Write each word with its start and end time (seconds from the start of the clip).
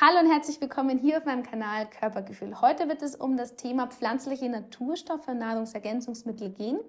Hallo 0.00 0.18
und 0.18 0.28
herzlich 0.28 0.60
willkommen 0.60 0.98
hier 0.98 1.18
auf 1.18 1.24
meinem 1.24 1.44
Kanal 1.44 1.88
Körpergefühl. 1.88 2.60
Heute 2.60 2.88
wird 2.88 3.00
es 3.00 3.14
um 3.14 3.36
das 3.36 3.54
Thema 3.54 3.86
pflanzliche 3.86 4.48
Naturstoffe 4.48 5.28
und 5.28 5.38
Nahrungsergänzungsmittel 5.38 6.50
gehen. 6.50 6.80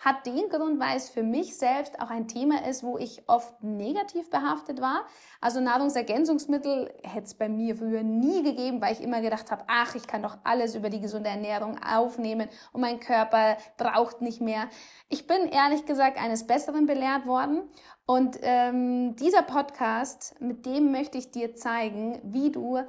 Hat 0.00 0.24
den 0.24 0.48
Grund, 0.48 0.80
weil 0.80 0.96
es 0.96 1.10
für 1.10 1.22
mich 1.22 1.58
selbst 1.58 2.00
auch 2.00 2.08
ein 2.08 2.26
Thema 2.26 2.66
ist, 2.66 2.82
wo 2.82 2.96
ich 2.96 3.28
oft 3.28 3.62
negativ 3.62 4.30
behaftet 4.30 4.80
war. 4.80 5.04
Also 5.42 5.60
Nahrungsergänzungsmittel 5.60 6.90
hätte 7.02 7.26
es 7.26 7.34
bei 7.34 7.50
mir 7.50 7.76
früher 7.76 8.02
nie 8.02 8.42
gegeben, 8.42 8.80
weil 8.80 8.94
ich 8.94 9.02
immer 9.02 9.20
gedacht 9.20 9.50
habe, 9.50 9.64
ach, 9.66 9.94
ich 9.94 10.06
kann 10.06 10.22
doch 10.22 10.38
alles 10.42 10.74
über 10.74 10.88
die 10.88 11.00
gesunde 11.00 11.28
Ernährung 11.28 11.76
aufnehmen 11.84 12.48
und 12.72 12.80
mein 12.80 12.98
Körper 12.98 13.58
braucht 13.76 14.22
nicht 14.22 14.40
mehr. 14.40 14.70
Ich 15.10 15.26
bin 15.26 15.48
ehrlich 15.48 15.84
gesagt 15.84 16.16
eines 16.16 16.46
Besseren 16.46 16.86
belehrt 16.86 17.26
worden 17.26 17.64
und 18.06 18.38
ähm, 18.42 19.16
dieser 19.16 19.42
Podcast, 19.42 20.34
mit 20.40 20.66
dem 20.66 20.92
möchte 20.92 21.16
ich 21.16 21.30
dir 21.30 21.54
zeigen, 21.54 22.20
wie 22.22 22.50
du 22.50 22.80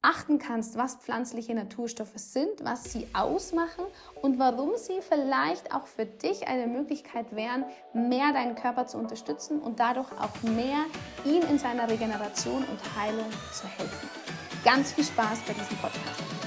achten 0.00 0.38
kannst, 0.38 0.76
was 0.76 0.96
pflanzliche 0.96 1.54
Naturstoffe 1.54 2.16
sind, 2.16 2.62
was 2.62 2.92
sie 2.92 3.06
ausmachen 3.14 3.84
und 4.20 4.38
warum 4.38 4.72
sie 4.76 5.00
vielleicht 5.00 5.74
auch 5.74 5.86
für 5.86 6.04
dich 6.04 6.46
eine 6.46 6.66
Möglichkeit 6.66 7.34
wären, 7.34 7.64
mehr 7.94 8.32
deinen 8.32 8.54
Körper 8.54 8.86
zu 8.86 8.98
unterstützen 8.98 9.60
und 9.60 9.80
dadurch 9.80 10.12
auch 10.12 10.42
mehr 10.42 10.84
ihn 11.24 11.42
in 11.50 11.58
seiner 11.58 11.88
Regeneration 11.88 12.64
und 12.64 13.00
Heilung 13.00 13.30
zu 13.52 13.66
helfen. 13.66 14.08
Ganz 14.62 14.92
viel 14.92 15.04
Spaß 15.04 15.40
bei 15.46 15.54
diesem 15.54 15.76
Podcast. 15.78 16.43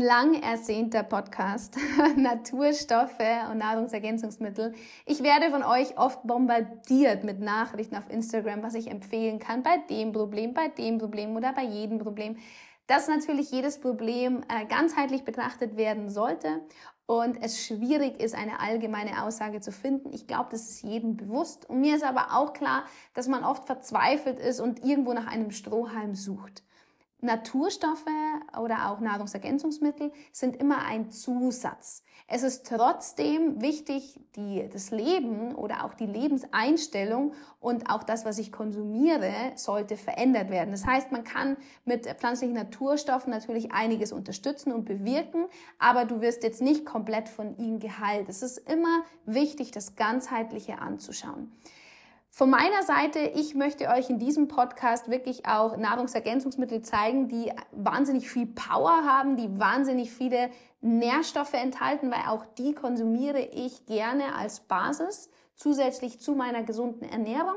Lang 0.00 0.42
ersehnter 0.42 1.02
Podcast, 1.02 1.76
Naturstoffe 2.16 3.18
und 3.50 3.58
Nahrungsergänzungsmittel. 3.58 4.72
Ich 5.06 5.22
werde 5.22 5.50
von 5.50 5.62
euch 5.62 5.98
oft 5.98 6.22
bombardiert 6.26 7.22
mit 7.22 7.40
Nachrichten 7.40 7.96
auf 7.96 8.08
Instagram, 8.10 8.62
was 8.62 8.74
ich 8.74 8.90
empfehlen 8.90 9.38
kann 9.38 9.62
bei 9.62 9.76
dem 9.90 10.12
Problem, 10.12 10.54
bei 10.54 10.68
dem 10.68 10.98
Problem 10.98 11.36
oder 11.36 11.52
bei 11.52 11.64
jedem 11.64 11.98
Problem. 11.98 12.38
Dass 12.86 13.08
natürlich 13.08 13.50
jedes 13.50 13.78
Problem 13.78 14.42
äh, 14.48 14.64
ganzheitlich 14.66 15.24
betrachtet 15.24 15.76
werden 15.76 16.08
sollte 16.08 16.62
und 17.06 17.42
es 17.42 17.64
schwierig 17.64 18.20
ist, 18.20 18.34
eine 18.34 18.60
allgemeine 18.60 19.22
Aussage 19.22 19.60
zu 19.60 19.70
finden. 19.70 20.12
Ich 20.12 20.26
glaube, 20.26 20.48
das 20.50 20.62
ist 20.70 20.82
jedem 20.82 21.16
bewusst. 21.16 21.68
Und 21.68 21.80
mir 21.80 21.96
ist 21.96 22.04
aber 22.04 22.36
auch 22.36 22.52
klar, 22.52 22.84
dass 23.14 23.28
man 23.28 23.44
oft 23.44 23.66
verzweifelt 23.66 24.38
ist 24.38 24.60
und 24.60 24.84
irgendwo 24.84 25.12
nach 25.12 25.26
einem 25.26 25.50
Strohhalm 25.50 26.14
sucht. 26.14 26.62
Naturstoffe 27.22 28.06
oder 28.60 28.90
auch 28.90 29.00
Nahrungsergänzungsmittel 29.00 30.12
sind 30.32 30.56
immer 30.56 30.84
ein 30.84 31.10
Zusatz. 31.10 32.04
Es 32.32 32.44
ist 32.44 32.66
trotzdem 32.66 33.60
wichtig, 33.60 34.20
die, 34.36 34.68
das 34.72 34.92
Leben 34.92 35.54
oder 35.54 35.84
auch 35.84 35.94
die 35.94 36.06
Lebenseinstellung 36.06 37.32
und 37.58 37.90
auch 37.90 38.04
das, 38.04 38.24
was 38.24 38.38
ich 38.38 38.52
konsumiere, 38.52 39.32
sollte 39.56 39.96
verändert 39.96 40.48
werden. 40.48 40.70
Das 40.70 40.86
heißt, 40.86 41.10
man 41.10 41.24
kann 41.24 41.56
mit 41.84 42.06
pflanzlichen 42.06 42.54
Naturstoffen 42.54 43.30
natürlich 43.32 43.72
einiges 43.72 44.12
unterstützen 44.12 44.72
und 44.72 44.84
bewirken, 44.84 45.46
aber 45.80 46.04
du 46.04 46.20
wirst 46.20 46.44
jetzt 46.44 46.62
nicht 46.62 46.86
komplett 46.86 47.28
von 47.28 47.56
ihnen 47.58 47.80
geheilt. 47.80 48.28
Es 48.28 48.42
ist 48.42 48.58
immer 48.58 49.02
wichtig, 49.26 49.72
das 49.72 49.96
Ganzheitliche 49.96 50.78
anzuschauen. 50.78 51.50
Von 52.32 52.48
meiner 52.48 52.84
Seite, 52.84 53.18
ich 53.18 53.56
möchte 53.56 53.88
euch 53.88 54.08
in 54.08 54.20
diesem 54.20 54.46
Podcast 54.46 55.10
wirklich 55.10 55.46
auch 55.46 55.76
Nahrungsergänzungsmittel 55.76 56.80
zeigen, 56.80 57.28
die 57.28 57.52
wahnsinnig 57.72 58.30
viel 58.30 58.46
Power 58.46 59.04
haben, 59.04 59.36
die 59.36 59.58
wahnsinnig 59.58 60.12
viele 60.12 60.50
Nährstoffe 60.80 61.54
enthalten, 61.54 62.10
weil 62.10 62.28
auch 62.28 62.46
die 62.56 62.72
konsumiere 62.72 63.40
ich 63.40 63.84
gerne 63.84 64.36
als 64.36 64.60
Basis 64.60 65.28
zusätzlich 65.56 66.20
zu 66.20 66.34
meiner 66.34 66.62
gesunden 66.62 67.06
Ernährung. 67.06 67.56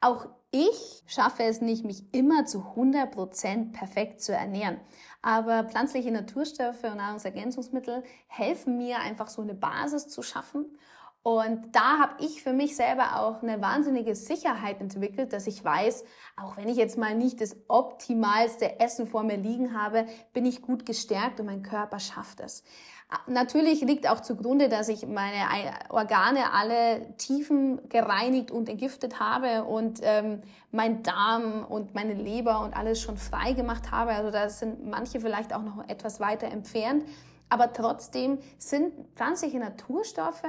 Auch 0.00 0.26
ich 0.50 1.04
schaffe 1.06 1.44
es 1.44 1.60
nicht, 1.60 1.84
mich 1.84 2.12
immer 2.12 2.44
zu 2.44 2.58
100 2.58 3.10
Prozent 3.10 3.72
perfekt 3.72 4.20
zu 4.20 4.32
ernähren. 4.32 4.80
Aber 5.22 5.64
pflanzliche 5.64 6.10
Naturstoffe 6.10 6.84
und 6.84 6.96
Nahrungsergänzungsmittel 6.96 8.02
helfen 8.26 8.78
mir 8.78 8.98
einfach 8.98 9.28
so 9.28 9.42
eine 9.42 9.54
Basis 9.54 10.08
zu 10.08 10.22
schaffen 10.22 10.66
und 11.22 11.74
da 11.74 11.98
habe 11.98 12.24
ich 12.24 12.42
für 12.42 12.52
mich 12.52 12.76
selber 12.76 13.20
auch 13.20 13.42
eine 13.42 13.60
wahnsinnige 13.60 14.14
Sicherheit 14.14 14.80
entwickelt, 14.80 15.32
dass 15.32 15.46
ich 15.46 15.62
weiß, 15.62 16.04
auch 16.36 16.56
wenn 16.56 16.68
ich 16.68 16.76
jetzt 16.76 16.96
mal 16.96 17.14
nicht 17.14 17.40
das 17.40 17.56
optimalste 17.68 18.80
Essen 18.80 19.06
vor 19.06 19.24
mir 19.24 19.36
liegen 19.36 19.78
habe, 19.78 20.06
bin 20.32 20.46
ich 20.46 20.62
gut 20.62 20.86
gestärkt 20.86 21.40
und 21.40 21.46
mein 21.46 21.62
Körper 21.62 21.98
schafft 21.98 22.40
es. 22.40 22.62
Natürlich 23.26 23.80
liegt 23.80 24.08
auch 24.08 24.20
zugrunde, 24.20 24.68
dass 24.68 24.88
ich 24.88 25.06
meine 25.06 25.36
Organe 25.88 26.52
alle 26.52 27.16
tiefen 27.16 27.88
gereinigt 27.88 28.50
und 28.50 28.68
entgiftet 28.68 29.18
habe 29.18 29.64
und 29.64 30.00
ähm, 30.02 30.42
mein 30.72 31.02
Darm 31.02 31.64
und 31.64 31.94
meine 31.94 32.12
Leber 32.12 32.60
und 32.60 32.76
alles 32.76 33.00
schon 33.00 33.16
frei 33.16 33.54
gemacht 33.54 33.90
habe. 33.90 34.12
Also 34.12 34.30
da 34.30 34.50
sind 34.50 34.86
manche 34.86 35.20
vielleicht 35.20 35.54
auch 35.54 35.62
noch 35.62 35.88
etwas 35.88 36.20
weiter 36.20 36.48
entfernt. 36.48 37.04
Aber 37.48 37.72
trotzdem 37.72 38.40
sind 38.58 38.92
pflanzliche 39.14 39.58
Naturstoffe 39.58 40.42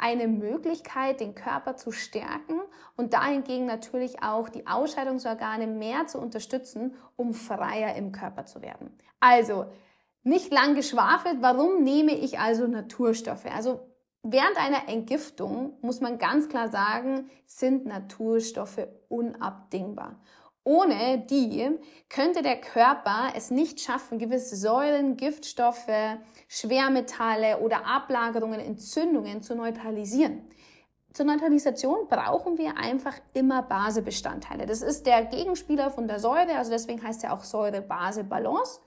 eine 0.00 0.28
Möglichkeit, 0.28 1.20
den 1.20 1.34
Körper 1.34 1.76
zu 1.76 1.92
stärken 1.92 2.60
und 2.96 3.12
dahingegen 3.12 3.66
natürlich 3.66 4.22
auch 4.22 4.48
die 4.48 4.66
Ausscheidungsorgane 4.66 5.66
mehr 5.66 6.06
zu 6.06 6.18
unterstützen, 6.18 6.94
um 7.16 7.34
freier 7.34 7.94
im 7.96 8.12
Körper 8.12 8.46
zu 8.46 8.62
werden. 8.62 8.96
Also, 9.20 9.66
nicht 10.22 10.52
lang 10.52 10.74
geschwafelt, 10.74 11.38
warum 11.40 11.82
nehme 11.82 12.12
ich 12.12 12.38
also 12.38 12.66
Naturstoffe? 12.66 13.46
Also 13.46 13.80
Während 14.22 14.58
einer 14.58 14.86
Entgiftung 14.86 15.78
muss 15.80 16.02
man 16.02 16.18
ganz 16.18 16.50
klar 16.50 16.68
sagen, 16.68 17.30
sind 17.46 17.86
Naturstoffe 17.86 18.86
unabdingbar. 19.08 20.20
Ohne 20.64 21.18
die 21.18 21.70
könnte 22.08 22.42
der 22.42 22.60
Körper 22.60 23.32
es 23.34 23.50
nicht 23.50 23.80
schaffen, 23.80 24.18
gewisse 24.18 24.56
Säuren, 24.56 25.16
Giftstoffe, 25.16 26.18
Schwermetalle 26.48 27.60
oder 27.60 27.86
Ablagerungen, 27.86 28.60
Entzündungen 28.60 29.42
zu 29.42 29.54
neutralisieren. 29.54 30.42
Zur 31.12 31.26
Neutralisation 31.26 32.06
brauchen 32.08 32.56
wir 32.58 32.76
einfach 32.76 33.14
immer 33.32 33.62
Basebestandteile. 33.62 34.66
Das 34.66 34.80
ist 34.82 35.06
der 35.06 35.24
Gegenspieler 35.24 35.90
von 35.90 36.06
der 36.06 36.20
Säure, 36.20 36.54
also 36.56 36.70
deswegen 36.70 37.02
heißt 37.02 37.24
er 37.24 37.32
auch 37.32 37.42
Säure-Base-Balance. 37.42 38.80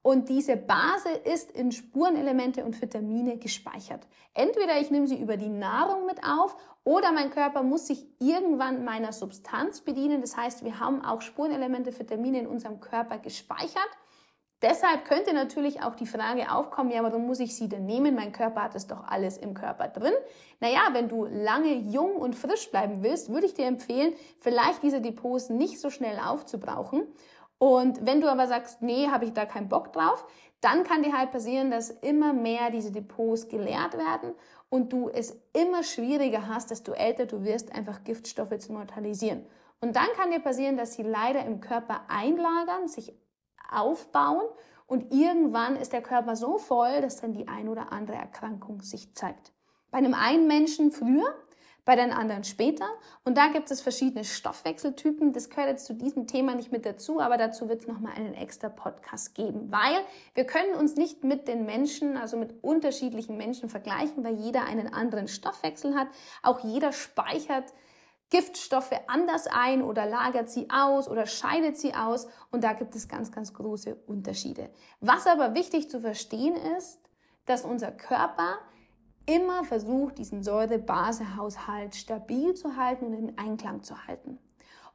Und 0.00 0.28
diese 0.28 0.56
Base 0.56 1.08
ist 1.24 1.50
in 1.50 1.72
Spurenelemente 1.72 2.64
und 2.64 2.80
Vitamine 2.80 3.38
gespeichert. 3.38 4.06
Entweder 4.34 4.80
ich 4.80 4.90
nehme 4.90 5.08
sie 5.08 5.20
über 5.20 5.36
die 5.36 5.48
Nahrung 5.48 6.06
mit 6.06 6.22
auf 6.22 6.56
oder 6.86 7.10
mein 7.10 7.30
Körper 7.30 7.64
muss 7.64 7.88
sich 7.88 8.06
irgendwann 8.20 8.84
meiner 8.84 9.12
Substanz 9.12 9.80
bedienen. 9.80 10.20
Das 10.20 10.36
heißt, 10.36 10.64
wir 10.64 10.78
haben 10.78 11.04
auch 11.04 11.20
Spurenelemente, 11.20 11.98
Vitamine 11.98 12.38
in 12.38 12.46
unserem 12.46 12.78
Körper 12.78 13.18
gespeichert. 13.18 13.90
Deshalb 14.62 15.04
könnte 15.04 15.34
natürlich 15.34 15.82
auch 15.82 15.96
die 15.96 16.06
Frage 16.06 16.50
aufkommen, 16.52 16.92
ja, 16.92 17.02
warum 17.02 17.26
muss 17.26 17.40
ich 17.40 17.56
sie 17.56 17.68
denn 17.68 17.86
nehmen? 17.86 18.14
Mein 18.14 18.30
Körper 18.30 18.62
hat 18.62 18.76
es 18.76 18.86
doch 18.86 19.04
alles 19.08 19.36
im 19.36 19.52
Körper 19.52 19.88
drin. 19.88 20.14
Naja, 20.60 20.78
wenn 20.92 21.08
du 21.08 21.26
lange 21.26 21.74
jung 21.74 22.14
und 22.14 22.36
frisch 22.36 22.70
bleiben 22.70 23.02
willst, 23.02 23.30
würde 23.30 23.46
ich 23.46 23.54
dir 23.54 23.66
empfehlen, 23.66 24.14
vielleicht 24.38 24.84
diese 24.84 25.00
Depots 25.00 25.50
nicht 25.50 25.80
so 25.80 25.90
schnell 25.90 26.20
aufzubrauchen 26.24 27.02
und 27.58 28.04
wenn 28.04 28.20
du 28.20 28.30
aber 28.30 28.46
sagst, 28.46 28.82
nee, 28.82 29.08
habe 29.08 29.24
ich 29.24 29.32
da 29.32 29.46
keinen 29.46 29.68
Bock 29.68 29.92
drauf, 29.92 30.26
dann 30.60 30.84
kann 30.84 31.02
dir 31.02 31.16
halt 31.16 31.32
passieren, 31.32 31.70
dass 31.70 31.90
immer 31.90 32.32
mehr 32.32 32.70
diese 32.70 32.90
Depots 32.90 33.48
geleert 33.48 33.96
werden 33.96 34.34
und 34.68 34.92
du 34.92 35.08
es 35.08 35.36
immer 35.52 35.82
schwieriger 35.82 36.48
hast, 36.48 36.70
desto 36.70 36.92
älter 36.92 37.26
du 37.26 37.44
wirst, 37.44 37.74
einfach 37.74 38.04
Giftstoffe 38.04 38.58
zu 38.58 38.72
neutralisieren. 38.72 39.46
Und 39.80 39.96
dann 39.96 40.08
kann 40.16 40.30
dir 40.30 40.40
passieren, 40.40 40.76
dass 40.76 40.94
sie 40.94 41.02
leider 41.02 41.44
im 41.44 41.60
Körper 41.60 42.02
einlagern, 42.08 42.88
sich 42.88 43.14
aufbauen 43.70 44.46
und 44.86 45.12
irgendwann 45.12 45.76
ist 45.76 45.92
der 45.92 46.02
Körper 46.02 46.36
so 46.36 46.58
voll, 46.58 47.00
dass 47.00 47.20
dann 47.20 47.32
die 47.32 47.48
ein 47.48 47.68
oder 47.68 47.92
andere 47.92 48.16
Erkrankung 48.16 48.82
sich 48.82 49.14
zeigt. 49.14 49.52
Bei 49.90 49.98
einem 49.98 50.14
einen 50.14 50.46
Menschen 50.46 50.92
früher 50.92 51.34
bei 51.86 51.94
den 51.94 52.12
anderen 52.12 52.44
später. 52.44 52.84
Und 53.24 53.38
da 53.38 53.46
gibt 53.46 53.70
es 53.70 53.80
verschiedene 53.80 54.24
Stoffwechseltypen. 54.24 55.32
Das 55.32 55.48
gehört 55.48 55.68
jetzt 55.68 55.86
zu 55.86 55.94
diesem 55.94 56.26
Thema 56.26 56.54
nicht 56.56 56.72
mit 56.72 56.84
dazu, 56.84 57.20
aber 57.20 57.38
dazu 57.38 57.68
wird 57.70 57.82
es 57.82 57.86
nochmal 57.86 58.12
einen 58.14 58.34
extra 58.34 58.68
Podcast 58.68 59.34
geben, 59.34 59.70
weil 59.70 59.96
wir 60.34 60.44
können 60.44 60.74
uns 60.74 60.96
nicht 60.96 61.22
mit 61.22 61.46
den 61.48 61.64
Menschen, 61.64 62.16
also 62.16 62.36
mit 62.36 62.62
unterschiedlichen 62.62 63.36
Menschen 63.36 63.70
vergleichen, 63.70 64.24
weil 64.24 64.34
jeder 64.34 64.64
einen 64.64 64.92
anderen 64.92 65.28
Stoffwechsel 65.28 65.94
hat. 65.94 66.08
Auch 66.42 66.58
jeder 66.64 66.92
speichert 66.92 67.72
Giftstoffe 68.30 68.90
anders 69.06 69.46
ein 69.46 69.82
oder 69.82 70.06
lagert 70.06 70.50
sie 70.50 70.68
aus 70.70 71.08
oder 71.08 71.26
scheidet 71.26 71.76
sie 71.76 71.94
aus. 71.94 72.26
Und 72.50 72.64
da 72.64 72.72
gibt 72.72 72.96
es 72.96 73.06
ganz, 73.06 73.30
ganz 73.30 73.54
große 73.54 73.94
Unterschiede. 74.08 74.70
Was 74.98 75.28
aber 75.28 75.54
wichtig 75.54 75.88
zu 75.88 76.00
verstehen 76.00 76.56
ist, 76.76 76.98
dass 77.44 77.64
unser 77.64 77.92
Körper 77.92 78.58
immer 79.26 79.64
versucht, 79.64 80.18
diesen 80.18 80.42
Säure-Base-Haushalt 80.42 81.94
stabil 81.94 82.54
zu 82.54 82.76
halten 82.76 83.06
und 83.06 83.14
in 83.14 83.38
Einklang 83.38 83.82
zu 83.82 84.06
halten. 84.06 84.38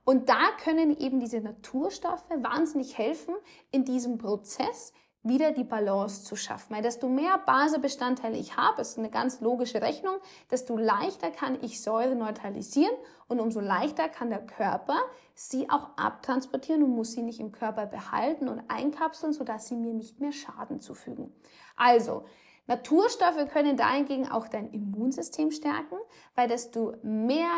Und 0.03 0.29
da 0.29 0.49
können 0.63 0.97
eben 0.97 1.19
diese 1.19 1.41
Naturstoffe 1.41 2.29
wahnsinnig 2.29 2.97
helfen, 2.97 3.35
in 3.71 3.85
diesem 3.85 4.17
Prozess 4.17 4.93
wieder 5.23 5.51
die 5.51 5.63
Balance 5.63 6.23
zu 6.23 6.35
schaffen. 6.35 6.75
Weil 6.75 6.81
desto 6.81 7.07
mehr 7.07 7.37
Basisbestandteile 7.45 8.37
ich 8.37 8.57
habe, 8.57 8.81
ist 8.81 8.97
eine 8.97 9.11
ganz 9.11 9.39
logische 9.41 9.81
Rechnung, 9.81 10.15
desto 10.49 10.77
leichter 10.77 11.29
kann 11.29 11.59
ich 11.61 11.81
Säure 11.81 12.15
neutralisieren 12.15 12.95
und 13.27 13.39
umso 13.39 13.59
leichter 13.59 14.09
kann 14.09 14.29
der 14.29 14.43
Körper 14.43 14.97
sie 15.35 15.69
auch 15.69 15.89
abtransportieren 15.97 16.81
und 16.81 16.95
muss 16.95 17.11
sie 17.11 17.21
nicht 17.21 17.39
im 17.39 17.51
Körper 17.51 17.85
behalten 17.85 18.47
und 18.47 18.63
einkapseln, 18.67 19.33
sodass 19.33 19.67
sie 19.67 19.75
mir 19.75 19.93
nicht 19.93 20.19
mehr 20.19 20.31
Schaden 20.31 20.79
zufügen. 20.79 21.31
Also, 21.75 22.25
Naturstoffe 22.71 23.49
können 23.51 23.75
dahingegen 23.75 24.31
auch 24.31 24.47
dein 24.47 24.71
Immunsystem 24.71 25.51
stärken, 25.51 25.97
weil 26.35 26.47
desto 26.47 26.93
mehr 27.03 27.49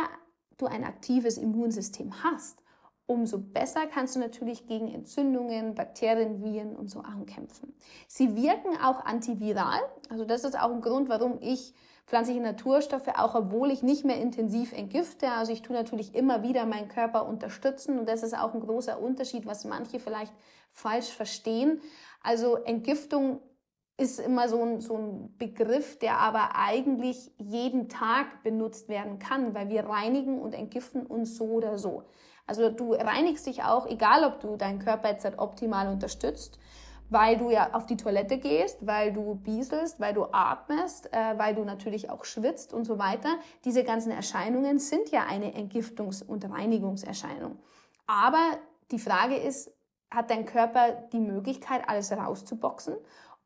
du 0.58 0.66
ein 0.66 0.84
aktives 0.84 1.38
Immunsystem 1.38 2.24
hast, 2.24 2.64
umso 3.06 3.38
besser 3.38 3.86
kannst 3.86 4.16
du 4.16 4.20
natürlich 4.20 4.66
gegen 4.66 4.92
Entzündungen, 4.92 5.76
Bakterien, 5.76 6.44
Viren 6.44 6.76
und 6.76 6.90
so 6.90 7.02
ankämpfen. 7.02 7.76
Sie 8.08 8.36
wirken 8.36 8.76
auch 8.84 9.06
antiviral. 9.06 9.82
Also 10.10 10.26
das 10.26 10.46
ist 10.46 10.60
auch 10.60 10.72
ein 10.72 10.82
Grund, 10.82 11.10
warum 11.10 11.38
ich 11.42 11.76
pflanzliche 12.08 12.42
Naturstoffe, 12.42 13.10
auch 13.16 13.36
obwohl 13.36 13.70
ich 13.70 13.84
nicht 13.84 14.06
mehr 14.06 14.20
intensiv 14.20 14.74
entgifte. 14.74 15.30
Also 15.30 15.54
ich 15.54 15.62
tue 15.62 15.76
natürlich 15.76 16.16
immer 16.16 16.42
wieder 16.42 16.66
meinen 16.66 16.88
Körper 16.88 17.28
unterstützen 17.28 18.00
und 18.00 18.10
das 18.10 18.24
ist 18.24 18.36
auch 18.36 18.56
ein 18.56 18.62
großer 18.62 19.00
Unterschied, 19.00 19.46
was 19.46 19.64
manche 19.64 20.00
vielleicht 20.00 20.34
falsch 20.72 21.10
verstehen. 21.10 21.82
Also 22.24 22.56
Entgiftung 22.56 23.42
ist 23.98 24.20
immer 24.20 24.50
so 24.50 24.64
ein, 24.64 24.82
so 24.82 24.98
ein 24.98 25.38
Begriff, 25.38 26.00
der 26.00 26.18
aber 26.18 26.56
eigentlich 26.56 27.32
jeden 27.38 27.90
Tag 27.90 28.44
benutzt 28.44 28.90
werden 28.90 29.20
kann, 29.20 29.54
weil 29.54 29.70
wir 29.70 29.88
reinigen 29.88 30.42
und 30.42 30.54
entgiften 30.54 31.06
uns 31.06 31.38
so 31.38 31.46
oder 31.46 31.78
so. 31.78 32.04
Also 32.48 32.70
du 32.70 32.94
reinigst 32.94 33.46
dich 33.46 33.64
auch, 33.64 33.86
egal 33.88 34.24
ob 34.26 34.40
du 34.40 34.58
deinen 34.58 34.80
Körper 34.80 35.10
jetzt 35.10 35.26
halt 35.26 35.38
optimal 35.38 35.88
unterstützt, 35.88 36.60
weil 37.10 37.38
du 37.38 37.52
ja 37.52 37.70
auf 37.74 37.86
die 37.86 37.96
Toilette 37.96 38.38
gehst, 38.38 38.86
weil 38.86 39.14
du 39.14 39.36
bieselst, 39.36 40.00
weil 40.00 40.14
du 40.14 40.26
atmest, 40.32 41.14
äh, 41.14 41.38
weil 41.38 41.54
du 41.54 41.64
natürlich 41.64 42.10
auch 42.10 42.26
schwitzt 42.26 42.74
und 42.74 42.86
so 42.86 42.98
weiter. 42.98 43.38
Diese 43.66 43.84
ganzen 43.84 44.12
Erscheinungen 44.12 44.80
sind 44.80 45.10
ja 45.12 45.26
eine 45.26 45.54
Entgiftungs- 45.54 46.26
und 46.26 46.50
Reinigungserscheinung. 46.50 47.60
Aber 48.08 48.58
die 48.92 49.00
Frage 49.00 49.36
ist, 49.36 49.72
hat 50.10 50.30
dein 50.30 50.46
Körper 50.46 50.92
die 51.12 51.20
Möglichkeit, 51.20 51.88
alles 51.88 52.12
rauszuboxen? 52.12 52.96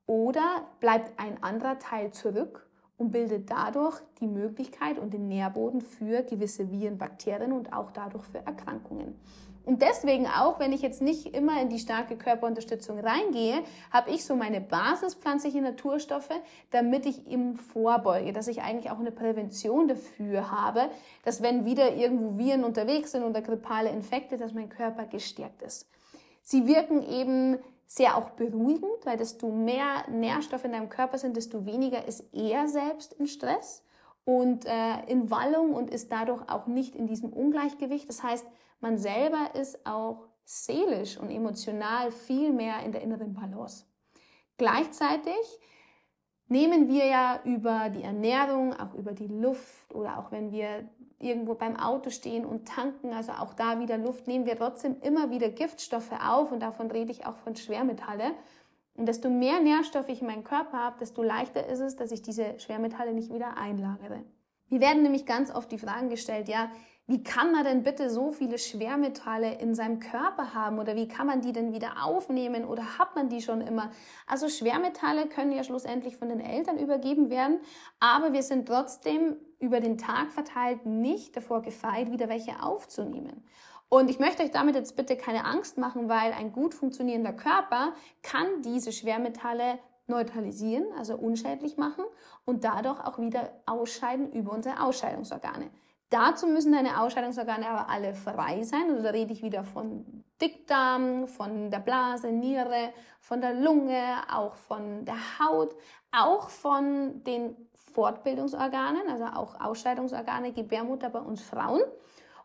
Oder 0.08 0.66
bleibt 0.80 1.20
ein 1.20 1.44
anderer 1.44 1.78
Teil 1.80 2.12
zurück 2.12 2.68
und 2.98 3.12
bildet 3.12 3.52
dadurch 3.52 4.00
die 4.20 4.28
Möglichkeit 4.28 4.98
und 4.98 5.14
den 5.14 5.28
Nährboden 5.28 5.82
für 5.82 6.24
gewisse 6.24 6.72
Viren, 6.72 6.98
Bakterien 6.98 7.52
und 7.52 7.74
auch 7.74 7.92
dadurch 7.92 8.24
für 8.24 8.40
Erkrankungen. 8.40 9.20
Und 9.66 9.82
deswegen 9.82 10.28
auch, 10.28 10.60
wenn 10.62 10.72
ich 10.72 10.82
jetzt 10.82 11.02
nicht 11.02 11.36
immer 11.36 11.62
in 11.62 11.68
die 11.68 11.78
starke 11.78 12.16
Körperunterstützung 12.16 13.00
reingehe, 13.00 13.64
habe 13.92 14.12
ich 14.12 14.24
so 14.24 14.34
meine 14.34 14.62
basispflanzliche 14.62 15.62
Naturstoffe, 15.62 16.32
damit 16.72 17.06
ich 17.06 17.28
im 17.30 17.58
vorbeuge, 17.58 18.32
dass 18.32 18.48
ich 18.48 18.62
eigentlich 18.62 18.90
auch 18.90 19.00
eine 19.00 19.12
Prävention 19.12 19.90
dafür 19.90 20.52
habe, 20.52 20.90
dass 21.26 21.42
wenn 21.42 21.66
wieder 21.66 21.96
irgendwo 21.96 22.38
Viren 22.38 22.64
unterwegs 22.64 23.12
sind 23.12 23.26
oder 23.26 23.42
grippale 23.42 23.90
Infekte, 23.90 24.38
dass 24.38 24.54
mein 24.54 24.70
Körper 24.70 25.04
gestärkt 25.04 25.62
ist. 25.62 25.90
Sie 26.44 26.66
wirken 26.66 27.04
eben 27.04 27.58
sehr 27.88 28.18
auch 28.18 28.32
beruhigend, 28.32 29.06
weil 29.06 29.18
desto 29.18 29.50
mehr 29.50 30.08
Nährstoffe 30.10 30.66
in 30.66 30.74
deinem 30.74 30.90
Körper 30.90 31.18
sind, 31.18 31.38
desto 31.38 31.66
weniger 31.66 32.06
ist 32.06 32.34
er 32.34 32.68
selbst 32.68 33.14
in 33.14 33.28
Stress 33.28 33.84
und 34.26 34.66
äh, 34.66 35.06
in 35.08 35.32
Wallung 35.32 35.74
und 35.74 35.90
ist 35.90 36.12
dadurch 36.12 36.50
auch 36.50 36.68
nicht 36.68 36.96
in 36.96 37.08
diesem 37.08 37.32
Ungleichgewicht. 37.32 38.10
Das 38.10 38.24
heißt, 38.24 38.46
man 38.82 38.98
selber 38.98 39.56
ist 39.56 39.86
auch 39.86 40.28
seelisch 40.44 41.18
und 41.18 41.30
emotional 41.30 42.12
viel 42.12 42.52
mehr 42.52 42.84
in 42.84 42.92
der 42.92 43.02
inneren 43.02 43.34
Balance. 43.34 43.86
Gleichzeitig 44.58 45.38
nehmen 46.48 46.90
wir 46.90 47.06
ja 47.06 47.42
über 47.46 47.90
die 47.90 48.04
Ernährung, 48.04 48.74
auch 48.74 48.94
über 48.96 49.14
die 49.14 49.28
Luft 49.28 49.94
oder 49.94 50.20
auch 50.20 50.32
wenn 50.32 50.52
wir 50.52 50.90
irgendwo 51.20 51.56
beim 51.56 51.76
Auto 51.76 52.10
stehen 52.10 52.46
und 52.46 52.68
tanken, 52.68 53.14
also 53.14 53.32
auch 53.34 53.54
da 53.54 53.80
wieder 53.80 53.98
Luft, 53.98 54.28
nehmen 54.28 54.46
wir 54.46 54.56
trotzdem 54.56 54.98
immer 55.02 55.32
wieder 55.32 55.50
Giftstoffe 55.50 56.12
auf 56.12 56.52
und 56.52 56.62
davon 56.62 56.92
rede 56.92 57.12
ich 57.12 57.26
auch 57.26 57.38
von 57.38 57.56
Schwermetalle. 57.56 58.32
Und 58.96 59.08
desto 59.08 59.30
mehr 59.30 59.60
Nährstoffe 59.60 60.10
ich 60.10 60.22
in 60.22 60.28
meinem 60.28 60.44
Körper 60.44 60.78
habe, 60.78 60.98
desto 61.00 61.24
leichter 61.24 61.68
ist 61.68 61.80
es, 61.80 61.96
dass 61.96 62.12
ich 62.12 62.22
diese 62.22 62.60
Schwermetalle 62.60 63.14
nicht 63.14 63.32
wieder 63.32 63.58
einlagere. 63.58 64.24
Wir 64.70 64.82
werden 64.82 65.04
nämlich 65.04 65.26
ganz 65.26 65.54
oft 65.54 65.72
die 65.72 65.78
Fragen 65.78 66.10
gestellt, 66.10 66.50
ja, 66.50 66.70
wie 67.10 67.24
kann 67.24 67.54
man 67.54 67.64
denn 67.64 67.84
bitte 67.84 68.10
so 68.10 68.32
viele 68.32 68.58
Schwermetalle 68.58 69.60
in 69.60 69.74
seinem 69.74 70.00
Körper 70.00 70.54
haben 70.54 70.78
oder 70.78 70.98
wie 70.98 71.08
kann 71.08 71.26
man 71.26 71.40
die 71.40 71.54
denn 71.54 71.72
wieder 71.72 72.04
aufnehmen 72.04 72.66
oder 72.66 72.98
hat 72.98 73.16
man 73.16 73.30
die 73.30 73.42
schon 73.42 73.62
immer? 73.62 73.92
Also 74.26 74.50
Schwermetalle 74.50 75.28
können 75.28 75.54
ja 75.54 75.64
schlussendlich 75.64 76.18
von 76.18 76.28
den 76.28 76.42
Eltern 76.42 76.78
übergeben 76.78 77.30
werden, 77.30 77.60
aber 78.02 78.34
wir 78.34 78.44
sind 78.44 78.68
trotzdem 78.68 79.38
über 79.60 79.80
den 79.80 79.98
Tag 79.98 80.32
verteilt 80.32 80.86
nicht 80.86 81.36
davor 81.36 81.62
gefeit, 81.62 82.12
wieder 82.12 82.30
welche 82.30 82.62
aufzunehmen. 82.62 83.44
Und 83.90 84.10
ich 84.10 84.20
möchte 84.20 84.44
euch 84.44 84.52
damit 84.52 84.76
jetzt 84.76 84.96
bitte 84.96 85.16
keine 85.16 85.46
Angst 85.46 85.78
machen, 85.78 86.10
weil 86.10 86.34
ein 86.34 86.52
gut 86.52 86.74
funktionierender 86.74 87.34
Körper 87.34 87.94
kann 88.22 88.62
diese 88.64 88.92
Schwermetalle 88.92 89.80
neutralisieren, 90.08 90.86
also 90.98 91.16
unschädlich 91.16 91.78
machen 91.78 92.04
und 92.46 92.64
dadurch 92.64 93.00
auch 93.06 93.18
wieder 93.20 93.52
ausscheiden 93.66 94.32
über 94.32 94.52
unsere 94.52 94.84
Ausscheidungsorgane. 94.84 95.70
Dazu 96.10 96.48
müssen 96.48 96.72
deine 96.72 97.02
Ausscheidungsorgane 97.02 97.68
aber 97.68 97.90
alle 97.90 98.14
frei 98.14 98.64
sein. 98.64 98.90
Also 98.90 99.04
da 99.04 99.10
rede 99.10 99.34
ich 99.34 99.44
wieder 99.44 99.66
von 99.66 100.24
Dickdarm, 100.42 101.28
von 101.28 101.70
der 101.70 101.80
Blase, 101.80 102.32
Niere, 102.32 102.94
von 103.20 103.42
der 103.42 103.54
Lunge, 103.54 104.22
auch 104.32 104.56
von 104.56 105.04
der 105.04 105.40
Haut, 105.40 105.76
auch 106.12 106.50
von 106.50 107.24
den 107.26 107.56
Fortbildungsorganen, 107.98 109.10
also 109.10 109.26
auch 109.26 109.60
Ausscheidungsorgane, 109.60 110.54
Gebärmutter 110.54 111.10
bei 111.10 111.20
uns 111.20 111.42
Frauen. 111.42 111.82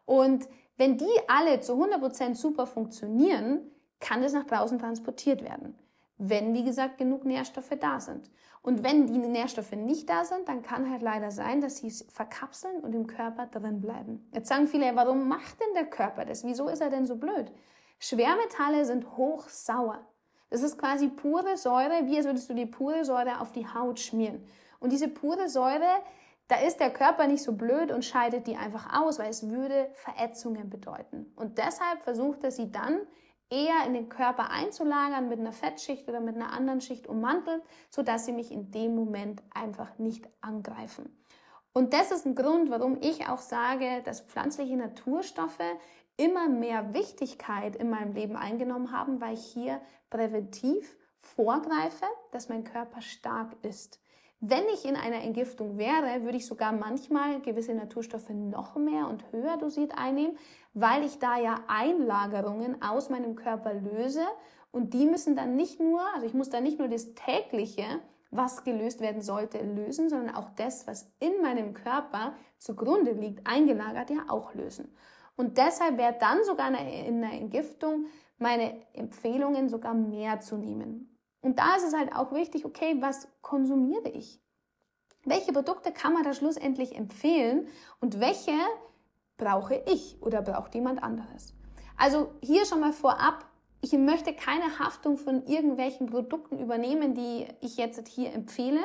Und 0.06 0.48
wenn 0.78 0.96
die 0.96 1.20
alle 1.28 1.60
zu 1.60 1.74
100% 1.74 2.34
super 2.34 2.66
funktionieren, 2.66 3.60
kann 4.00 4.22
das 4.22 4.32
nach 4.32 4.46
draußen 4.46 4.78
transportiert 4.78 5.44
werden 5.44 5.74
wenn, 6.28 6.54
wie 6.54 6.62
gesagt, 6.62 6.98
genug 6.98 7.24
Nährstoffe 7.24 7.76
da 7.80 7.98
sind. 7.98 8.30
Und 8.62 8.84
wenn 8.84 9.06
die 9.08 9.18
Nährstoffe 9.18 9.72
nicht 9.72 10.08
da 10.08 10.24
sind, 10.24 10.48
dann 10.48 10.62
kann 10.62 10.88
halt 10.88 11.02
leider 11.02 11.32
sein, 11.32 11.60
dass 11.60 11.78
sie 11.78 11.90
verkapseln 11.90 12.80
und 12.80 12.94
im 12.94 13.08
Körper 13.08 13.46
drin 13.46 13.80
bleiben. 13.80 14.28
Jetzt 14.32 14.48
sagen 14.48 14.68
viele, 14.68 14.94
warum 14.94 15.26
macht 15.26 15.60
denn 15.60 15.74
der 15.74 15.86
Körper 15.86 16.24
das? 16.24 16.44
Wieso 16.44 16.68
ist 16.68 16.80
er 16.80 16.90
denn 16.90 17.06
so 17.06 17.16
blöd? 17.16 17.50
Schwermetalle 17.98 18.84
sind 18.84 19.16
hochsauer. 19.16 19.98
Das 20.50 20.62
ist 20.62 20.78
quasi 20.78 21.08
pure 21.08 21.56
Säure, 21.56 22.06
wie 22.06 22.16
als 22.16 22.26
würdest 22.26 22.48
du 22.48 22.54
die 22.54 22.66
pure 22.66 23.04
Säure 23.04 23.40
auf 23.40 23.50
die 23.50 23.66
Haut 23.66 23.98
schmieren. 23.98 24.44
Und 24.82 24.90
diese 24.90 25.08
pure 25.08 25.48
Säure, 25.48 26.02
da 26.48 26.56
ist 26.56 26.80
der 26.80 26.90
Körper 26.90 27.26
nicht 27.26 27.42
so 27.42 27.52
blöd 27.52 27.92
und 27.92 28.04
scheidet 28.04 28.46
die 28.46 28.56
einfach 28.56 29.00
aus, 29.00 29.18
weil 29.18 29.30
es 29.30 29.48
würde 29.48 29.88
Verätzungen 29.94 30.68
bedeuten. 30.68 31.32
Und 31.36 31.58
deshalb 31.58 32.02
versucht 32.02 32.42
er 32.44 32.50
sie 32.50 32.70
dann 32.70 33.00
eher 33.48 33.86
in 33.86 33.94
den 33.94 34.08
Körper 34.08 34.50
einzulagern 34.50 35.28
mit 35.28 35.38
einer 35.38 35.52
Fettschicht 35.52 36.08
oder 36.08 36.20
mit 36.20 36.34
einer 36.34 36.52
anderen 36.52 36.80
Schicht 36.80 37.06
ummantelt, 37.06 37.62
sodass 37.90 38.26
sie 38.26 38.32
mich 38.32 38.50
in 38.50 38.70
dem 38.70 38.94
Moment 38.96 39.42
einfach 39.54 39.98
nicht 39.98 40.28
angreifen. 40.40 41.16
Und 41.72 41.92
das 41.94 42.10
ist 42.10 42.26
ein 42.26 42.34
Grund, 42.34 42.70
warum 42.70 42.98
ich 43.00 43.28
auch 43.28 43.38
sage, 43.38 44.02
dass 44.04 44.20
pflanzliche 44.20 44.76
Naturstoffe 44.76 45.60
immer 46.16 46.48
mehr 46.48 46.92
Wichtigkeit 46.92 47.76
in 47.76 47.88
meinem 47.88 48.12
Leben 48.12 48.36
eingenommen 48.36 48.92
haben, 48.92 49.20
weil 49.20 49.34
ich 49.34 49.44
hier 49.44 49.80
präventiv 50.10 50.96
vorgreife, 51.18 52.04
dass 52.32 52.48
mein 52.48 52.64
Körper 52.64 53.00
stark 53.00 53.56
ist. 53.62 54.01
Wenn 54.44 54.64
ich 54.74 54.84
in 54.84 54.96
einer 54.96 55.22
Entgiftung 55.22 55.78
wäre, 55.78 56.24
würde 56.24 56.36
ich 56.36 56.46
sogar 56.46 56.72
manchmal 56.72 57.40
gewisse 57.42 57.74
Naturstoffe 57.74 58.30
noch 58.30 58.74
mehr 58.74 59.06
und 59.06 59.30
höher 59.30 59.56
dosiert 59.56 59.96
einnehmen, 59.96 60.36
weil 60.74 61.04
ich 61.04 61.20
da 61.20 61.38
ja 61.38 61.60
Einlagerungen 61.68 62.82
aus 62.82 63.08
meinem 63.08 63.36
Körper 63.36 63.72
löse 63.72 64.26
und 64.72 64.94
die 64.94 65.06
müssen 65.06 65.36
dann 65.36 65.54
nicht 65.54 65.78
nur, 65.78 66.00
also 66.12 66.26
ich 66.26 66.34
muss 66.34 66.50
da 66.50 66.60
nicht 66.60 66.80
nur 66.80 66.88
das 66.88 67.14
tägliche, 67.14 67.84
was 68.32 68.64
gelöst 68.64 69.00
werden 69.00 69.22
sollte, 69.22 69.58
lösen, 69.58 70.08
sondern 70.08 70.34
auch 70.34 70.50
das, 70.56 70.88
was 70.88 71.08
in 71.20 71.40
meinem 71.40 71.72
Körper 71.72 72.34
zugrunde 72.58 73.12
liegt, 73.12 73.46
eingelagert, 73.46 74.10
ja 74.10 74.24
auch 74.26 74.54
lösen. 74.54 74.92
Und 75.36 75.56
deshalb 75.56 75.98
wäre 75.98 76.16
dann 76.18 76.42
sogar 76.42 76.68
in 76.70 77.22
einer 77.22 77.32
Entgiftung 77.32 78.06
meine 78.38 78.74
Empfehlungen 78.92 79.68
sogar 79.68 79.94
mehr 79.94 80.40
zu 80.40 80.56
nehmen. 80.56 81.11
Und 81.42 81.58
da 81.58 81.76
ist 81.76 81.84
es 81.84 81.94
halt 81.94 82.14
auch 82.14 82.32
wichtig, 82.32 82.64
okay, 82.64 82.96
was 83.00 83.28
konsumiere 83.42 84.08
ich? 84.08 84.40
Welche 85.24 85.52
Produkte 85.52 85.92
kann 85.92 86.14
man 86.14 86.24
da 86.24 86.32
schlussendlich 86.32 86.96
empfehlen 86.96 87.68
und 88.00 88.18
welche 88.18 88.52
brauche 89.36 89.82
ich 89.86 90.20
oder 90.20 90.42
braucht 90.42 90.74
jemand 90.74 91.02
anderes? 91.02 91.54
Also 91.96 92.32
hier 92.42 92.64
schon 92.64 92.80
mal 92.80 92.92
vorab, 92.92 93.44
ich 93.80 93.92
möchte 93.92 94.34
keine 94.34 94.78
Haftung 94.78 95.16
von 95.16 95.44
irgendwelchen 95.46 96.06
Produkten 96.06 96.58
übernehmen, 96.58 97.14
die 97.14 97.46
ich 97.60 97.76
jetzt 97.76 98.06
hier 98.08 98.32
empfehle. 98.32 98.80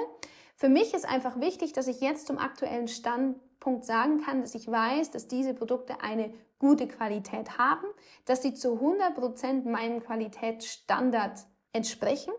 Für 0.55 0.69
mich 0.69 0.93
ist 0.93 1.07
einfach 1.07 1.39
wichtig, 1.39 1.73
dass 1.73 1.87
ich 1.87 2.01
jetzt 2.01 2.25
zum 2.25 2.39
aktuellen 2.39 2.87
Stand 2.87 3.37
Punkt 3.59 3.85
sagen 3.85 4.21
kann, 4.21 4.41
dass 4.41 4.55
ich 4.55 4.71
weiß, 4.71 5.11
dass 5.11 5.27
diese 5.27 5.53
Produkte 5.53 6.01
eine 6.01 6.33
gute 6.59 6.87
Qualität 6.87 7.57
haben, 7.57 7.85
dass 8.25 8.41
sie 8.41 8.53
zu 8.53 8.79
100% 8.79 9.69
meinem 9.69 10.01
Qualitätsstandard 10.01 11.45
entsprechen. 11.73 12.33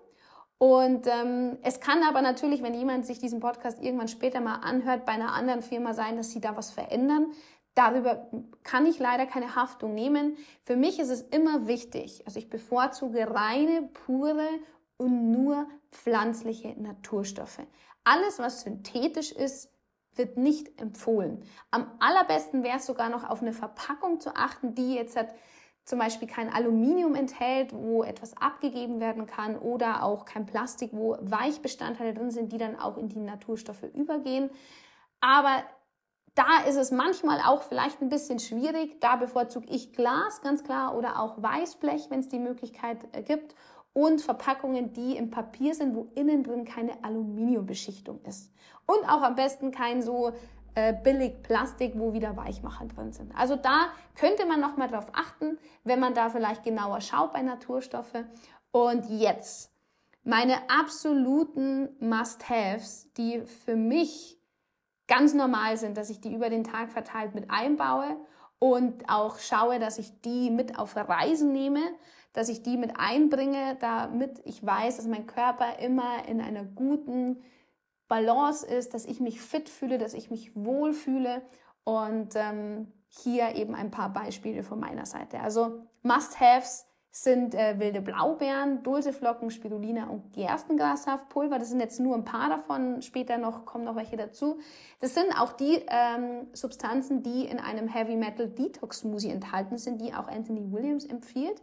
Und 0.58 1.06
ähm, 1.06 1.56
es 1.62 1.80
kann 1.80 2.02
aber 2.02 2.20
natürlich, 2.20 2.62
wenn 2.62 2.74
jemand 2.74 3.06
sich 3.06 3.20
diesen 3.20 3.38
Podcast 3.38 3.80
irgendwann 3.80 4.08
später 4.08 4.40
mal 4.40 4.56
anhört, 4.56 5.06
bei 5.06 5.12
einer 5.12 5.32
anderen 5.32 5.62
Firma 5.62 5.94
sein, 5.94 6.16
dass 6.16 6.32
sie 6.32 6.40
da 6.40 6.56
was 6.56 6.70
verändern. 6.70 7.32
Darüber 7.74 8.28
kann 8.64 8.86
ich 8.86 8.98
leider 8.98 9.24
keine 9.24 9.54
Haftung 9.54 9.94
nehmen. 9.94 10.36
Für 10.64 10.74
mich 10.74 10.98
ist 10.98 11.10
es 11.10 11.22
immer 11.22 11.68
wichtig, 11.68 12.24
also 12.26 12.40
ich 12.40 12.50
bevorzuge 12.50 13.32
reine, 13.32 13.88
pure 14.04 14.48
und 14.96 15.30
nur 15.30 15.68
pflanzliche 15.92 16.74
Naturstoffe. 16.80 17.60
Alles, 18.02 18.40
was 18.40 18.62
synthetisch 18.62 19.30
ist, 19.30 19.70
wird 20.16 20.36
nicht 20.36 20.80
empfohlen. 20.80 21.44
Am 21.70 21.92
allerbesten 22.00 22.64
wäre 22.64 22.78
es 22.78 22.86
sogar 22.86 23.10
noch 23.10 23.22
auf 23.28 23.42
eine 23.42 23.52
Verpackung 23.52 24.18
zu 24.18 24.34
achten, 24.34 24.74
die 24.74 24.94
jetzt 24.94 25.16
hat 25.16 25.28
zum 25.88 25.98
Beispiel 25.98 26.28
kein 26.28 26.52
Aluminium 26.52 27.14
enthält, 27.14 27.72
wo 27.72 28.02
etwas 28.04 28.36
abgegeben 28.36 29.00
werden 29.00 29.26
kann 29.26 29.56
oder 29.56 30.02
auch 30.02 30.26
kein 30.26 30.44
Plastik, 30.44 30.90
wo 30.92 31.16
Weichbestandteile 31.20 32.12
drin 32.12 32.30
sind, 32.30 32.52
die 32.52 32.58
dann 32.58 32.78
auch 32.78 32.98
in 32.98 33.08
die 33.08 33.20
Naturstoffe 33.20 33.84
übergehen. 33.94 34.50
Aber 35.20 35.62
da 36.34 36.68
ist 36.68 36.76
es 36.76 36.90
manchmal 36.90 37.40
auch 37.40 37.62
vielleicht 37.62 38.02
ein 38.02 38.10
bisschen 38.10 38.38
schwierig. 38.38 39.00
Da 39.00 39.16
bevorzuge 39.16 39.66
ich 39.70 39.94
Glas 39.94 40.42
ganz 40.42 40.62
klar 40.62 40.96
oder 40.96 41.20
auch 41.20 41.42
Weißblech, 41.42 42.10
wenn 42.10 42.20
es 42.20 42.28
die 42.28 42.38
Möglichkeit 42.38 42.98
äh, 43.12 43.22
gibt. 43.22 43.54
Und 43.94 44.20
Verpackungen, 44.20 44.92
die 44.92 45.16
im 45.16 45.30
Papier 45.30 45.74
sind, 45.74 45.96
wo 45.96 46.12
innen 46.14 46.44
drin 46.44 46.64
keine 46.64 47.02
Aluminiumbeschichtung 47.02 48.20
ist. 48.28 48.52
Und 48.86 49.08
auch 49.08 49.22
am 49.22 49.34
besten 49.34 49.72
kein 49.72 50.02
so 50.02 50.32
äh, 50.78 50.92
billig 50.92 51.42
Plastik, 51.42 51.94
wo 51.96 52.12
wieder 52.12 52.36
Weichmacher 52.36 52.86
drin 52.86 53.12
sind. 53.12 53.34
Also 53.36 53.56
da 53.56 53.88
könnte 54.14 54.46
man 54.46 54.60
noch 54.60 54.76
mal 54.76 54.86
drauf 54.86 55.08
achten, 55.12 55.58
wenn 55.82 55.98
man 55.98 56.14
da 56.14 56.28
vielleicht 56.28 56.62
genauer 56.62 57.00
schaut 57.00 57.32
bei 57.32 57.42
Naturstoffe. 57.42 58.24
Und 58.70 59.10
jetzt 59.10 59.72
meine 60.22 60.70
absoluten 60.70 61.88
Must-Haves, 61.98 63.12
die 63.14 63.40
für 63.40 63.74
mich 63.74 64.38
ganz 65.08 65.34
normal 65.34 65.76
sind, 65.78 65.96
dass 65.96 66.10
ich 66.10 66.20
die 66.20 66.32
über 66.32 66.48
den 66.48 66.62
Tag 66.62 66.92
verteilt 66.92 67.34
mit 67.34 67.50
einbaue 67.50 68.16
und 68.60 69.08
auch 69.08 69.40
schaue, 69.40 69.80
dass 69.80 69.98
ich 69.98 70.20
die 70.20 70.50
mit 70.50 70.78
auf 70.78 70.94
Reisen 70.94 71.50
nehme, 71.50 71.80
dass 72.34 72.48
ich 72.48 72.62
die 72.62 72.76
mit 72.76 72.92
einbringe, 73.00 73.76
damit 73.80 74.40
ich 74.44 74.64
weiß, 74.64 74.98
dass 74.98 75.08
mein 75.08 75.26
Körper 75.26 75.80
immer 75.80 76.28
in 76.28 76.40
einer 76.40 76.62
guten 76.62 77.42
Balance 78.08 78.66
ist, 78.66 78.94
dass 78.94 79.04
ich 79.04 79.20
mich 79.20 79.40
fit 79.40 79.68
fühle, 79.68 79.98
dass 79.98 80.14
ich 80.14 80.30
mich 80.30 80.56
wohl 80.56 80.92
fühle 80.92 81.42
und 81.84 82.34
ähm, 82.34 82.92
hier 83.08 83.54
eben 83.54 83.74
ein 83.74 83.90
paar 83.90 84.12
Beispiele 84.12 84.62
von 84.62 84.80
meiner 84.80 85.06
Seite. 85.06 85.40
Also 85.40 85.82
Must-Haves 86.02 86.86
sind 87.10 87.54
äh, 87.54 87.78
wilde 87.78 88.00
Blaubeeren, 88.00 88.82
Dulceflocken, 88.82 89.50
Spirulina 89.50 90.08
und 90.08 90.32
Gerstengrassaftpulver. 90.34 91.58
Das 91.58 91.70
sind 91.70 91.80
jetzt 91.80 92.00
nur 92.00 92.14
ein 92.14 92.24
paar 92.24 92.48
davon. 92.48 93.02
Später 93.02 93.38
noch 93.38 93.64
kommen 93.64 93.84
noch 93.84 93.96
welche 93.96 94.16
dazu. 94.16 94.58
Das 95.00 95.14
sind 95.14 95.32
auch 95.38 95.52
die 95.52 95.82
ähm, 95.88 96.46
Substanzen, 96.52 97.22
die 97.22 97.46
in 97.46 97.58
einem 97.58 97.88
Heavy 97.88 98.16
Metal 98.16 98.48
Detox 98.48 99.00
Smoothie 99.00 99.30
enthalten 99.30 99.78
sind, 99.78 100.00
die 100.00 100.14
auch 100.14 100.28
Anthony 100.28 100.70
Williams 100.70 101.04
empfiehlt. 101.04 101.62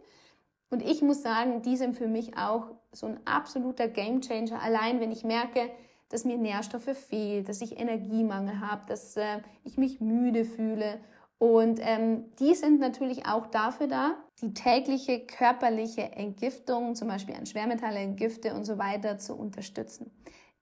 Und 0.68 0.82
ich 0.82 1.00
muss 1.00 1.22
sagen, 1.22 1.62
die 1.62 1.76
sind 1.76 1.96
für 1.96 2.08
mich 2.08 2.36
auch 2.36 2.72
so 2.90 3.06
ein 3.06 3.20
absoluter 3.24 3.86
Gamechanger. 3.86 4.60
Allein 4.60 5.00
wenn 5.00 5.12
ich 5.12 5.22
merke, 5.22 5.70
dass 6.08 6.24
mir 6.24 6.38
Nährstoffe 6.38 6.96
fehlt, 7.08 7.48
dass 7.48 7.60
ich 7.60 7.78
Energiemangel 7.78 8.60
habe, 8.60 8.86
dass 8.86 9.16
äh, 9.16 9.40
ich 9.64 9.76
mich 9.76 10.00
müde 10.00 10.44
fühle. 10.44 11.00
Und 11.38 11.80
ähm, 11.82 12.24
die 12.38 12.54
sind 12.54 12.80
natürlich 12.80 13.26
auch 13.26 13.46
dafür 13.46 13.88
da, 13.88 14.14
die 14.40 14.54
tägliche 14.54 15.26
körperliche 15.26 16.12
Entgiftung, 16.12 16.94
zum 16.94 17.08
Beispiel 17.08 17.34
an 17.34 17.46
Schwermetalle, 17.46 18.08
Gifte 18.14 18.54
und 18.54 18.64
so 18.64 18.78
weiter 18.78 19.18
zu 19.18 19.34
unterstützen. 19.34 20.10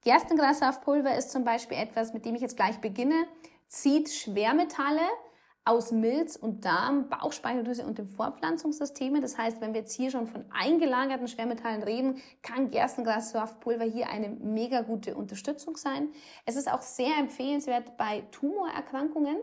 Gerstengrassaftpulver 0.03 1.15
ist 1.15 1.31
zum 1.31 1.43
Beispiel 1.43 1.77
etwas, 1.77 2.13
mit 2.13 2.25
dem 2.25 2.35
ich 2.35 2.41
jetzt 2.41 2.57
gleich 2.57 2.79
beginne, 2.79 3.25
zieht 3.67 4.09
Schwermetalle 4.09 5.01
aus 5.65 5.91
Milz 5.91 6.35
und 6.35 6.63
Darm, 6.63 7.09
Bauchspeicheldrüse 7.09 7.85
und 7.85 7.97
dem 7.97 8.07
Fortpflanzungssysteme. 8.07 9.19
Das 9.19 9.37
heißt, 9.37 9.61
wenn 9.61 9.73
wir 9.73 9.81
jetzt 9.81 9.95
hier 9.95 10.11
schon 10.11 10.27
von 10.27 10.45
eingelagerten 10.51 11.27
Schwermetallen 11.27 11.81
reden, 11.81 12.21
kann 12.43 12.69
Gerstengrassaftpulver 12.69 13.83
hier 13.83 14.07
eine 14.09 14.29
mega 14.29 14.81
gute 14.81 15.15
Unterstützung 15.15 15.75
sein. 15.75 16.09
Es 16.45 16.55
ist 16.55 16.71
auch 16.71 16.83
sehr 16.83 17.17
empfehlenswert 17.19 17.97
bei 17.97 18.21
Tumorerkrankungen. 18.31 19.37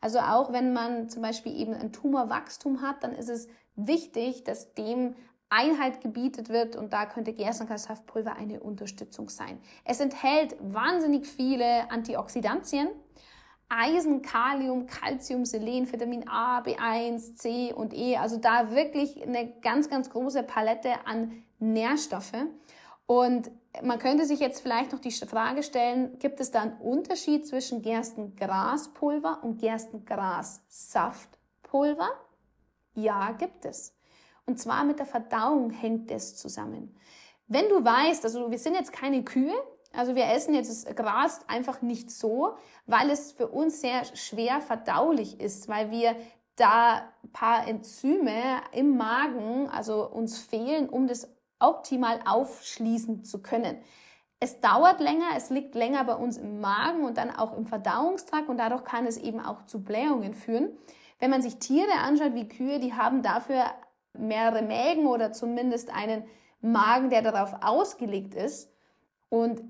Also 0.00 0.18
auch 0.18 0.52
wenn 0.52 0.72
man 0.72 1.08
zum 1.08 1.22
Beispiel 1.22 1.56
eben 1.56 1.74
ein 1.74 1.92
Tumorwachstum 1.92 2.82
hat, 2.82 3.04
dann 3.04 3.12
ist 3.12 3.28
es 3.28 3.48
wichtig, 3.76 4.42
dass 4.42 4.74
dem 4.74 5.14
Einhalt 5.50 6.00
gebietet 6.00 6.48
wird 6.48 6.74
und 6.74 6.92
da 6.92 7.06
könnte 7.06 7.32
Gerstengrassaftpulver 7.32 8.34
eine 8.34 8.60
Unterstützung 8.60 9.28
sein. 9.28 9.60
Es 9.84 10.00
enthält 10.00 10.56
wahnsinnig 10.60 11.26
viele 11.26 11.90
Antioxidantien, 11.90 12.88
Eisen, 13.70 14.20
Kalium, 14.20 14.86
Calcium, 14.86 15.46
Selen, 15.46 15.90
Vitamin 15.90 16.28
A, 16.28 16.60
B1, 16.60 17.36
C 17.36 17.72
und 17.72 17.94
E. 17.94 18.16
Also 18.16 18.36
da 18.36 18.72
wirklich 18.72 19.22
eine 19.22 19.50
ganz, 19.60 19.88
ganz 19.88 20.10
große 20.10 20.42
Palette 20.42 21.06
an 21.06 21.44
Nährstoffe. 21.60 22.44
Und 23.06 23.50
man 23.82 23.98
könnte 23.98 24.26
sich 24.26 24.40
jetzt 24.40 24.60
vielleicht 24.60 24.92
noch 24.92 24.98
die 24.98 25.12
Frage 25.12 25.62
stellen, 25.62 26.18
gibt 26.18 26.40
es 26.40 26.50
da 26.50 26.60
einen 26.62 26.76
Unterschied 26.78 27.46
zwischen 27.46 27.82
Gerstengraspulver 27.82 29.42
und 29.42 29.60
Gerstengrassaftpulver? 29.60 32.08
Ja, 32.94 33.32
gibt 33.32 33.64
es. 33.64 33.96
Und 34.46 34.58
zwar 34.58 34.84
mit 34.84 34.98
der 34.98 35.06
Verdauung 35.06 35.70
hängt 35.70 36.10
es 36.10 36.36
zusammen. 36.36 36.96
Wenn 37.46 37.68
du 37.68 37.84
weißt, 37.84 38.24
also 38.24 38.50
wir 38.50 38.58
sind 38.58 38.74
jetzt 38.74 38.92
keine 38.92 39.22
Kühe, 39.24 39.54
also 39.92 40.14
wir 40.14 40.26
essen 40.26 40.54
jetzt 40.54 40.70
das 40.70 40.94
Gras 40.94 41.40
einfach 41.48 41.82
nicht 41.82 42.10
so, 42.10 42.54
weil 42.86 43.10
es 43.10 43.32
für 43.32 43.48
uns 43.48 43.80
sehr 43.80 44.04
schwer 44.14 44.60
verdaulich 44.60 45.40
ist, 45.40 45.68
weil 45.68 45.90
wir 45.90 46.14
da 46.56 47.08
ein 47.24 47.32
paar 47.32 47.66
Enzyme 47.66 48.60
im 48.72 48.96
Magen, 48.96 49.68
also 49.68 50.08
uns 50.08 50.38
fehlen, 50.38 50.88
um 50.88 51.06
das 51.06 51.28
optimal 51.58 52.20
aufschließen 52.24 53.24
zu 53.24 53.42
können. 53.42 53.78
Es 54.38 54.60
dauert 54.60 55.00
länger, 55.00 55.26
es 55.36 55.50
liegt 55.50 55.74
länger 55.74 56.04
bei 56.04 56.14
uns 56.14 56.38
im 56.38 56.60
Magen 56.60 57.04
und 57.04 57.18
dann 57.18 57.30
auch 57.30 57.56
im 57.56 57.66
Verdauungstrakt 57.66 58.48
und 58.48 58.58
dadurch 58.58 58.84
kann 58.84 59.06
es 59.06 59.18
eben 59.18 59.40
auch 59.40 59.66
zu 59.66 59.82
Blähungen 59.84 60.34
führen. 60.34 60.70
Wenn 61.18 61.30
man 61.30 61.42
sich 61.42 61.58
Tiere 61.58 61.92
anschaut 62.02 62.34
wie 62.34 62.48
Kühe, 62.48 62.78
die 62.78 62.94
haben 62.94 63.22
dafür 63.22 63.64
mehrere 64.14 64.62
Mägen 64.62 65.06
oder 65.06 65.32
zumindest 65.32 65.94
einen 65.94 66.24
Magen, 66.62 67.10
der 67.10 67.22
darauf 67.22 67.54
ausgelegt 67.62 68.34
ist. 68.34 68.72
Und 69.28 69.62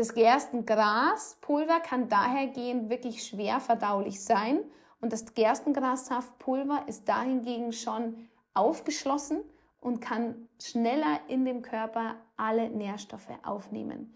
das 0.00 0.14
Gerstengraspulver 0.14 1.78
kann 1.80 2.08
dahergehend 2.08 2.88
wirklich 2.88 3.22
schwer 3.22 3.60
verdaulich 3.60 4.24
sein 4.24 4.60
und 5.02 5.12
das 5.12 5.34
Gerstengrassaftpulver 5.34 6.84
ist 6.86 7.06
dahingegen 7.06 7.74
schon 7.74 8.30
aufgeschlossen 8.54 9.42
und 9.78 10.00
kann 10.00 10.48
schneller 10.58 11.20
in 11.28 11.44
dem 11.44 11.60
Körper 11.60 12.14
alle 12.38 12.70
Nährstoffe 12.70 13.28
aufnehmen. 13.42 14.14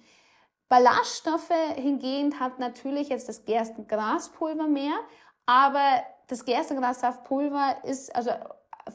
Ballaststoffe 0.70 1.52
hingehend 1.74 2.40
hat 2.40 2.58
natürlich 2.58 3.10
jetzt 3.10 3.28
das 3.28 3.44
Gerstengraspulver 3.44 4.66
mehr, 4.66 4.94
aber 5.44 6.02
das 6.28 6.46
Gerstengrassaftpulver 6.46 7.84
ist, 7.84 8.16
also 8.16 8.30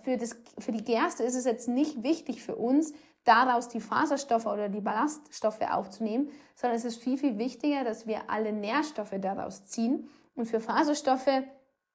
für, 0.03 0.17
das, 0.17 0.36
für 0.58 0.72
die 0.72 0.84
Gerste 0.84 1.22
ist 1.22 1.36
es 1.36 1.46
jetzt 1.46 1.67
nicht 1.67 2.01
wichtig 2.01 2.41
für 2.41 2.55
uns, 2.55 2.93
daraus 3.29 3.69
die 3.69 3.79
Faserstoffe 3.79 4.48
oder 4.48 4.69
die 4.69 4.81
Ballaststoffe 4.81 5.62
aufzunehmen, 5.62 6.29
sondern 6.55 6.77
es 6.77 6.83
ist 6.83 7.01
viel, 7.01 7.17
viel 7.17 7.38
wichtiger, 7.38 7.83
dass 7.83 8.07
wir 8.07 8.29
alle 8.29 8.51
Nährstoffe 8.51 9.13
daraus 9.21 9.65
ziehen. 9.65 10.09
Und 10.36 10.48
für 10.48 10.59
Faserstoffe, 10.59 11.43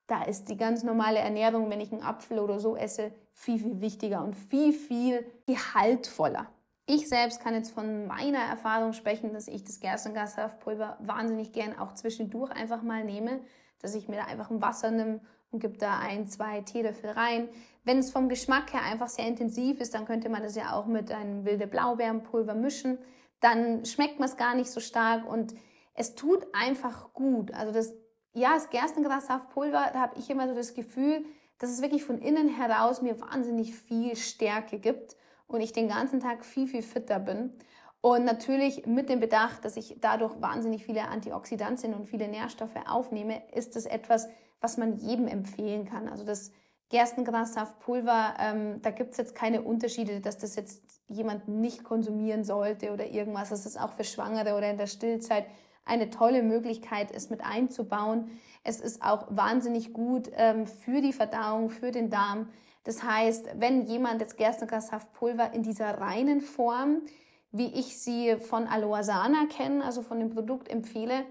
da 0.06 0.22
ist 0.22 0.48
die 0.48 0.56
ganz 0.56 0.84
normale 0.84 1.18
Ernährung, 1.18 1.68
wenn 1.70 1.80
ich 1.80 1.92
einen 1.92 2.02
Apfel 2.02 2.38
oder 2.38 2.60
so 2.60 2.76
esse, 2.76 3.12
viel, 3.32 3.58
viel 3.58 3.80
wichtiger 3.80 4.22
und 4.22 4.34
viel, 4.34 4.72
viel 4.72 5.26
gehaltvoller. 5.46 6.46
Ich 6.86 7.08
selbst 7.08 7.40
kann 7.40 7.54
jetzt 7.54 7.72
von 7.72 8.06
meiner 8.06 8.38
Erfahrung 8.38 8.92
sprechen, 8.92 9.32
dass 9.32 9.48
ich 9.48 9.64
das 9.64 9.80
Gerstengassaftpulver 9.80 10.98
wahnsinnig 11.00 11.52
gern 11.52 11.76
auch 11.76 11.94
zwischendurch 11.94 12.52
einfach 12.52 12.82
mal 12.82 13.02
nehme, 13.02 13.40
dass 13.80 13.94
ich 13.94 14.06
mir 14.06 14.16
da 14.16 14.24
einfach 14.26 14.50
ein 14.50 14.62
Wasser 14.62 14.90
nehme 14.90 15.20
und 15.50 15.60
gebe 15.60 15.78
da 15.78 15.98
ein, 15.98 16.28
zwei 16.28 16.60
Teelöffel 16.60 17.10
rein. 17.10 17.48
Wenn 17.84 17.98
es 17.98 18.10
vom 18.10 18.28
Geschmack 18.28 18.72
her 18.72 18.82
einfach 18.82 19.08
sehr 19.08 19.26
intensiv 19.26 19.78
ist, 19.80 19.94
dann 19.94 20.06
könnte 20.06 20.30
man 20.30 20.42
das 20.42 20.56
ja 20.56 20.72
auch 20.72 20.86
mit 20.86 21.12
einem 21.12 21.44
wilde 21.44 21.66
Blaubeerenpulver 21.66 22.54
mischen. 22.54 22.98
Dann 23.40 23.84
schmeckt 23.84 24.18
man 24.18 24.28
es 24.28 24.36
gar 24.36 24.54
nicht 24.54 24.70
so 24.70 24.80
stark 24.80 25.28
und 25.28 25.54
es 25.94 26.14
tut 26.14 26.46
einfach 26.54 27.12
gut. 27.12 27.52
Also 27.52 27.72
das, 27.72 27.94
ja, 28.32 28.54
das 28.54 28.70
Gerstengrassaftpulver, 28.70 29.90
da 29.92 30.00
habe 30.00 30.18
ich 30.18 30.30
immer 30.30 30.48
so 30.48 30.54
das 30.54 30.74
Gefühl, 30.74 31.24
dass 31.58 31.70
es 31.70 31.82
wirklich 31.82 32.04
von 32.04 32.18
innen 32.18 32.48
heraus 32.48 33.02
mir 33.02 33.20
wahnsinnig 33.20 33.74
viel 33.74 34.16
Stärke 34.16 34.78
gibt 34.78 35.16
und 35.46 35.60
ich 35.60 35.72
den 35.72 35.88
ganzen 35.88 36.20
Tag 36.20 36.44
viel, 36.44 36.66
viel 36.66 36.82
fitter 36.82 37.20
bin. 37.20 37.52
Und 38.00 38.24
natürlich 38.24 38.86
mit 38.86 39.08
dem 39.08 39.20
Bedacht, 39.20 39.64
dass 39.64 39.76
ich 39.76 39.96
dadurch 40.00 40.40
wahnsinnig 40.40 40.84
viele 40.84 41.08
Antioxidantien 41.08 41.94
und 41.94 42.06
viele 42.06 42.28
Nährstoffe 42.28 42.76
aufnehme, 42.86 43.42
ist 43.52 43.76
das 43.76 43.86
etwas, 43.86 44.28
was 44.60 44.76
man 44.76 44.96
jedem 44.96 45.26
empfehlen 45.26 45.86
kann. 45.86 46.08
Also 46.08 46.24
das 46.24 46.50
Gerstengrassaftpulver, 46.94 48.34
ähm, 48.38 48.80
da 48.80 48.92
gibt 48.92 49.10
es 49.10 49.16
jetzt 49.16 49.34
keine 49.34 49.62
Unterschiede, 49.62 50.20
dass 50.20 50.38
das 50.38 50.54
jetzt 50.54 50.80
jemand 51.08 51.48
nicht 51.48 51.82
konsumieren 51.82 52.44
sollte 52.44 52.92
oder 52.92 53.08
irgendwas. 53.08 53.48
Das 53.48 53.66
ist 53.66 53.80
auch 53.80 53.90
für 53.94 54.04
Schwangere 54.04 54.54
oder 54.54 54.70
in 54.70 54.78
der 54.78 54.86
Stillzeit 54.86 55.46
eine 55.84 56.10
tolle 56.10 56.44
Möglichkeit, 56.44 57.10
es 57.10 57.30
mit 57.30 57.44
einzubauen. 57.44 58.30
Es 58.62 58.80
ist 58.80 59.02
auch 59.02 59.26
wahnsinnig 59.30 59.92
gut 59.92 60.30
ähm, 60.36 60.68
für 60.68 61.00
die 61.00 61.12
Verdauung, 61.12 61.68
für 61.68 61.90
den 61.90 62.10
Darm. 62.10 62.48
Das 62.84 63.02
heißt, 63.02 63.48
wenn 63.56 63.86
jemand 63.86 64.20
jetzt 64.20 64.36
Gerstengrassaftpulver 64.36 65.52
in 65.52 65.64
dieser 65.64 65.98
reinen 65.98 66.40
Form, 66.40 67.02
wie 67.50 67.74
ich 67.74 67.98
sie 67.98 68.36
von 68.36 68.68
Aloe 68.68 69.02
Sana 69.02 69.46
kenne, 69.46 69.84
also 69.84 70.02
von 70.02 70.20
dem 70.20 70.30
Produkt 70.30 70.68
empfehle, 70.68 71.24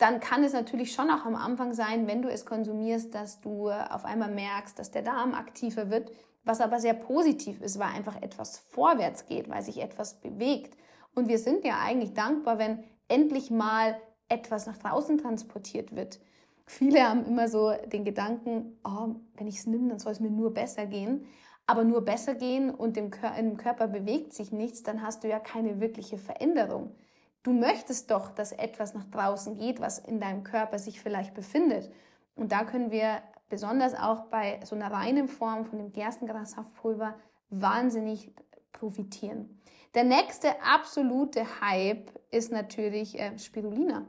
dann 0.00 0.18
kann 0.20 0.42
es 0.44 0.54
natürlich 0.54 0.92
schon 0.92 1.10
auch 1.10 1.26
am 1.26 1.36
Anfang 1.36 1.74
sein, 1.74 2.06
wenn 2.06 2.22
du 2.22 2.30
es 2.30 2.46
konsumierst, 2.46 3.14
dass 3.14 3.40
du 3.40 3.68
auf 3.70 4.04
einmal 4.04 4.30
merkst, 4.30 4.78
dass 4.78 4.90
der 4.90 5.02
Darm 5.02 5.34
aktiver 5.34 5.90
wird, 5.90 6.10
was 6.42 6.62
aber 6.62 6.80
sehr 6.80 6.94
positiv 6.94 7.60
ist, 7.60 7.78
weil 7.78 7.88
einfach 7.88 8.20
etwas 8.22 8.58
vorwärts 8.58 9.26
geht, 9.26 9.50
weil 9.50 9.62
sich 9.62 9.82
etwas 9.82 10.20
bewegt. 10.20 10.76
Und 11.14 11.28
wir 11.28 11.38
sind 11.38 11.64
ja 11.64 11.80
eigentlich 11.80 12.14
dankbar, 12.14 12.58
wenn 12.58 12.82
endlich 13.08 13.50
mal 13.50 14.00
etwas 14.28 14.66
nach 14.66 14.78
draußen 14.78 15.18
transportiert 15.18 15.94
wird. 15.94 16.18
Viele 16.64 17.02
haben 17.06 17.26
immer 17.26 17.48
so 17.48 17.72
den 17.86 18.04
Gedanken, 18.04 18.78
oh, 18.84 19.16
wenn 19.34 19.48
ich 19.48 19.58
es 19.58 19.66
nehme, 19.66 19.88
dann 19.88 19.98
soll 19.98 20.12
es 20.12 20.20
mir 20.20 20.30
nur 20.30 20.54
besser 20.54 20.86
gehen. 20.86 21.26
Aber 21.66 21.84
nur 21.84 22.04
besser 22.04 22.34
gehen 22.34 22.70
und 22.70 22.96
im, 22.96 23.10
Körper 23.10 23.86
bewegt 23.86 24.32
sich 24.32 24.50
nichts, 24.50 24.82
dann 24.82 25.02
hast 25.02 25.24
du 25.24 25.28
ja 25.28 25.38
keine 25.38 25.78
wirkliche 25.80 26.16
Veränderung. 26.16 26.94
Du 27.42 27.52
möchtest 27.52 28.10
doch, 28.10 28.30
dass 28.30 28.52
etwas 28.52 28.94
nach 28.94 29.04
draußen 29.06 29.56
geht, 29.56 29.80
was 29.80 29.98
in 29.98 30.20
deinem 30.20 30.44
Körper 30.44 30.78
sich 30.78 31.00
vielleicht 31.00 31.34
befindet. 31.34 31.90
Und 32.36 32.52
da 32.52 32.64
können 32.64 32.90
wir 32.90 33.22
besonders 33.48 33.94
auch 33.94 34.26
bei 34.26 34.60
so 34.64 34.76
einer 34.76 34.92
reinen 34.92 35.28
Form 35.28 35.64
von 35.64 35.78
dem 35.78 35.92
Gerstengrashaftpulver 35.92 37.14
wahnsinnig 37.50 38.32
profitieren. 38.72 39.60
Der 39.94 40.04
nächste 40.04 40.62
absolute 40.62 41.44
Hype 41.60 42.12
ist 42.30 42.52
natürlich 42.52 43.18
äh, 43.18 43.36
Spirulina. 43.38 44.06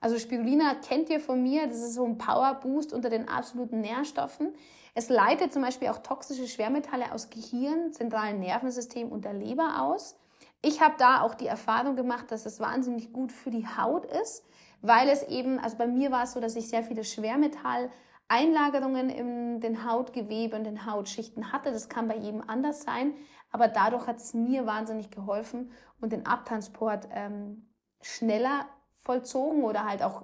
Also 0.00 0.18
Spirulina 0.18 0.74
kennt 0.74 1.08
ihr 1.08 1.20
von 1.20 1.42
mir, 1.42 1.66
das 1.68 1.78
ist 1.78 1.94
so 1.94 2.04
ein 2.04 2.18
Power 2.18 2.54
Boost 2.54 2.92
unter 2.92 3.08
den 3.08 3.28
absoluten 3.28 3.80
Nährstoffen. 3.80 4.52
Es 4.94 5.08
leitet 5.08 5.52
zum 5.52 5.62
Beispiel 5.62 5.88
auch 5.88 5.98
toxische 5.98 6.48
Schwermetalle 6.48 7.12
aus 7.12 7.30
Gehirn, 7.30 7.92
zentralen 7.92 8.40
Nervensystem 8.40 9.10
und 9.10 9.24
der 9.24 9.32
Leber 9.32 9.80
aus. 9.80 10.16
Ich 10.62 10.80
habe 10.80 10.94
da 10.96 11.20
auch 11.22 11.34
die 11.34 11.48
Erfahrung 11.48 11.96
gemacht, 11.96 12.30
dass 12.30 12.46
es 12.46 12.60
wahnsinnig 12.60 13.12
gut 13.12 13.32
für 13.32 13.50
die 13.50 13.66
Haut 13.66 14.06
ist, 14.06 14.46
weil 14.80 15.08
es 15.08 15.24
eben, 15.24 15.58
also 15.58 15.76
bei 15.76 15.88
mir 15.88 16.12
war 16.12 16.22
es 16.22 16.32
so, 16.32 16.40
dass 16.40 16.54
ich 16.54 16.68
sehr 16.68 16.84
viele 16.84 17.02
Schwermetalleinlagerungen 17.02 19.10
in 19.10 19.60
den 19.60 19.84
Hautgewebe 19.84 20.56
und 20.56 20.62
den 20.64 20.86
Hautschichten 20.86 21.52
hatte. 21.52 21.72
Das 21.72 21.88
kann 21.88 22.06
bei 22.06 22.16
jedem 22.16 22.48
anders 22.48 22.82
sein, 22.82 23.14
aber 23.50 23.66
dadurch 23.66 24.06
hat 24.06 24.18
es 24.18 24.34
mir 24.34 24.64
wahnsinnig 24.64 25.10
geholfen 25.10 25.72
und 26.00 26.12
den 26.12 26.26
Abtransport 26.26 27.08
ähm, 27.10 27.66
schneller 28.00 28.66
vollzogen 29.02 29.64
oder 29.64 29.84
halt 29.84 30.04
auch, 30.04 30.22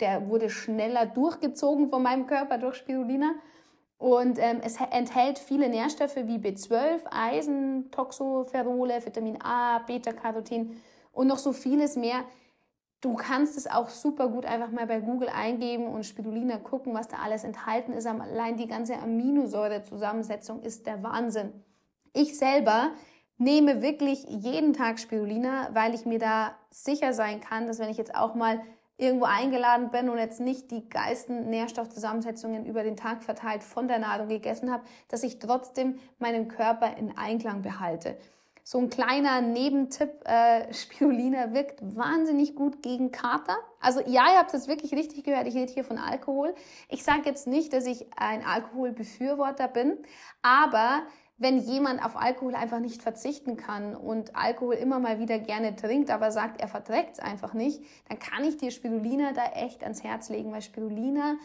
der 0.00 0.28
wurde 0.28 0.50
schneller 0.50 1.06
durchgezogen 1.06 1.88
von 1.88 2.02
meinem 2.02 2.26
Körper 2.26 2.58
durch 2.58 2.74
Spirulina. 2.74 3.36
Und 3.98 4.38
ähm, 4.38 4.60
es 4.62 4.76
enthält 4.90 5.38
viele 5.38 5.68
Nährstoffe 5.68 6.16
wie 6.16 6.36
B12, 6.36 7.00
Eisen, 7.10 7.90
Toxoferole, 7.90 9.04
Vitamin 9.04 9.40
A, 9.42 9.78
Beta-Carotin 9.78 10.76
und 11.12 11.26
noch 11.26 11.38
so 11.38 11.52
vieles 11.52 11.96
mehr. 11.96 12.24
Du 13.00 13.14
kannst 13.14 13.56
es 13.56 13.66
auch 13.66 13.88
super 13.88 14.28
gut 14.28 14.44
einfach 14.44 14.70
mal 14.70 14.86
bei 14.86 15.00
Google 15.00 15.28
eingeben 15.28 15.86
und 15.86 16.04
Spirulina 16.04 16.58
gucken, 16.58 16.94
was 16.94 17.08
da 17.08 17.18
alles 17.18 17.44
enthalten 17.44 17.92
ist. 17.92 18.06
Allein 18.06 18.56
die 18.56 18.66
ganze 18.66 18.98
Aminosäurezusammensetzung 18.98 20.62
ist 20.62 20.86
der 20.86 21.02
Wahnsinn. 21.02 21.52
Ich 22.12 22.36
selber 22.36 22.90
nehme 23.38 23.82
wirklich 23.82 24.24
jeden 24.28 24.72
Tag 24.72 24.98
Spirulina, 24.98 25.70
weil 25.72 25.94
ich 25.94 26.06
mir 26.06 26.18
da 26.18 26.54
sicher 26.70 27.12
sein 27.12 27.40
kann, 27.40 27.66
dass 27.66 27.78
wenn 27.78 27.90
ich 27.90 27.98
jetzt 27.98 28.14
auch 28.14 28.34
mal 28.34 28.60
irgendwo 28.98 29.26
eingeladen 29.26 29.90
bin 29.90 30.08
und 30.08 30.18
jetzt 30.18 30.40
nicht 30.40 30.70
die 30.70 30.88
geilsten 30.88 31.50
Nährstoffzusammensetzungen 31.50 32.64
über 32.66 32.82
den 32.82 32.96
Tag 32.96 33.22
verteilt 33.22 33.62
von 33.62 33.88
der 33.88 33.98
Nahrung 33.98 34.28
gegessen 34.28 34.72
habe, 34.72 34.84
dass 35.08 35.22
ich 35.22 35.38
trotzdem 35.38 35.98
meinen 36.18 36.48
Körper 36.48 36.96
in 36.96 37.16
Einklang 37.16 37.62
behalte. 37.62 38.16
So 38.68 38.78
ein 38.78 38.90
kleiner 38.90 39.42
Nebentipp, 39.42 40.24
äh, 40.24 40.72
Spirulina 40.74 41.52
wirkt 41.54 41.78
wahnsinnig 41.82 42.56
gut 42.56 42.82
gegen 42.82 43.12
Kater. 43.12 43.56
Also 43.80 44.00
ja, 44.00 44.32
ihr 44.32 44.38
habt 44.38 44.52
es 44.54 44.66
wirklich 44.66 44.92
richtig 44.92 45.22
gehört, 45.22 45.46
ich 45.46 45.54
rede 45.54 45.72
hier 45.72 45.84
von 45.84 45.98
Alkohol. 45.98 46.52
Ich 46.88 47.04
sage 47.04 47.22
jetzt 47.26 47.46
nicht, 47.46 47.72
dass 47.72 47.86
ich 47.86 48.06
ein 48.16 48.44
Alkoholbefürworter 48.44 49.68
bin, 49.68 49.98
aber 50.42 51.02
wenn 51.38 51.58
jemand 51.58 52.04
auf 52.04 52.16
Alkohol 52.16 52.54
einfach 52.54 52.78
nicht 52.80 53.02
verzichten 53.02 53.56
kann 53.56 53.94
und 53.94 54.34
Alkohol 54.34 54.74
immer 54.74 54.98
mal 54.98 55.18
wieder 55.18 55.38
gerne 55.38 55.76
trinkt, 55.76 56.10
aber 56.10 56.30
sagt, 56.30 56.60
er 56.60 56.68
verträgt 56.68 57.14
es 57.14 57.18
einfach 57.18 57.52
nicht, 57.52 57.82
dann 58.08 58.18
kann 58.18 58.44
ich 58.44 58.56
dir 58.56 58.70
Spirulina 58.70 59.32
da 59.32 59.44
echt 59.52 59.82
ans 59.82 60.02
Herz 60.02 60.30
legen, 60.30 60.52
weil 60.52 60.62
Spirulina 60.62 61.36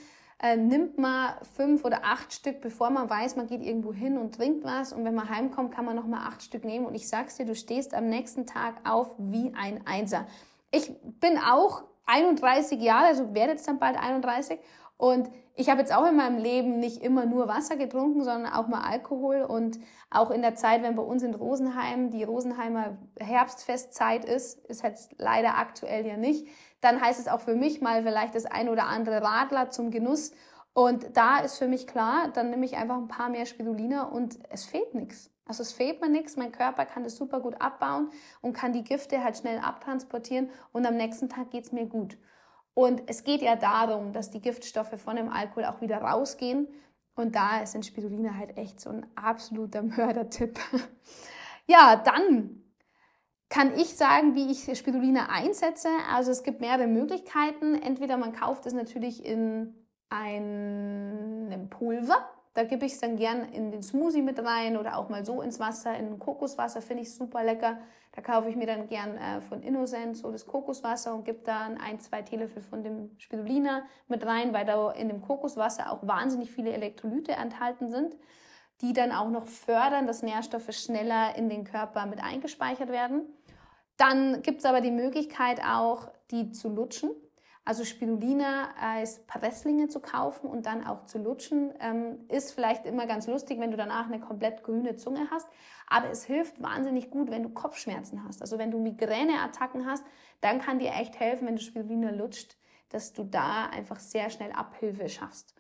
äh, 0.42 0.56
nimmt 0.56 0.98
man 0.98 1.34
fünf 1.56 1.86
oder 1.86 2.04
acht 2.04 2.34
Stück, 2.34 2.62
bevor 2.62 2.90
man 2.90 3.10
weiß, 3.10 3.36
man 3.36 3.48
geht 3.48 3.62
irgendwo 3.62 3.94
hin 3.94 4.18
und 4.18 4.34
trinkt 4.34 4.64
was. 4.64 4.92
Und 4.92 5.06
wenn 5.06 5.14
man 5.14 5.30
heimkommt, 5.30 5.74
kann 5.74 5.86
man 5.86 5.96
noch 5.96 6.08
mal 6.08 6.26
acht 6.26 6.42
Stück 6.42 6.64
nehmen. 6.64 6.86
Und 6.86 6.96
ich 6.96 7.08
sag's 7.08 7.36
dir, 7.36 7.46
du 7.46 7.54
stehst 7.54 7.94
am 7.94 8.08
nächsten 8.08 8.48
Tag 8.48 8.76
auf 8.84 9.14
wie 9.20 9.54
ein 9.56 9.86
Einser. 9.86 10.26
Ich 10.72 10.92
bin 11.20 11.38
auch 11.38 11.84
31 12.08 12.82
Jahre, 12.82 13.08
also 13.08 13.36
werde 13.36 13.52
jetzt 13.52 13.68
dann 13.68 13.78
bald 13.78 13.98
31 13.98 14.58
und 14.98 15.30
ich 15.62 15.70
habe 15.70 15.80
jetzt 15.80 15.94
auch 15.94 16.08
in 16.08 16.16
meinem 16.16 16.40
Leben 16.40 16.80
nicht 16.80 17.04
immer 17.04 17.28
nur 17.28 17.48
Wasser 17.48 17.76
getrunken, 17.76 18.24
sondern 18.24 18.52
auch 18.52 18.68
mal 18.68 18.82
Alkohol. 18.82 19.44
Und 19.44 19.80
auch 20.10 20.32
in 20.32 20.42
der 20.42 20.56
Zeit, 20.56 20.82
wenn 20.82 20.96
bei 20.96 21.04
uns 21.04 21.22
in 21.22 21.36
Rosenheim 21.36 22.10
die 22.10 22.24
Rosenheimer 22.24 22.98
Herbstfestzeit 23.20 24.26
ist, 24.26 24.58
ist 24.66 24.82
jetzt 24.82 25.14
leider 25.20 25.60
aktuell 25.60 26.06
ja 26.08 26.18
nicht, 26.18 26.48
dann 26.82 27.00
heißt 27.00 27.20
es 27.20 27.28
auch 27.28 27.42
für 27.42 27.56
mich 27.56 27.80
mal 27.80 28.02
vielleicht 28.02 28.34
das 28.34 28.48
ein 28.48 28.70
oder 28.70 28.88
andere 28.88 29.22
Radler 29.22 29.70
zum 29.70 29.92
Genuss. 29.92 30.32
Und 30.74 31.16
da 31.16 31.38
ist 31.38 31.60
für 31.60 31.68
mich 31.68 31.86
klar, 31.86 32.30
dann 32.34 32.50
nehme 32.50 32.66
ich 32.66 32.78
einfach 32.78 32.98
ein 32.98 33.08
paar 33.08 33.30
mehr 33.30 33.46
Spirulina 33.46 34.04
und 34.04 34.40
es 34.50 34.66
fehlt 34.66 34.96
nichts. 34.96 35.30
Also 35.46 35.62
es 35.62 35.74
fehlt 35.74 36.02
mir 36.02 36.10
nichts, 36.10 36.38
mein 36.38 36.52
Körper 36.52 36.86
kann 36.86 37.04
das 37.04 37.18
super 37.18 37.40
gut 37.40 37.62
abbauen 37.62 38.10
und 38.42 38.54
kann 38.54 38.74
die 38.74 38.84
Gifte 38.84 39.24
halt 39.24 39.38
schnell 39.38 39.60
abtransportieren 39.60 40.50
und 40.72 40.88
am 40.88 40.96
nächsten 40.98 41.30
Tag 41.30 41.52
geht's 41.52 41.72
mir 41.72 41.86
gut. 41.86 42.18
Und 42.74 43.04
es 43.08 43.24
geht 43.24 43.42
ja 43.42 43.56
darum, 43.56 44.14
dass 44.14 44.32
die 44.32 44.42
Giftstoffe 44.42 45.00
von 45.00 45.16
dem 45.16 45.30
Alkohol 45.30 45.66
auch 45.66 45.82
wieder 45.82 45.98
rausgehen. 45.98 46.68
Und 47.16 47.36
da 47.36 47.62
ist 47.62 47.76
ein 47.76 47.84
Spirulina 47.84 48.36
halt 48.36 48.58
echt 48.58 48.80
so 48.80 48.90
ein 48.90 49.06
absoluter 49.16 49.82
Mördertipp. 49.84 50.60
ja, 51.68 51.98
dann 51.98 52.62
kann 53.50 53.78
ich 53.78 53.96
sagen, 53.98 54.34
wie 54.36 54.50
ich 54.50 54.78
Spirulina 54.78 55.28
einsetze. 55.30 55.90
Also 56.10 56.32
es 56.32 56.44
gibt 56.44 56.62
mehrere 56.62 56.88
Möglichkeiten. 56.88 57.76
Entweder 57.76 58.16
man 58.18 58.32
kauft 58.32 58.66
es 58.66 58.74
natürlich 58.74 59.26
in 59.26 59.76
einem 60.10 61.70
Pulver. 61.70 62.30
Da 62.54 62.66
gebe 62.66 62.86
ich 62.86 62.94
es 62.94 63.00
dann 63.00 63.16
gern 63.16 63.46
in 63.46 63.72
den 63.72 63.82
Smoothie 63.82 64.22
mit 64.22 64.44
rein 64.44 64.76
oder 64.76 64.98
auch 64.98 65.08
mal 65.08 65.26
so 65.26 65.42
ins 65.42 65.60
Wasser. 65.60 65.96
In 65.96 66.20
Kokoswasser 66.20 66.82
finde 66.82 67.04
ich 67.04 67.16
super 67.16 67.44
lecker. 67.44 67.78
Da 68.12 68.22
kaufe 68.22 68.50
ich 68.50 68.58
mir 68.58 68.68
dann 68.68 68.88
gern 68.88 69.16
äh, 69.16 69.40
von 69.40 69.64
Innocent 69.64 70.18
so 70.18 70.32
das 70.32 70.46
Kokoswasser 70.46 71.16
und 71.16 71.24
gebe 71.24 71.40
dann 71.46 71.78
ein, 71.78 72.02
zwei 72.02 72.22
Teelöffel 72.22 72.62
von 72.62 72.84
dem 72.84 73.12
Spirulina 73.18 73.84
mit 74.10 74.26
rein, 74.26 74.54
weil 74.54 74.66
da 74.66 74.92
in 74.92 75.08
dem 75.08 75.22
Kokoswasser 75.22 75.92
auch 75.92 76.06
wahnsinnig 76.06 76.52
viele 76.52 76.74
Elektrolyte 76.74 77.32
enthalten 77.32 77.90
sind, 77.90 78.18
die 78.82 78.92
dann 78.92 79.14
auch 79.14 79.30
noch 79.30 79.46
fördern, 79.46 80.08
dass 80.08 80.24
Nährstoffe 80.24 80.74
schneller 80.74 81.38
in 81.38 81.48
den 81.48 81.64
Körper 81.64 82.06
mit 82.06 82.22
eingespeichert 82.22 82.90
werden. 82.90 83.34
Dann 83.96 84.42
gibt 84.42 84.60
es 84.60 84.66
aber 84.66 84.82
die 84.82 84.92
Möglichkeit 84.92 85.62
auch, 85.64 86.10
die 86.32 86.52
zu 86.52 86.68
lutschen. 86.68 87.12
Also 87.64 87.86
Spirulina 87.86 88.70
als 88.80 89.26
Presslinge 89.28 89.88
zu 89.88 90.00
kaufen 90.00 90.50
und 90.50 90.66
dann 90.66 90.86
auch 90.86 91.06
zu 91.06 91.20
lutschen, 91.20 91.72
ähm, 91.80 92.26
ist 92.28 92.54
vielleicht 92.54 92.88
immer 92.88 93.06
ganz 93.06 93.28
lustig, 93.28 93.60
wenn 93.60 93.70
du 93.70 93.78
danach 93.78 94.08
eine 94.08 94.20
komplett 94.20 94.64
grüne 94.64 94.96
Zunge 94.96 95.30
hast. 95.30 95.48
Aber 95.88 96.10
es 96.10 96.26
hilft 96.26 96.62
wahnsinnig 96.62 97.12
gut, 97.12 97.30
wenn 97.30 97.44
du 97.44 97.50
Kopfschmerzen 97.50 98.24
hast. 98.24 98.42
Also 98.42 98.58
wenn 98.58 98.72
du 98.72 98.80
Migräneattacken 98.80 99.86
hast, 99.86 100.04
dann 100.42 100.60
kann 100.60 100.80
dir 100.80 100.92
echt 100.94 101.20
helfen, 101.20 101.48
wenn 101.48 101.56
du 101.56 101.62
Spirulina 101.62 102.10
lutscht, 102.10 102.58
dass 102.90 103.14
du 103.14 103.24
da 103.24 103.68
einfach 103.68 104.00
sehr 104.00 104.32
schnell 104.32 104.52
Abhilfe 104.54 105.08
schaffst. 105.08 105.54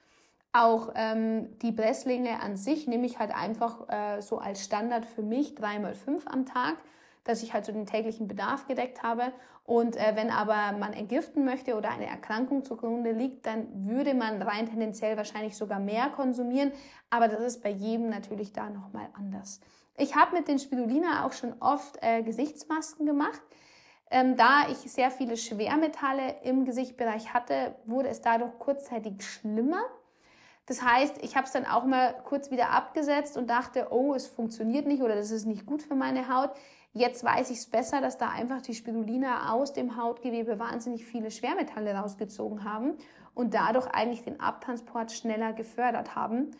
Auch 0.53 0.91
ähm, 0.95 1.57
die 1.59 1.71
Presslinge 1.71 2.41
an 2.41 2.57
sich 2.57 2.87
nehme 2.87 3.05
ich 3.05 3.19
halt 3.19 3.33
einfach 3.33 3.87
äh, 3.89 4.21
so 4.21 4.39
als 4.39 4.65
Standard 4.65 5.05
für 5.05 5.21
mich 5.21 5.53
dreimal 5.53 5.93
fünf 5.93 6.25
am 6.27 6.45
Tag 6.45 6.77
dass 7.23 7.43
ich 7.43 7.53
halt 7.53 7.65
so 7.65 7.71
den 7.71 7.85
täglichen 7.85 8.27
Bedarf 8.27 8.67
gedeckt 8.67 9.03
habe. 9.03 9.31
Und 9.63 9.95
äh, 9.95 10.15
wenn 10.15 10.31
aber 10.31 10.77
man 10.77 10.93
entgiften 10.93 11.45
möchte 11.45 11.75
oder 11.75 11.89
eine 11.91 12.07
Erkrankung 12.07 12.65
zugrunde 12.65 13.11
liegt, 13.11 13.45
dann 13.45 13.67
würde 13.87 14.13
man 14.13 14.41
rein 14.41 14.67
tendenziell 14.67 15.17
wahrscheinlich 15.17 15.55
sogar 15.55 15.79
mehr 15.79 16.09
konsumieren. 16.09 16.71
Aber 17.09 17.27
das 17.27 17.41
ist 17.41 17.63
bei 17.63 17.69
jedem 17.69 18.09
natürlich 18.09 18.53
da 18.53 18.69
nochmal 18.69 19.07
anders. 19.13 19.61
Ich 19.97 20.15
habe 20.15 20.35
mit 20.35 20.47
den 20.47 20.57
Spirulina 20.57 21.25
auch 21.25 21.33
schon 21.33 21.53
oft 21.59 21.97
äh, 22.01 22.23
Gesichtsmasken 22.23 23.05
gemacht. 23.05 23.41
Ähm, 24.09 24.35
da 24.35 24.67
ich 24.69 24.77
sehr 24.91 25.11
viele 25.11 25.37
Schwermetalle 25.37 26.35
im 26.43 26.65
Gesichtbereich 26.65 27.33
hatte, 27.33 27.75
wurde 27.85 28.09
es 28.09 28.21
dadurch 28.21 28.57
kurzzeitig 28.59 29.23
schlimmer. 29.23 29.83
Das 30.65 30.81
heißt, 30.81 31.17
ich 31.21 31.35
habe 31.35 31.45
es 31.45 31.53
dann 31.53 31.65
auch 31.65 31.85
mal 31.85 32.15
kurz 32.25 32.51
wieder 32.51 32.71
abgesetzt 32.71 33.37
und 33.37 33.49
dachte, 33.49 33.87
oh, 33.91 34.13
es 34.13 34.27
funktioniert 34.27 34.85
nicht 34.85 35.01
oder 35.01 35.15
das 35.15 35.31
ist 35.31 35.45
nicht 35.45 35.65
gut 35.65 35.81
für 35.81 35.95
meine 35.95 36.33
Haut. 36.33 36.51
Jetzt 36.93 37.23
weiß 37.23 37.51
ich 37.51 37.57
es 37.57 37.67
besser, 37.67 38.01
dass 38.01 38.17
da 38.17 38.29
einfach 38.29 38.61
die 38.61 38.73
Spirulina 38.73 39.53
aus 39.53 39.71
dem 39.71 39.95
Hautgewebe 39.95 40.59
wahnsinnig 40.59 41.05
viele 41.05 41.31
Schwermetalle 41.31 41.93
rausgezogen 41.95 42.65
haben 42.65 42.97
und 43.33 43.53
dadurch 43.53 43.87
eigentlich 43.87 44.23
den 44.23 44.41
Abtransport 44.41 45.11
schneller 45.11 45.53
gefördert 45.53 46.15
haben 46.15 46.51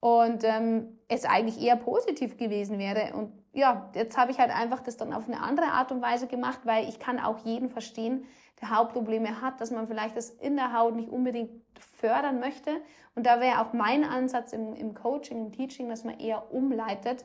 und 0.00 0.44
ähm, 0.44 0.98
es 1.08 1.24
eigentlich 1.24 1.60
eher 1.60 1.76
positiv 1.76 2.36
gewesen 2.36 2.78
wäre. 2.78 3.14
Und 3.14 3.32
ja, 3.54 3.90
jetzt 3.94 4.18
habe 4.18 4.30
ich 4.30 4.38
halt 4.38 4.50
einfach 4.50 4.80
das 4.80 4.98
dann 4.98 5.14
auf 5.14 5.26
eine 5.26 5.40
andere 5.40 5.68
Art 5.68 5.90
und 5.90 6.02
Weise 6.02 6.26
gemacht, 6.26 6.60
weil 6.64 6.86
ich 6.88 6.98
kann 6.98 7.18
auch 7.18 7.38
jeden 7.38 7.70
verstehen, 7.70 8.26
der 8.60 8.76
Hautprobleme 8.76 9.40
hat, 9.40 9.60
dass 9.60 9.70
man 9.70 9.88
vielleicht 9.88 10.16
das 10.16 10.30
in 10.30 10.56
der 10.56 10.72
Haut 10.76 10.96
nicht 10.96 11.08
unbedingt 11.08 11.50
fördern 11.98 12.40
möchte. 12.40 12.70
Und 13.14 13.24
da 13.24 13.40
wäre 13.40 13.60
auch 13.60 13.72
mein 13.72 14.04
Ansatz 14.04 14.52
im, 14.52 14.74
im 14.74 14.94
Coaching, 14.94 15.46
im 15.46 15.52
Teaching, 15.52 15.88
dass 15.88 16.04
man 16.04 16.18
eher 16.18 16.52
umleitet. 16.52 17.24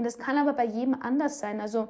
Und 0.00 0.04
das 0.04 0.18
kann 0.18 0.38
aber 0.38 0.54
bei 0.54 0.64
jedem 0.64 0.94
anders 1.00 1.38
sein. 1.38 1.60
Also 1.60 1.88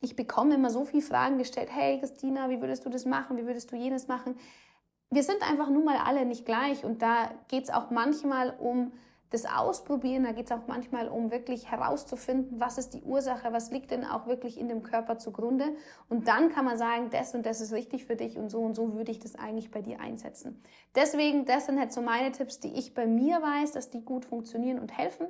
ich 0.00 0.16
bekomme 0.16 0.54
immer 0.54 0.70
so 0.70 0.84
viele 0.84 1.02
Fragen 1.02 1.38
gestellt, 1.38 1.70
hey 1.72 1.98
Christina, 1.98 2.50
wie 2.50 2.60
würdest 2.60 2.84
du 2.84 2.90
das 2.90 3.06
machen, 3.06 3.36
wie 3.36 3.46
würdest 3.46 3.72
du 3.72 3.76
jenes 3.76 4.06
machen? 4.06 4.36
wir 5.10 5.22
sind 5.22 5.42
einfach 5.48 5.68
nun 5.68 5.84
mal 5.84 5.96
alle 5.96 6.24
nicht 6.24 6.46
gleich 6.46 6.84
und 6.84 7.02
da 7.02 7.30
geht 7.48 7.64
es 7.64 7.70
auch 7.70 7.90
manchmal 7.90 8.54
um 8.58 8.92
das 9.30 9.46
Ausprobieren, 9.46 10.24
da 10.24 10.32
geht 10.32 10.46
es 10.46 10.52
auch 10.52 10.66
manchmal 10.66 11.08
um 11.08 11.30
wirklich 11.30 11.70
herauszufinden, 11.70 12.58
was 12.58 12.78
ist 12.78 12.94
die 12.94 13.02
Ursache, 13.02 13.52
was 13.52 13.70
liegt 13.70 13.92
denn 13.92 14.04
auch 14.04 14.26
wirklich 14.26 14.58
in 14.58 14.68
dem 14.68 14.82
Körper 14.82 15.18
zugrunde. 15.18 15.66
Und 16.08 16.26
dann 16.26 16.50
kann 16.50 16.64
man 16.64 16.76
sagen, 16.76 17.10
das 17.10 17.32
und 17.32 17.46
das 17.46 17.60
ist 17.60 17.72
richtig 17.72 18.04
für 18.04 18.16
dich 18.16 18.38
und 18.38 18.50
so 18.50 18.58
und 18.58 18.74
so 18.74 18.94
würde 18.94 19.12
ich 19.12 19.20
das 19.20 19.36
eigentlich 19.36 19.70
bei 19.70 19.82
dir 19.82 20.00
einsetzen. 20.00 20.60
Deswegen, 20.96 21.44
das 21.44 21.66
sind 21.66 21.78
halt 21.78 21.92
so 21.92 22.02
meine 22.02 22.32
Tipps, 22.32 22.58
die 22.58 22.72
ich 22.72 22.92
bei 22.92 23.06
mir 23.06 23.40
weiß, 23.40 23.70
dass 23.70 23.90
die 23.90 24.04
gut 24.04 24.24
funktionieren 24.24 24.80
und 24.80 24.96
helfen. 24.96 25.28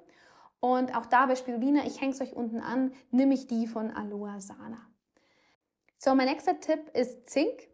Und 0.60 0.94
auch 0.94 1.06
da 1.06 1.26
bei 1.26 1.36
Spirulina, 1.36 1.86
ich 1.86 2.00
hänge 2.00 2.12
es 2.12 2.20
euch 2.20 2.34
unten 2.34 2.60
an, 2.60 2.92
nehme 3.10 3.34
ich 3.34 3.46
die 3.46 3.66
von 3.66 3.90
Aloha 3.90 4.40
Sana. 4.40 4.78
So, 5.98 6.14
mein 6.14 6.28
nächster 6.28 6.60
Tipp 6.60 6.90
ist 6.94 7.28
Zink. 7.28 7.68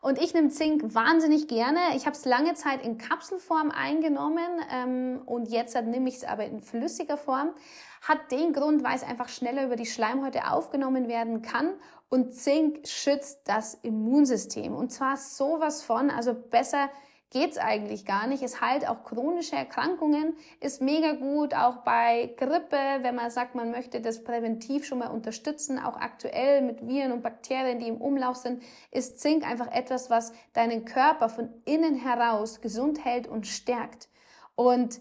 Und 0.00 0.20
ich 0.20 0.34
nehme 0.34 0.48
Zink 0.48 0.94
wahnsinnig 0.94 1.46
gerne. 1.46 1.78
Ich 1.94 2.06
habe 2.06 2.16
es 2.16 2.24
lange 2.24 2.54
Zeit 2.54 2.84
in 2.84 2.98
Kapselform 2.98 3.70
eingenommen 3.70 4.60
ähm, 4.70 5.22
und 5.26 5.48
jetzt 5.48 5.80
nehme 5.80 6.08
ich 6.08 6.16
es 6.16 6.24
aber 6.24 6.44
in 6.44 6.60
flüssiger 6.60 7.16
Form. 7.16 7.54
Hat 8.02 8.32
den 8.32 8.52
Grund, 8.52 8.82
weil 8.82 8.96
es 8.96 9.04
einfach 9.04 9.28
schneller 9.28 9.64
über 9.64 9.76
die 9.76 9.86
Schleimhäute 9.86 10.50
aufgenommen 10.50 11.06
werden 11.06 11.40
kann 11.40 11.74
und 12.08 12.34
Zink 12.34 12.86
schützt 12.88 13.42
das 13.44 13.74
Immunsystem. 13.74 14.74
Und 14.74 14.90
zwar 14.90 15.16
sowas 15.16 15.82
von, 15.82 16.10
also 16.10 16.34
besser 16.34 16.90
geht's 17.32 17.56
eigentlich 17.56 18.04
gar 18.04 18.26
nicht. 18.26 18.42
Es 18.42 18.60
heilt 18.60 18.86
auch 18.86 19.04
chronische 19.04 19.56
Erkrankungen, 19.56 20.36
ist 20.60 20.82
mega 20.82 21.12
gut, 21.12 21.54
auch 21.54 21.78
bei 21.78 22.34
Grippe, 22.36 22.76
wenn 23.00 23.14
man 23.14 23.30
sagt, 23.30 23.54
man 23.54 23.70
möchte 23.70 24.02
das 24.02 24.22
präventiv 24.22 24.84
schon 24.84 24.98
mal 24.98 25.08
unterstützen, 25.08 25.78
auch 25.78 25.96
aktuell 25.96 26.60
mit 26.60 26.86
Viren 26.86 27.10
und 27.10 27.22
Bakterien, 27.22 27.78
die 27.78 27.88
im 27.88 28.00
Umlauf 28.00 28.36
sind, 28.36 28.62
ist 28.90 29.18
Zink 29.18 29.48
einfach 29.48 29.72
etwas, 29.72 30.10
was 30.10 30.34
deinen 30.52 30.84
Körper 30.84 31.30
von 31.30 31.48
innen 31.64 31.96
heraus 31.96 32.60
gesund 32.60 33.02
hält 33.02 33.26
und 33.26 33.46
stärkt. 33.46 34.10
Und 34.54 35.00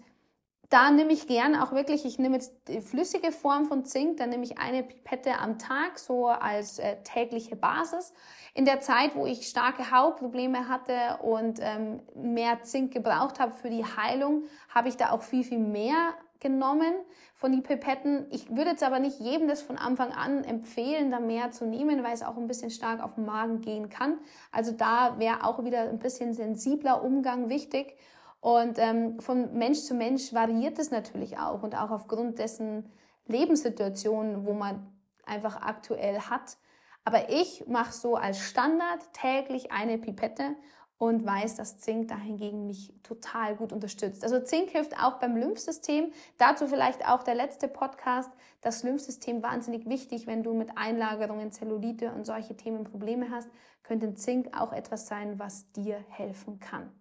da 0.72 0.90
nehme 0.90 1.12
ich 1.12 1.28
gern 1.28 1.56
auch 1.56 1.74
wirklich, 1.74 2.06
ich 2.06 2.18
nehme 2.18 2.36
jetzt 2.36 2.54
die 2.70 2.80
flüssige 2.80 3.34
Form 3.34 3.66
von 3.66 3.84
Zink, 3.84 4.18
dann 4.18 4.30
nehme 4.30 4.46
ich 4.46 4.58
eine 4.58 4.84
Pipette 4.84 5.38
am 5.38 5.60
Tag, 5.60 6.00
so 6.00 6.28
als 6.28 6.80
äh, 6.80 6.96
tägliche 7.04 7.58
Basis. 7.58 8.14
In 8.54 8.64
der 8.64 8.80
Zeit, 8.80 9.14
wo 9.14 9.26
ich 9.26 9.48
starke 9.48 9.92
Hautprobleme 9.92 10.70
hatte 10.70 11.22
und 11.24 11.60
ähm, 11.62 12.00
mehr 12.16 12.64
Zink 12.64 12.94
gebraucht 12.94 13.42
habe 13.42 13.52
für 13.52 13.70
die 13.70 13.84
Heilung, 13.84 14.44
habe 14.74 14.88
ich 14.88 14.96
da 14.96 15.12
auch 15.12 15.24
viel, 15.24 15.44
viel 15.44 15.60
mehr 15.60 16.14
genommen 16.40 16.94
von 17.36 17.52
die 17.52 17.62
Pipetten. 17.62 18.28
Ich 18.30 18.50
würde 18.50 18.72
jetzt 18.72 18.84
aber 18.84 19.00
nicht 19.00 19.20
jedem 19.20 19.50
das 19.50 19.62
von 19.62 19.78
Anfang 19.78 20.14
an 20.14 20.46
empfehlen, 20.46 21.12
da 21.12 21.20
mehr 21.20 21.52
zu 21.52 21.66
nehmen, 21.66 22.02
weil 22.02 22.14
es 22.14 22.24
auch 22.24 22.38
ein 22.38 22.48
bisschen 22.48 22.72
stark 22.72 23.04
auf 23.04 23.16
den 23.16 23.26
Magen 23.26 23.60
gehen 23.60 23.90
kann. 23.90 24.20
Also 24.54 24.72
da 24.72 25.20
wäre 25.20 25.44
auch 25.44 25.64
wieder 25.66 25.90
ein 25.90 26.00
bisschen 26.00 26.34
sensibler 26.34 27.04
Umgang 27.04 27.50
wichtig. 27.50 27.98
Und 28.42 28.80
ähm, 28.80 29.20
von 29.20 29.54
Mensch 29.54 29.82
zu 29.82 29.94
Mensch 29.94 30.34
variiert 30.34 30.80
es 30.80 30.90
natürlich 30.92 31.38
auch 31.38 31.62
und 31.62 31.76
auch 31.76 31.92
aufgrund 31.92 32.40
dessen 32.40 32.92
Lebenssituationen, 33.28 34.46
wo 34.46 34.54
man 34.54 34.92
einfach 35.26 35.62
aktuell 35.62 36.20
hat. 36.20 36.58
Aber 37.06 37.30
ich 37.30 37.68
mache 37.68 37.94
so 37.94 38.16
als 38.16 38.40
Standard 38.40 39.14
täglich 39.14 39.72
eine 39.72 40.00
Pipette 40.00 40.56
und 40.98 41.26
weiß, 41.26 41.56
dass 41.56 41.80
Zink 41.80 42.10
dahingegen 42.10 42.68
mich 42.68 42.94
total 43.02 43.56
gut 43.56 43.72
unterstützt. 43.74 44.24
Also 44.24 44.40
Zink 44.40 44.70
hilft 44.70 44.96
auch 45.02 45.20
beim 45.20 45.36
Lymphsystem. 45.36 46.12
Dazu 46.38 46.68
vielleicht 46.68 47.08
auch 47.08 47.24
der 47.24 47.36
letzte 47.36 47.68
Podcast. 47.68 48.32
Das 48.62 48.84
Lymphsystem 48.84 49.42
wahnsinnig 49.42 49.88
wichtig, 49.88 50.28
wenn 50.28 50.44
du 50.44 50.54
mit 50.54 50.78
Einlagerungen, 50.78 51.52
Zellulite 51.52 52.12
und 52.12 52.26
solche 52.26 52.56
Themen 52.56 52.84
Probleme 52.84 53.32
hast, 53.32 53.50
könnte 53.82 54.14
Zink 54.14 54.56
auch 54.56 54.74
etwas 54.74 55.08
sein, 55.08 55.40
was 55.40 55.72
dir 55.72 55.98
helfen 56.10 56.60
kann. 56.60 56.92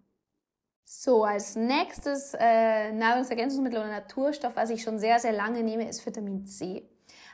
So, 0.93 1.23
als 1.23 1.55
nächstes 1.55 2.35
äh, 2.37 2.91
Nahrungsergänzungsmittel 2.91 3.79
oder 3.79 3.87
Naturstoff, 3.87 4.57
was 4.57 4.69
ich 4.69 4.83
schon 4.83 4.99
sehr, 4.99 5.19
sehr 5.19 5.31
lange 5.31 5.63
nehme, 5.63 5.87
ist 5.87 6.05
Vitamin 6.05 6.45
C. 6.45 6.85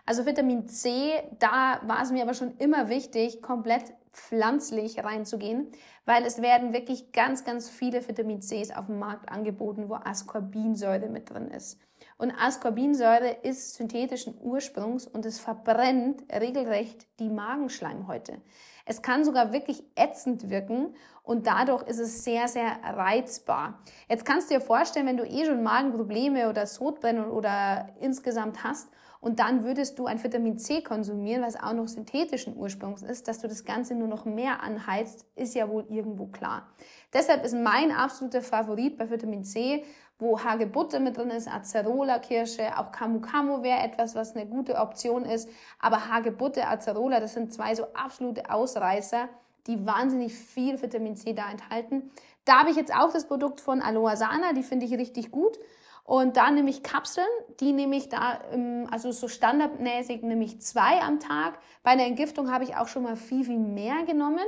Also 0.05 0.27
Vitamin 0.27 0.67
C, 0.67 1.23
da 1.39 1.81
war 1.83 2.03
es 2.03 2.11
mir 2.11 2.21
aber 2.21 2.35
schon 2.35 2.55
immer 2.59 2.87
wichtig, 2.87 3.41
komplett 3.41 3.95
pflanzlich 4.11 5.03
reinzugehen, 5.03 5.71
weil 6.05 6.23
es 6.23 6.39
werden 6.39 6.71
wirklich 6.71 7.11
ganz, 7.11 7.45
ganz 7.45 7.67
viele 7.67 8.07
Vitamin 8.07 8.41
Cs 8.41 8.69
auf 8.69 8.85
dem 8.85 8.99
Markt 8.99 9.27
angeboten, 9.27 9.89
wo 9.89 9.95
Ascorbinsäure 9.95 11.09
mit 11.09 11.31
drin 11.31 11.47
ist. 11.47 11.79
Und 12.19 12.31
Ascorbinsäure 12.31 13.37
ist 13.41 13.73
synthetischen 13.73 14.35
Ursprungs 14.39 15.07
und 15.07 15.25
es 15.25 15.39
verbrennt 15.39 16.23
regelrecht 16.31 17.07
die 17.19 17.29
Magenschleimhäute. 17.29 18.39
Es 18.89 19.02
kann 19.02 19.26
sogar 19.26 19.52
wirklich 19.52 19.84
ätzend 19.95 20.50
wirken 20.50 20.95
und 21.21 21.45
dadurch 21.45 21.84
ist 21.84 22.00
es 22.00 22.23
sehr, 22.23 22.47
sehr 22.47 22.80
reizbar. 22.84 23.80
Jetzt 24.08 24.23
kannst 24.23 24.50
du 24.50 24.56
dir 24.56 24.62
vorstellen, 24.62 25.06
wenn 25.06 25.17
du 25.17 25.26
eh 25.26 25.45
schon 25.45 25.62
Magenprobleme 25.62 26.50
oder 26.50 26.65
Sodbrennen 26.65 27.26
oder 27.26 27.89
insgesamt 28.00 28.63
hast 28.63 28.89
und 29.19 29.39
dann 29.39 29.65
würdest 29.65 30.00
du 30.00 30.06
ein 30.06 30.23
Vitamin 30.23 30.58
C 30.58 30.82
konsumieren, 30.82 31.43
was 31.43 31.62
auch 31.62 31.73
noch 31.73 31.89
synthetischen 31.89 32.56
Ursprungs 32.56 33.02
ist, 33.02 33.28
dass 33.28 33.39
du 33.39 33.50
das 33.50 33.65
Ganze 33.65 33.93
nur 33.93 34.08
noch 34.08 34.23
mehr 34.23 34.63
anheizt, 34.63 35.26
ist 35.36 35.54
ja 35.54 35.67
wohl 35.67 35.86
irgendwo 35.89 36.28
klar. 36.28 36.69
Deshalb 37.12 37.43
ist 37.43 37.56
mein 37.56 37.91
absoluter 37.91 38.41
Favorit 38.41 38.97
bei 38.97 39.10
Vitamin 39.10 39.43
C, 39.43 39.84
wo 40.19 40.43
Hagebutte 40.43 40.99
mit 40.99 41.17
drin 41.17 41.30
ist, 41.30 41.47
Acerola 41.47 42.19
Kirsche, 42.19 42.77
auch 42.77 42.91
Camu 42.91 43.21
Camu 43.21 43.62
wäre 43.62 43.82
etwas, 43.82 44.15
was 44.15 44.36
eine 44.36 44.47
gute 44.47 44.75
Option 44.75 45.25
ist, 45.25 45.49
aber 45.80 46.10
Hagebutte, 46.10 46.67
Acerola, 46.67 47.19
das 47.19 47.34
sind 47.34 47.53
zwei 47.53 47.75
so 47.75 47.86
absolute 47.93 48.49
Ausreißer, 48.49 49.30
die 49.67 49.86
wahnsinnig 49.86 50.34
viel 50.34 50.82
Vitamin 50.82 51.15
C 51.15 51.34
da 51.34 51.51
enthalten. 51.51 52.12
Da 52.45 52.60
habe 52.60 52.71
ich 52.71 52.77
jetzt 52.77 52.95
auch 52.95 53.12
das 53.12 53.27
Produkt 53.27 53.62
von 53.62 53.82
Aloha 53.82 54.15
Sana, 54.15 54.53
die 54.53 54.63
finde 54.63 54.86
ich 54.86 54.93
richtig 54.93 55.32
gut. 55.32 55.60
Und 56.03 56.38
da 56.38 56.49
nehme 56.51 56.69
ich 56.69 56.84
Kapseln, 56.84 57.27
die 57.60 57.73
nehme 57.73 57.97
ich 57.97 58.08
da, 58.08 58.39
also 58.89 59.12
so 59.12 59.27
standardmäßig 59.27 60.21
nehme 60.21 60.45
ich 60.45 60.62
zwei 60.62 61.01
am 61.01 61.19
Tag. 61.19 61.60
Bei 61.84 61.91
einer 61.91 62.06
Entgiftung 62.06 62.49
habe 62.49 62.63
ich 62.63 62.77
auch 62.77 62.88
schon 62.88 63.03
mal 63.03 63.17
viel, 63.17 63.43
viel 63.43 63.60
mehr 63.60 64.06
genommen. 64.06 64.45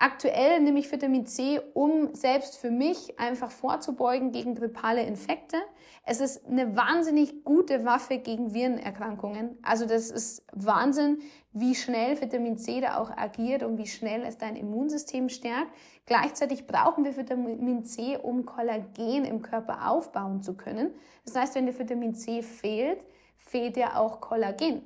Aktuell 0.00 0.60
nehme 0.60 0.78
ich 0.78 0.92
Vitamin 0.92 1.26
C, 1.26 1.60
um 1.74 2.14
selbst 2.14 2.56
für 2.56 2.70
mich 2.70 3.18
einfach 3.18 3.50
vorzubeugen 3.50 4.30
gegen 4.30 4.54
grippale 4.54 5.02
Infekte. 5.02 5.56
Es 6.04 6.20
ist 6.20 6.46
eine 6.46 6.76
wahnsinnig 6.76 7.42
gute 7.44 7.84
Waffe 7.84 8.18
gegen 8.18 8.54
Virenerkrankungen. 8.54 9.58
Also 9.60 9.86
das 9.86 10.12
ist 10.12 10.46
Wahnsinn, 10.52 11.18
wie 11.52 11.74
schnell 11.74 12.20
Vitamin 12.20 12.58
C 12.58 12.80
da 12.80 12.98
auch 12.98 13.10
agiert 13.10 13.64
und 13.64 13.76
wie 13.76 13.88
schnell 13.88 14.22
es 14.22 14.38
dein 14.38 14.54
Immunsystem 14.54 15.28
stärkt. 15.28 15.74
Gleichzeitig 16.06 16.68
brauchen 16.68 17.04
wir 17.04 17.16
Vitamin 17.16 17.84
C, 17.84 18.16
um 18.16 18.46
Kollagen 18.46 19.24
im 19.24 19.42
Körper 19.42 19.90
aufbauen 19.90 20.42
zu 20.42 20.56
können. 20.56 20.94
Das 21.24 21.34
heißt, 21.34 21.56
wenn 21.56 21.66
dir 21.66 21.76
Vitamin 21.76 22.14
C 22.14 22.44
fehlt, 22.44 23.00
fehlt 23.36 23.74
dir 23.74 23.98
auch 23.98 24.20
Kollagen. 24.20 24.82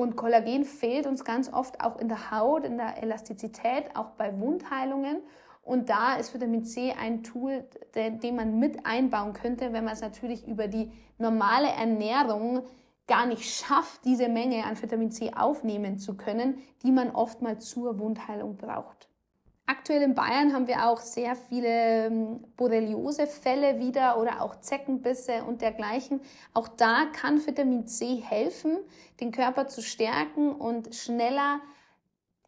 Und 0.00 0.16
Kollagen 0.16 0.64
fehlt 0.64 1.06
uns 1.06 1.26
ganz 1.26 1.52
oft 1.52 1.82
auch 1.82 1.98
in 1.98 2.08
der 2.08 2.30
Haut, 2.30 2.64
in 2.64 2.78
der 2.78 3.02
Elastizität, 3.02 3.94
auch 3.94 4.12
bei 4.12 4.40
Wundheilungen. 4.40 5.18
Und 5.62 5.90
da 5.90 6.14
ist 6.14 6.32
Vitamin 6.32 6.64
C 6.64 6.94
ein 6.98 7.22
Tool, 7.22 7.68
den, 7.94 8.34
man 8.34 8.58
mit 8.58 8.86
einbauen 8.86 9.34
könnte, 9.34 9.74
wenn 9.74 9.84
man 9.84 9.92
es 9.92 10.00
natürlich 10.00 10.48
über 10.48 10.68
die 10.68 10.90
normale 11.18 11.68
Ernährung 11.68 12.62
gar 13.06 13.26
nicht 13.26 13.44
schafft, 13.44 14.02
diese 14.06 14.30
Menge 14.30 14.64
an 14.64 14.80
Vitamin 14.80 15.10
C 15.10 15.34
aufnehmen 15.34 15.98
zu 15.98 16.16
können, 16.16 16.62
die 16.82 16.92
man 16.92 17.10
oftmals 17.10 17.68
zur 17.68 17.98
Wundheilung 17.98 18.56
braucht. 18.56 19.09
Aktuell 19.70 20.02
in 20.02 20.16
Bayern 20.16 20.52
haben 20.52 20.66
wir 20.66 20.88
auch 20.88 20.98
sehr 20.98 21.36
viele 21.36 22.06
ähm, 22.06 22.40
Borreliose-Fälle 22.56 23.78
wieder 23.78 24.18
oder 24.18 24.42
auch 24.42 24.60
Zeckenbisse 24.60 25.44
und 25.44 25.62
dergleichen. 25.62 26.20
Auch 26.54 26.66
da 26.66 27.04
kann 27.12 27.46
Vitamin 27.46 27.86
C 27.86 28.16
helfen, 28.16 28.78
den 29.20 29.30
Körper 29.30 29.68
zu 29.68 29.80
stärken 29.80 30.50
und 30.50 30.92
schneller 30.96 31.60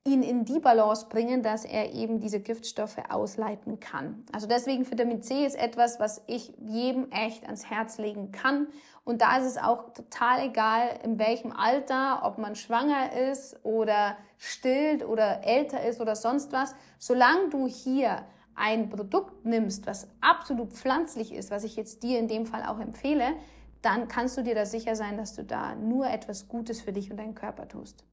ihn 0.05 0.25
in 0.25 0.45
die 0.45 0.59
Balance 0.59 1.07
bringen, 1.09 1.45
dass 1.45 1.65
er 1.65 1.93
eben 1.95 2.19
diese 2.19 2.41
Giftstoffe 2.41 2.99
ausleiten 3.09 3.79
kann. 3.79 4.25
Also 4.33 4.49
deswegen 4.49 4.91
Vitamin 4.91 5.23
C 5.23 5.47
ist 5.47 5.55
etwas, 5.55 6.01
was 6.01 6.25
ich 6.27 6.53
jedem 6.59 7.09
echt 7.13 7.45
ans 7.45 7.71
Herz 7.71 7.99
legen 7.99 8.33
kann. 8.33 8.67
Und 9.05 9.21
da 9.21 9.39
ist 9.39 9.47
es 9.47 9.59
auch 9.59 9.91
total 9.93 10.47
egal, 10.47 11.01
in 11.03 11.19
welchem 11.19 11.53
Alter, 11.53 12.21
ob 12.25 12.39
man 12.39 12.55
schwanger 12.55 13.13
ist 13.13 13.65
oder 13.65 14.17
stillt 14.39 15.05
oder 15.05 15.45
älter 15.45 15.83
ist 15.83 16.01
oder 16.01 16.15
sonst 16.15 16.53
was. 16.53 16.75
Solange 16.99 17.49
du 17.51 17.67
hier 17.67 18.25
ein 18.55 18.91
Produkt 18.91 19.45
nimmst, 19.45 19.87
was 19.87 20.09
absolut 20.21 20.73
pflanzlich 20.73 21.33
ist, 21.33 21.51
was 21.51 21.65
ich 21.65 21.75
jetzt 21.75 22.03
dir 22.05 22.19
in 22.19 22.29
dem 22.29 22.47
Fall 22.47 22.63
auch 22.65 22.79
empfehle, 22.79 23.35
dann 23.81 24.07
kannst 24.07 24.37
du 24.37 24.43
dir 24.43 24.55
da 24.55 24.67
sicher 24.67 24.95
sein, 24.95 25.17
dass 25.17 25.35
du 25.35 25.43
da 25.43 25.75
nur 25.75 26.07
etwas 26.07 26.49
Gutes 26.49 26.81
für 26.81 26.93
dich 26.93 27.11
und 27.11 27.17
deinen 27.17 27.35
Körper 27.35 27.67
tust. 27.67 28.05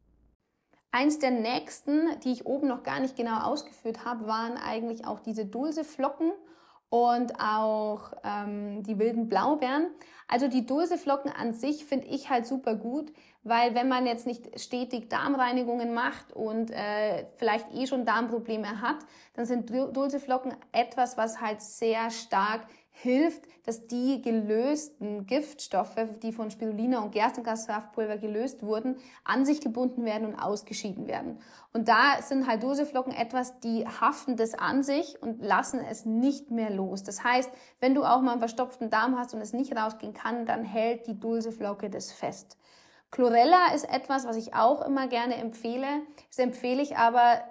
Eins 0.91 1.19
der 1.19 1.29
nächsten, 1.29 2.19
die 2.21 2.31
ich 2.31 2.47
oben 2.47 2.67
noch 2.67 2.81
gar 2.81 2.99
nicht 2.99 3.15
genau 3.15 3.41
ausgeführt 3.41 4.05
habe, 4.05 4.25
waren 4.25 4.57
eigentlich 4.57 5.05
auch 5.05 5.19
diese 5.19 5.45
Dulseflocken 5.45 6.31
und 6.89 7.39
auch 7.39 8.13
ähm, 8.23 8.83
die 8.83 8.97
wilden 8.97 9.29
Blaubeeren. 9.29 9.87
Also 10.27 10.47
die 10.47 10.65
Dulseflocken 10.65 11.31
an 11.31 11.53
sich 11.53 11.85
finde 11.85 12.07
ich 12.07 12.29
halt 12.29 12.45
super 12.45 12.75
gut, 12.75 13.11
weil 13.43 13.73
wenn 13.73 13.87
man 13.87 14.05
jetzt 14.05 14.27
nicht 14.27 14.59
stetig 14.59 15.09
Darmreinigungen 15.09 15.93
macht 15.93 16.33
und 16.33 16.71
äh, 16.71 17.25
vielleicht 17.37 17.73
eh 17.73 17.87
schon 17.87 18.05
Darmprobleme 18.05 18.81
hat, 18.81 18.97
dann 19.33 19.45
sind 19.45 19.69
Dulseflocken 19.69 20.55
etwas, 20.71 21.17
was 21.17 21.41
halt 21.41 21.61
sehr 21.61 22.11
stark 22.11 22.61
hilft, 23.01 23.43
dass 23.65 23.87
die 23.87 24.21
gelösten 24.21 25.25
Giftstoffe, 25.25 25.95
die 26.21 26.33
von 26.33 26.51
Spirulina 26.51 26.99
und 26.99 27.11
Gerstengassaftpulver 27.11 28.17
gelöst 28.17 28.63
wurden, 28.63 28.97
an 29.23 29.45
sich 29.45 29.61
gebunden 29.61 30.03
werden 30.03 30.27
und 30.27 30.35
ausgeschieden 30.35 31.07
werden. 31.07 31.39
Und 31.71 31.87
da 31.87 32.21
sind 32.21 32.47
halt 32.47 32.61
Doseflocken 32.61 33.13
etwas, 33.13 33.59
die 33.61 33.87
haften 33.87 34.35
das 34.35 34.53
an 34.53 34.83
sich 34.83 35.21
und 35.21 35.41
lassen 35.41 35.79
es 35.79 36.05
nicht 36.05 36.51
mehr 36.51 36.71
los. 36.71 37.03
Das 37.03 37.23
heißt, 37.23 37.49
wenn 37.79 37.95
du 37.95 38.03
auch 38.03 38.21
mal 38.21 38.31
einen 38.31 38.41
verstopften 38.41 38.89
Darm 38.89 39.17
hast 39.17 39.33
und 39.33 39.41
es 39.41 39.53
nicht 39.53 39.75
rausgehen 39.75 40.13
kann, 40.13 40.45
dann 40.45 40.65
hält 40.65 41.07
die 41.07 41.17
Dulseflocke 41.17 41.89
das 41.89 42.11
fest. 42.11 42.57
Chlorella 43.11 43.73
ist 43.73 43.89
etwas, 43.89 44.27
was 44.27 44.35
ich 44.35 44.53
auch 44.53 44.85
immer 44.85 45.07
gerne 45.07 45.35
empfehle. 45.35 45.87
Das 46.27 46.39
empfehle 46.39 46.81
ich 46.81 46.97
aber 46.97 47.41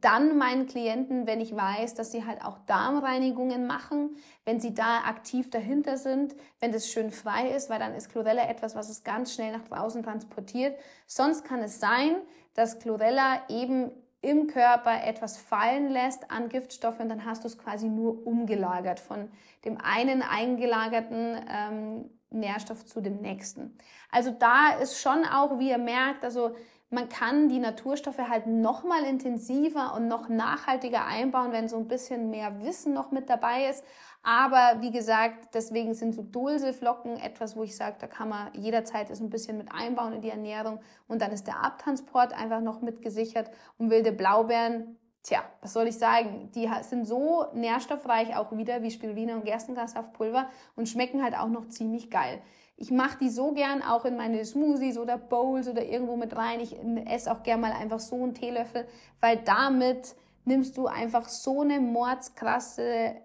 dann 0.00 0.36
meinen 0.36 0.66
Klienten, 0.66 1.26
wenn 1.26 1.40
ich 1.40 1.54
weiß, 1.54 1.94
dass 1.94 2.10
sie 2.10 2.24
halt 2.24 2.44
auch 2.44 2.58
Darmreinigungen 2.66 3.66
machen, 3.66 4.16
wenn 4.44 4.60
sie 4.60 4.74
da 4.74 5.04
aktiv 5.04 5.50
dahinter 5.50 5.96
sind, 5.96 6.34
wenn 6.60 6.72
das 6.72 6.88
schön 6.88 7.10
frei 7.10 7.50
ist, 7.50 7.70
weil 7.70 7.78
dann 7.78 7.94
ist 7.94 8.10
Chlorella 8.10 8.48
etwas, 8.48 8.74
was 8.74 8.88
es 8.88 9.04
ganz 9.04 9.34
schnell 9.34 9.52
nach 9.52 9.66
draußen 9.68 10.02
transportiert. 10.02 10.78
Sonst 11.06 11.44
kann 11.44 11.60
es 11.60 11.80
sein, 11.80 12.16
dass 12.54 12.78
Chlorella 12.80 13.42
eben 13.48 13.90
im 14.22 14.48
Körper 14.48 15.04
etwas 15.04 15.36
fallen 15.36 15.88
lässt 15.88 16.30
an 16.30 16.48
Giftstoffe 16.48 16.98
und 16.98 17.08
dann 17.08 17.24
hast 17.24 17.44
du 17.44 17.48
es 17.48 17.58
quasi 17.58 17.88
nur 17.88 18.26
umgelagert 18.26 18.98
von 18.98 19.28
dem 19.64 19.78
einen 19.80 20.22
eingelagerten 20.22 21.36
ähm, 21.48 22.10
Nährstoff 22.30 22.84
zu 22.84 23.00
dem 23.00 23.20
nächsten. 23.20 23.76
Also 24.10 24.30
da 24.30 24.70
ist 24.82 25.00
schon 25.00 25.24
auch, 25.24 25.58
wie 25.58 25.70
ihr 25.70 25.78
merkt, 25.78 26.24
also 26.24 26.56
man 26.90 27.08
kann 27.08 27.48
die 27.48 27.58
Naturstoffe 27.58 28.18
halt 28.18 28.46
noch 28.46 28.84
mal 28.84 29.02
intensiver 29.04 29.94
und 29.94 30.06
noch 30.06 30.28
nachhaltiger 30.28 31.04
einbauen, 31.04 31.52
wenn 31.52 31.68
so 31.68 31.76
ein 31.76 31.88
bisschen 31.88 32.30
mehr 32.30 32.62
Wissen 32.62 32.94
noch 32.94 33.10
mit 33.10 33.28
dabei 33.28 33.68
ist. 33.68 33.84
Aber 34.22 34.80
wie 34.80 34.90
gesagt, 34.90 35.54
deswegen 35.54 35.94
sind 35.94 36.14
so 36.14 36.22
Dulseflocken 36.22 37.16
etwas, 37.18 37.56
wo 37.56 37.62
ich 37.62 37.76
sage, 37.76 37.96
da 38.00 38.06
kann 38.06 38.28
man 38.28 38.52
jederzeit 38.54 39.10
es 39.10 39.20
ein 39.20 39.30
bisschen 39.30 39.58
mit 39.58 39.72
einbauen 39.72 40.12
in 40.12 40.20
die 40.20 40.30
Ernährung. 40.30 40.80
Und 41.08 41.22
dann 41.22 41.32
ist 41.32 41.46
der 41.46 41.62
Abtransport 41.62 42.32
einfach 42.32 42.60
noch 42.60 42.82
mit 42.82 43.02
gesichert. 43.02 43.50
Und 43.78 43.90
wilde 43.90 44.12
Blaubeeren, 44.12 44.96
tja, 45.22 45.44
was 45.60 45.72
soll 45.72 45.88
ich 45.88 45.98
sagen? 45.98 46.50
Die 46.54 46.68
sind 46.82 47.04
so 47.04 47.46
nährstoffreich 47.52 48.36
auch 48.36 48.56
wieder 48.56 48.82
wie 48.82 48.90
Spirulina 48.90 49.34
und 49.34 49.44
Gerstengassaftpulver 49.44 50.48
und 50.76 50.88
schmecken 50.88 51.22
halt 51.22 51.36
auch 51.36 51.48
noch 51.48 51.68
ziemlich 51.68 52.10
geil. 52.10 52.42
Ich 52.78 52.90
mache 52.90 53.18
die 53.18 53.30
so 53.30 53.52
gern 53.52 53.82
auch 53.82 54.04
in 54.04 54.16
meine 54.16 54.44
Smoothies 54.44 54.98
oder 54.98 55.16
Bowls 55.16 55.66
oder 55.66 55.84
irgendwo 55.84 56.16
mit 56.16 56.36
rein. 56.36 56.60
Ich 56.60 56.76
esse 57.06 57.32
auch 57.32 57.42
gern 57.42 57.60
mal 57.60 57.72
einfach 57.72 58.00
so 58.00 58.22
einen 58.22 58.34
Teelöffel, 58.34 58.86
weil 59.20 59.38
damit 59.38 60.14
nimmst 60.44 60.76
du 60.76 60.86
einfach 60.86 61.28
so 61.28 61.62
eine 61.62 61.80
mordskrasse 61.80 63.16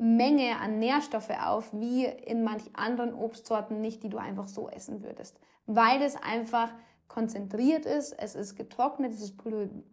Menge 0.00 0.56
an 0.60 0.78
Nährstoffe 0.78 1.30
auf, 1.30 1.72
wie 1.72 2.04
in 2.04 2.44
manch 2.44 2.62
anderen 2.74 3.12
Obstsorten 3.12 3.80
nicht, 3.80 4.02
die 4.02 4.08
du 4.08 4.18
einfach 4.18 4.46
so 4.46 4.68
essen 4.68 5.02
würdest. 5.02 5.38
Weil 5.66 6.00
es 6.02 6.16
einfach 6.16 6.72
konzentriert 7.08 7.84
ist, 7.86 8.12
es 8.12 8.34
ist 8.34 8.56
getrocknet, 8.56 9.12
es 9.12 9.20
ist 9.20 9.36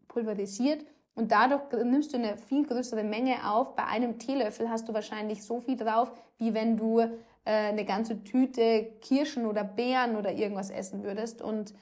pulverisiert 0.08 0.86
und 1.16 1.32
dadurch 1.32 1.62
nimmst 1.84 2.14
du 2.14 2.18
eine 2.18 2.38
viel 2.38 2.66
größere 2.66 3.04
Menge 3.04 3.52
auf. 3.52 3.76
Bei 3.76 3.86
einem 3.86 4.20
Teelöffel 4.20 4.70
hast 4.70 4.88
du 4.88 4.94
wahrscheinlich 4.94 5.44
so 5.44 5.60
viel 5.60 5.76
drauf, 5.76 6.14
wie 6.38 6.54
wenn 6.54 6.78
du 6.78 7.02
eine 7.52 7.86
ganze 7.86 8.24
Tüte 8.24 8.94
Kirschen 9.02 9.46
oder 9.46 9.64
Beeren 9.64 10.16
oder 10.16 10.32
irgendwas 10.34 10.70
essen 10.70 11.04
würdest. 11.04 11.42
Und 11.42 11.74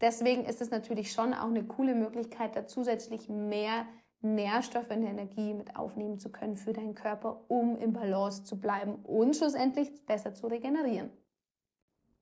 deswegen 0.00 0.44
ist 0.44 0.60
es 0.60 0.70
natürlich 0.70 1.12
schon 1.12 1.34
auch 1.34 1.48
eine 1.48 1.64
coole 1.64 1.94
Möglichkeit, 1.94 2.56
da 2.56 2.66
zusätzlich 2.66 3.28
mehr 3.28 3.86
Nährstoffe 4.22 4.90
und 4.90 5.04
Energie 5.04 5.54
mit 5.54 5.76
aufnehmen 5.76 6.18
zu 6.18 6.30
können 6.30 6.56
für 6.56 6.72
deinen 6.72 6.94
Körper, 6.94 7.44
um 7.48 7.78
im 7.78 7.92
Balance 7.92 8.44
zu 8.44 8.60
bleiben 8.60 8.96
und 8.96 9.34
schlussendlich 9.34 10.04
besser 10.06 10.34
zu 10.34 10.46
regenerieren. 10.46 11.10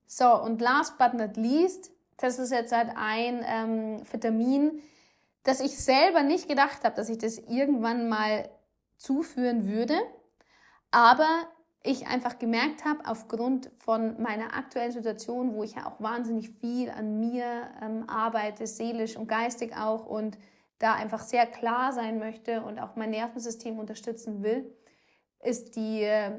So, 0.06 0.40
und 0.40 0.60
last 0.60 0.96
but 0.98 1.14
not 1.14 1.36
least, 1.36 1.90
das 2.16 2.38
ist 2.38 2.50
jetzt 2.50 2.72
halt 2.72 2.90
ein 2.96 3.44
ähm, 3.44 4.02
Vitamin, 4.10 4.80
das 5.42 5.60
ich 5.60 5.76
selber 5.76 6.22
nicht 6.22 6.48
gedacht 6.48 6.84
habe, 6.84 6.96
dass 6.96 7.08
ich 7.08 7.18
das 7.18 7.38
irgendwann 7.38 8.08
mal 8.08 8.48
zuführen 8.96 9.68
würde. 9.68 9.94
Aber 10.90 11.28
ich 11.88 12.06
einfach 12.06 12.38
gemerkt 12.38 12.84
habe, 12.84 13.00
aufgrund 13.06 13.70
von 13.78 14.20
meiner 14.20 14.54
aktuellen 14.54 14.92
Situation, 14.92 15.54
wo 15.54 15.62
ich 15.62 15.74
ja 15.74 15.86
auch 15.86 16.00
wahnsinnig 16.00 16.50
viel 16.60 16.90
an 16.90 17.18
mir 17.18 17.70
ähm, 17.82 18.08
arbeite, 18.08 18.66
seelisch 18.66 19.16
und 19.16 19.26
geistig 19.26 19.74
auch 19.76 20.06
und 20.06 20.38
da 20.78 20.94
einfach 20.94 21.22
sehr 21.22 21.46
klar 21.46 21.92
sein 21.92 22.18
möchte 22.18 22.62
und 22.62 22.78
auch 22.78 22.94
mein 22.96 23.10
Nervensystem 23.10 23.78
unterstützen 23.78 24.42
will, 24.42 24.70
ist 25.40 25.76
die, 25.76 26.02
äh, 26.02 26.38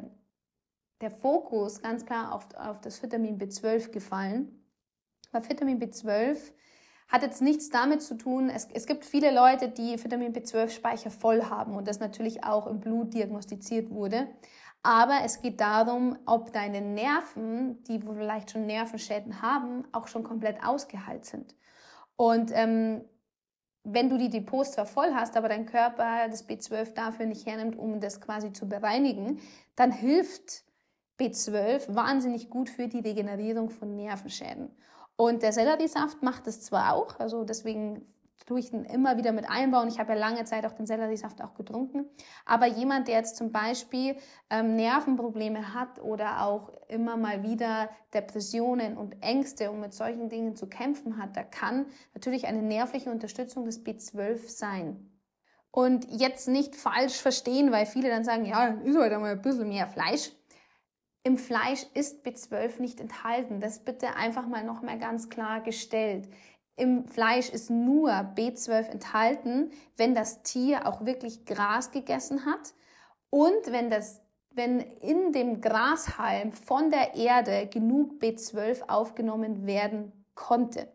der 1.01 1.11
Fokus 1.11 1.81
ganz 1.81 2.05
klar 2.05 2.33
auf, 2.33 2.47
auf 2.55 2.79
das 2.81 3.01
Vitamin 3.01 3.39
B12 3.39 3.89
gefallen. 3.89 4.63
Weil 5.31 5.49
Vitamin 5.49 5.79
B12 5.79 6.37
hat 7.07 7.23
jetzt 7.23 7.41
nichts 7.41 7.69
damit 7.69 8.03
zu 8.03 8.15
tun, 8.17 8.49
es, 8.49 8.67
es 8.71 8.85
gibt 8.85 9.03
viele 9.03 9.33
Leute, 9.33 9.67
die 9.67 10.01
Vitamin 10.01 10.31
B12-Speicher 10.31 11.09
voll 11.09 11.43
haben 11.45 11.75
und 11.75 11.87
das 11.87 11.99
natürlich 11.99 12.43
auch 12.43 12.67
im 12.67 12.79
Blut 12.79 13.13
diagnostiziert 13.13 13.89
wurde. 13.89 14.27
Aber 14.81 15.19
es 15.25 15.41
geht 15.41 15.59
darum, 15.59 16.17
ob 16.25 16.53
deine 16.53 16.81
Nerven, 16.81 17.83
die 17.83 17.99
vielleicht 17.99 18.51
schon 18.51 18.65
Nervenschäden 18.65 19.41
haben, 19.41 19.85
auch 19.91 20.07
schon 20.07 20.23
komplett 20.23 20.63
ausgeheilt 20.63 21.25
sind. 21.25 21.55
Und 22.15 22.51
ähm, 22.53 23.03
wenn 23.83 24.09
du 24.09 24.17
die 24.17 24.29
Depots 24.29 24.73
zwar 24.73 24.85
voll 24.85 25.13
hast, 25.13 25.35
aber 25.37 25.49
dein 25.49 25.65
Körper 25.65 26.27
das 26.29 26.47
B12 26.47 26.93
dafür 26.93 27.25
nicht 27.25 27.45
hernimmt, 27.45 27.77
um 27.77 27.99
das 27.99 28.21
quasi 28.21 28.53
zu 28.53 28.67
bereinigen, 28.67 29.39
dann 29.75 29.91
hilft 29.91 30.63
B12 31.19 31.93
wahnsinnig 31.93 32.49
gut 32.49 32.69
für 32.69 32.87
die 32.87 32.99
Regenerierung 32.99 33.69
von 33.69 33.95
Nervenschäden. 33.95 34.69
Und 35.15 35.43
der 35.43 35.51
Selleriesaft 35.51 36.23
macht 36.23 36.47
es 36.47 36.61
zwar 36.61 36.93
auch, 36.93 37.19
also 37.19 37.43
deswegen 37.43 38.05
tue 38.45 38.59
ich 38.59 38.71
den 38.71 38.85
immer 38.85 39.17
wieder 39.17 39.31
mit 39.31 39.49
einbauen. 39.49 39.87
Ich 39.87 39.99
habe 39.99 40.13
ja 40.13 40.19
lange 40.19 40.43
Zeit 40.45 40.65
auch 40.65 40.71
den 40.71 40.85
Selleriesaft 40.85 41.41
auch 41.41 41.53
getrunken. 41.53 42.05
Aber 42.45 42.65
jemand, 42.65 43.07
der 43.07 43.15
jetzt 43.15 43.37
zum 43.37 43.51
Beispiel 43.51 44.15
ähm, 44.49 44.75
Nervenprobleme 44.75 45.73
hat 45.73 46.01
oder 46.01 46.43
auch 46.45 46.71
immer 46.87 47.17
mal 47.17 47.43
wieder 47.43 47.89
Depressionen 48.13 48.97
und 48.97 49.21
Ängste 49.21 49.71
und 49.71 49.79
mit 49.79 49.93
solchen 49.93 50.29
Dingen 50.29 50.55
zu 50.55 50.67
kämpfen 50.67 51.17
hat, 51.17 51.37
da 51.37 51.43
kann 51.43 51.85
natürlich 52.13 52.47
eine 52.47 52.61
nervliche 52.61 53.11
Unterstützung 53.11 53.65
des 53.65 53.85
B12 53.85 54.47
sein. 54.47 55.09
Und 55.71 56.07
jetzt 56.09 56.47
nicht 56.47 56.75
falsch 56.75 57.21
verstehen, 57.21 57.71
weil 57.71 57.85
viele 57.85 58.09
dann 58.09 58.23
sagen, 58.23 58.45
ja, 58.45 58.67
ist 58.67 58.97
heute 58.97 59.11
halt 59.11 59.21
mal 59.21 59.31
ein 59.33 59.41
bisschen 59.41 59.69
mehr 59.69 59.87
Fleisch. 59.87 60.31
Im 61.23 61.37
Fleisch 61.37 61.85
ist 61.93 62.25
B12 62.25 62.81
nicht 62.81 62.99
enthalten. 62.99 63.59
Das 63.59 63.83
bitte 63.83 64.15
einfach 64.15 64.47
mal 64.47 64.63
noch 64.63 64.81
mal 64.81 64.97
ganz 64.97 65.29
klar 65.29 65.61
gestellt. 65.61 66.27
Im 66.79 67.05
Fleisch 67.05 67.49
ist 67.49 67.69
nur 67.69 68.09
B12 68.11 68.89
enthalten, 68.89 69.71
wenn 69.97 70.15
das 70.15 70.43
Tier 70.43 70.87
auch 70.87 71.05
wirklich 71.05 71.45
Gras 71.45 71.91
gegessen 71.91 72.45
hat 72.45 72.73
und 73.29 73.71
wenn 73.71 73.89
das 73.89 74.21
wenn 74.51 74.79
in 74.79 75.31
dem 75.31 75.61
Grashalm 75.61 76.51
von 76.51 76.89
der 76.89 77.15
Erde 77.15 77.67
genug 77.67 78.21
B12 78.21 78.89
aufgenommen 78.89 79.67
werden 79.67 80.11
konnte. 80.33 80.87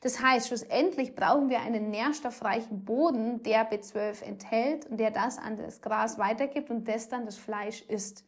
Das 0.00 0.22
heißt, 0.22 0.48
schlussendlich 0.48 1.14
brauchen 1.14 1.50
wir 1.50 1.60
einen 1.60 1.90
nährstoffreichen 1.90 2.84
Boden, 2.84 3.42
der 3.42 3.70
B12 3.70 4.22
enthält 4.22 4.86
und 4.86 4.98
der 4.98 5.10
das 5.10 5.38
an 5.38 5.56
das 5.58 5.82
Gras 5.82 6.18
weitergibt 6.18 6.70
und 6.70 6.88
das 6.88 7.08
dann 7.08 7.26
das 7.26 7.36
Fleisch 7.36 7.82
isst. 7.82 8.24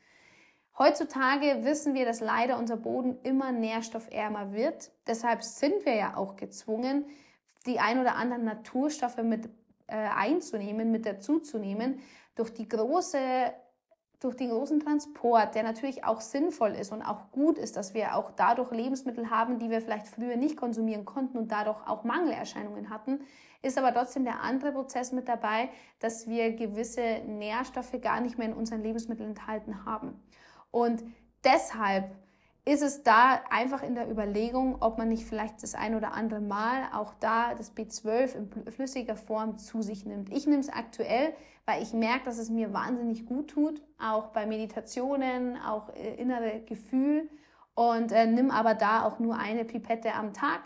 Heutzutage 0.79 1.65
wissen 1.65 1.95
wir, 1.95 2.07
dass 2.07 2.21
leider 2.21 2.59
unser 2.59 2.77
Boden 2.77 3.19
immer 3.23 3.53
nährstoffärmer 3.53 4.53
wird. 4.53 4.91
Deshalb 5.07 5.43
sind 5.43 5.85
wir 5.85 5.95
ja 5.95 6.17
auch 6.17 6.37
gezwungen, 6.37 7.05
die 7.67 7.79
ein 7.79 8.01
oder 8.01 8.17
anderen 8.17 8.45
Naturstoffe 8.45 9.19
mit 9.19 9.49
äh, 9.87 9.95
einzunehmen, 9.97 10.91
mit 10.91 11.05
dazuzunehmen, 11.05 12.01
durch 12.35 12.53
die 12.53 12.69
große 12.69 13.53
durch 14.23 14.37
den 14.37 14.51
großen 14.51 14.79
Transport, 14.79 15.57
der 15.57 15.65
natürlich 15.65 16.05
auch 16.05 16.21
sinnvoll 16.21 16.73
ist 16.73 16.93
und 16.93 17.03
auch 17.03 17.33
gut 17.33 17.59
ist, 17.59 17.77
dass 17.77 17.93
wir 17.93 18.15
auch 18.15 18.31
dadurch 18.31 18.71
Lebensmittel 18.71 19.31
haben, 19.31 19.59
die 19.59 19.69
wir 19.69 19.81
vielleicht 19.81 20.07
früher 20.07 20.37
nicht 20.37 20.57
konsumieren 20.57 21.05
konnten 21.05 21.37
und 21.39 21.51
dadurch 21.51 21.85
auch 21.89 22.05
Mangelerscheinungen 22.05 22.89
hatten, 22.89 23.23
ist 23.63 23.79
aber 23.79 23.93
trotzdem 23.93 24.25
der 24.25 24.41
andere 24.43 24.73
Prozess 24.73 25.11
mit 25.11 25.29
dabei, 25.29 25.71
dass 25.99 26.29
wir 26.29 26.53
gewisse 26.53 27.21
Nährstoffe 27.27 28.01
gar 28.01 28.21
nicht 28.21 28.39
mehr 28.39 28.49
in 28.49 28.55
unseren 28.55 28.83
Lebensmitteln 28.83 29.31
enthalten 29.31 29.85
haben. 29.85 30.21
Und 30.73 31.05
deshalb 31.45 32.11
ist 32.65 32.83
es 32.83 33.03
da 33.03 33.41
einfach 33.51 33.83
in 33.83 33.95
der 33.95 34.09
Überlegung, 34.09 34.77
ob 34.81 34.99
man 34.99 35.09
nicht 35.09 35.25
vielleicht 35.25 35.63
das 35.63 35.75
ein 35.75 35.97
oder 35.97 36.13
andere 36.13 36.41
Mal 36.41 36.85
auch 36.93 37.13
da 37.19 37.55
das 37.55 37.77
B12 37.77 38.35
in 38.37 38.73
flüssiger 38.73 39.17
Form 39.17 39.59
zu 39.59 39.83
sich 39.83 40.07
nimmt. 40.07 40.33
Ich 40.33 40.47
nehme 40.47 40.61
es 40.61 40.69
aktuell, 40.69 41.35
weil 41.67 41.83
ich 41.83 41.93
merke, 41.93 42.25
dass 42.25 42.39
es 42.39 42.51
mir 42.51 42.73
wahnsinnig 42.73 43.27
gut 43.27 43.51
tut, 43.51 43.83
auch 44.01 44.29
bei 44.29 44.47
Meditationen, 44.47 45.57
auch 45.57 45.89
äh, 45.95 46.15
innere 46.15 46.61
Gefühl 46.61 47.29
und 47.75 48.13
äh, 48.13 48.27
nimm 48.27 48.51
aber 48.51 48.75
da 48.75 49.05
auch 49.05 49.19
nur 49.19 49.37
eine 49.37 49.65
Pipette 49.65 50.15
am 50.15 50.33
Tag 50.33 50.63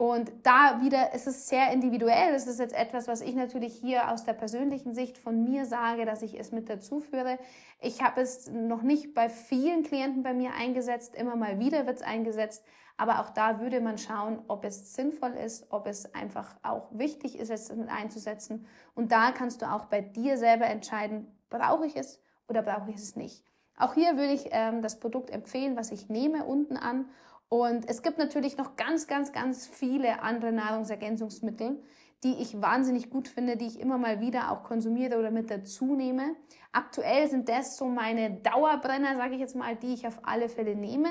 und 0.00 0.32
da 0.44 0.80
wieder 0.80 1.12
ist 1.12 1.26
es 1.26 1.46
sehr 1.46 1.70
individuell. 1.74 2.32
Das 2.32 2.46
ist 2.46 2.58
jetzt 2.58 2.74
etwas, 2.74 3.06
was 3.06 3.20
ich 3.20 3.34
natürlich 3.34 3.74
hier 3.74 4.10
aus 4.10 4.24
der 4.24 4.32
persönlichen 4.32 4.94
Sicht 4.94 5.18
von 5.18 5.44
mir 5.44 5.66
sage, 5.66 6.06
dass 6.06 6.22
ich 6.22 6.40
es 6.40 6.52
mit 6.52 6.70
dazu 6.70 7.00
führe. 7.00 7.38
Ich 7.82 8.00
habe 8.00 8.22
es 8.22 8.48
noch 8.48 8.80
nicht 8.80 9.12
bei 9.12 9.28
vielen 9.28 9.82
Klienten 9.82 10.22
bei 10.22 10.32
mir 10.32 10.54
eingesetzt. 10.58 11.14
Immer 11.14 11.36
mal 11.36 11.58
wieder 11.58 11.86
wird 11.86 11.98
es 11.98 12.02
eingesetzt. 12.02 12.64
Aber 12.96 13.20
auch 13.20 13.28
da 13.28 13.60
würde 13.60 13.82
man 13.82 13.98
schauen, 13.98 14.38
ob 14.48 14.64
es 14.64 14.94
sinnvoll 14.94 15.32
ist, 15.32 15.66
ob 15.70 15.86
es 15.86 16.14
einfach 16.14 16.56
auch 16.62 16.88
wichtig 16.92 17.38
ist, 17.38 17.50
es 17.50 17.70
mit 17.70 17.90
einzusetzen. 17.90 18.64
Und 18.94 19.12
da 19.12 19.32
kannst 19.32 19.60
du 19.60 19.70
auch 19.70 19.84
bei 19.84 20.00
dir 20.00 20.38
selber 20.38 20.64
entscheiden, 20.64 21.26
brauche 21.50 21.84
ich 21.84 21.96
es 21.96 22.22
oder 22.48 22.62
brauche 22.62 22.88
ich 22.88 22.96
es 22.96 23.16
nicht. 23.16 23.44
Auch 23.76 23.92
hier 23.92 24.16
würde 24.16 24.32
ich 24.32 24.48
ähm, 24.50 24.80
das 24.80 24.98
Produkt 24.98 25.28
empfehlen, 25.28 25.76
was 25.76 25.90
ich 25.90 26.08
nehme, 26.08 26.46
unten 26.46 26.78
an. 26.78 27.04
Und 27.50 27.90
es 27.90 28.02
gibt 28.02 28.16
natürlich 28.16 28.56
noch 28.56 28.76
ganz, 28.76 29.08
ganz, 29.08 29.32
ganz 29.32 29.66
viele 29.66 30.22
andere 30.22 30.52
Nahrungsergänzungsmittel, 30.52 31.82
die 32.22 32.34
ich 32.40 32.62
wahnsinnig 32.62 33.10
gut 33.10 33.26
finde, 33.26 33.56
die 33.56 33.66
ich 33.66 33.80
immer 33.80 33.98
mal 33.98 34.20
wieder 34.20 34.52
auch 34.52 34.62
konsumiere 34.62 35.18
oder 35.18 35.32
mit 35.32 35.50
dazu 35.50 35.96
nehme. 35.96 36.36
Aktuell 36.70 37.28
sind 37.28 37.48
das 37.48 37.76
so 37.76 37.86
meine 37.86 38.30
Dauerbrenner, 38.30 39.16
sage 39.16 39.34
ich 39.34 39.40
jetzt 39.40 39.56
mal, 39.56 39.74
die 39.74 39.94
ich 39.94 40.06
auf 40.06 40.20
alle 40.22 40.48
Fälle 40.48 40.76
nehme. 40.76 41.08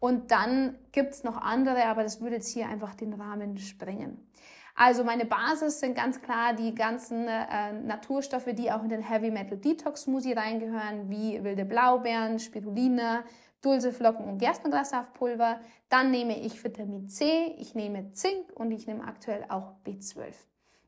Und 0.00 0.30
dann 0.30 0.78
gibt's 0.90 1.22
noch 1.22 1.36
andere, 1.36 1.84
aber 1.84 2.02
das 2.02 2.22
würde 2.22 2.36
jetzt 2.36 2.48
hier 2.48 2.66
einfach 2.66 2.94
den 2.94 3.12
Rahmen 3.12 3.58
sprengen. 3.58 4.26
Also 4.74 5.04
meine 5.04 5.26
Basis 5.26 5.80
sind 5.80 5.94
ganz 5.94 6.22
klar 6.22 6.54
die 6.54 6.74
ganzen 6.74 7.28
äh, 7.28 7.72
Naturstoffe, 7.72 8.48
die 8.54 8.72
auch 8.72 8.82
in 8.82 8.88
den 8.88 9.02
Heavy 9.02 9.30
Metal 9.30 9.58
Detox 9.58 10.02
Smoothie 10.02 10.32
reingehören, 10.32 11.10
wie 11.10 11.44
wilde 11.44 11.64
Blaubeeren, 11.64 12.38
Spirulina, 12.38 13.22
Dulseflocken 13.64 14.26
und 14.26 14.38
Gerstenglassaftpulver. 14.38 15.60
Dann 15.88 16.10
nehme 16.10 16.38
ich 16.38 16.62
Vitamin 16.62 17.08
C, 17.08 17.54
ich 17.58 17.74
nehme 17.74 18.12
Zink 18.12 18.52
und 18.54 18.70
ich 18.70 18.86
nehme 18.86 19.04
aktuell 19.04 19.44
auch 19.48 19.72
B12. 19.86 20.34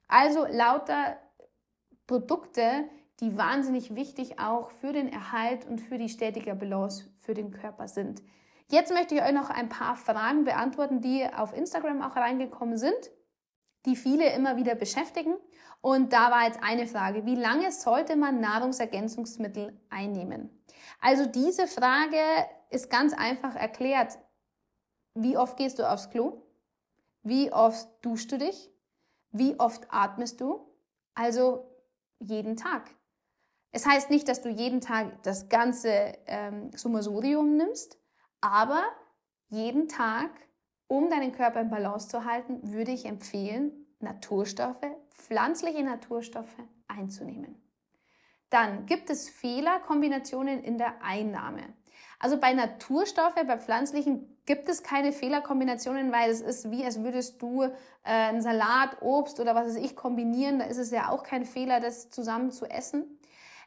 Also 0.09 0.47
lauter 0.47 1.17
Produkte, 2.07 2.85
die 3.21 3.37
wahnsinnig 3.37 3.95
wichtig 3.95 4.39
auch 4.39 4.71
für 4.71 4.93
den 4.93 5.13
Erhalt 5.13 5.67
und 5.67 5.81
für 5.81 5.99
die 5.99 6.09
stetige 6.09 6.55
Balance 6.55 7.07
für 7.19 7.35
den 7.35 7.51
Körper 7.51 7.89
sind. 7.89 8.23
Jetzt 8.69 8.93
möchte 8.93 9.15
ich 9.15 9.23
euch 9.23 9.33
noch 9.33 9.49
ein 9.49 9.69
paar 9.69 9.97
Fragen 9.97 10.45
beantworten, 10.45 11.01
die 11.01 11.25
auf 11.25 11.57
Instagram 11.57 12.03
auch 12.03 12.17
reingekommen 12.17 12.77
sind, 12.77 13.11
die 13.87 13.97
viele 13.97 14.33
immer 14.35 14.57
wieder 14.57 14.75
beschäftigen. 14.75 15.35
Und 15.87 16.13
da 16.13 16.33
war 16.33 16.47
jetzt 16.47 16.59
eine 16.65 16.89
Frage, 16.89 17.27
wie 17.27 17.37
lange 17.37 17.71
sollte 17.71 18.17
man 18.17 18.41
Nahrungsergänzungsmittel 18.41 19.73
einnehmen? 19.89 20.51
Also 21.01 21.27
diese 21.27 21.69
Frage 21.69 22.19
ist 22.71 22.91
ganz 22.91 23.13
einfach 23.13 23.55
erklärt. 23.55 24.19
Wie 25.15 25.39
oft 25.39 25.57
gehst 25.57 25.79
du 25.79 25.89
aufs 25.89 26.11
Klo? 26.11 26.43
Wie 27.23 27.53
oft 27.53 27.87
duschst 28.03 28.33
du 28.33 28.39
dich? 28.39 28.69
Wie 29.31 29.61
oft 29.61 29.87
atmest 29.89 30.41
du? 30.41 30.69
Also 31.15 31.71
jeden 32.19 32.57
Tag. 32.57 32.91
Es 33.71 33.87
heißt 33.87 34.11
nicht, 34.11 34.27
dass 34.27 34.43
du 34.43 34.49
jeden 34.49 34.81
Tag 34.81 35.23
das 35.23 35.49
ganze 35.49 36.15
ähm, 36.27 36.73
Summosurium 36.75 37.57
nimmst, 37.57 37.97
aber 38.41 38.83
jeden 39.51 39.87
Tag, 39.87 40.31
um 40.89 41.11
deinen 41.11 41.31
Körper 41.31 41.61
in 41.61 41.71
Balance 41.71 42.09
zu 42.09 42.25
halten, 42.25 42.73
würde 42.73 42.91
ich 42.91 43.05
empfehlen, 43.05 43.86
Naturstoffe, 44.01 44.87
pflanzliche 45.11 45.83
Naturstoffe 45.83 46.57
einzunehmen. 46.89 47.63
Dann 48.51 48.87
gibt 48.87 49.11
es 49.11 49.29
Fehlerkombinationen 49.29 50.63
in 50.63 50.79
der 50.79 51.03
Einnahme. 51.03 51.63
Also 52.19 52.39
bei 52.39 52.53
Naturstoffe, 52.53 53.35
bei 53.35 53.59
pflanzlichen 53.59 54.39
gibt 54.47 54.69
es 54.69 54.83
keine 54.83 55.13
Fehlerkombinationen, 55.13 56.13
weil 56.13 56.31
es 56.31 56.41
ist 56.41 56.71
wie, 56.71 56.85
als 56.85 57.03
würdest 57.03 57.43
du 57.43 57.63
äh, 57.63 57.71
einen 58.05 58.41
Salat, 58.41 59.03
Obst 59.03 59.41
oder 59.41 59.55
was 59.55 59.67
weiß 59.67 59.77
ich 59.77 59.97
kombinieren. 59.97 60.61
Da 60.61 60.67
ist 60.67 60.79
es 60.79 60.91
ja 60.91 61.11
auch 61.11 61.25
kein 61.25 61.45
Fehler, 61.45 61.81
das 61.81 62.11
zusammen 62.11 62.53
zu 62.53 62.67
essen. 62.67 63.19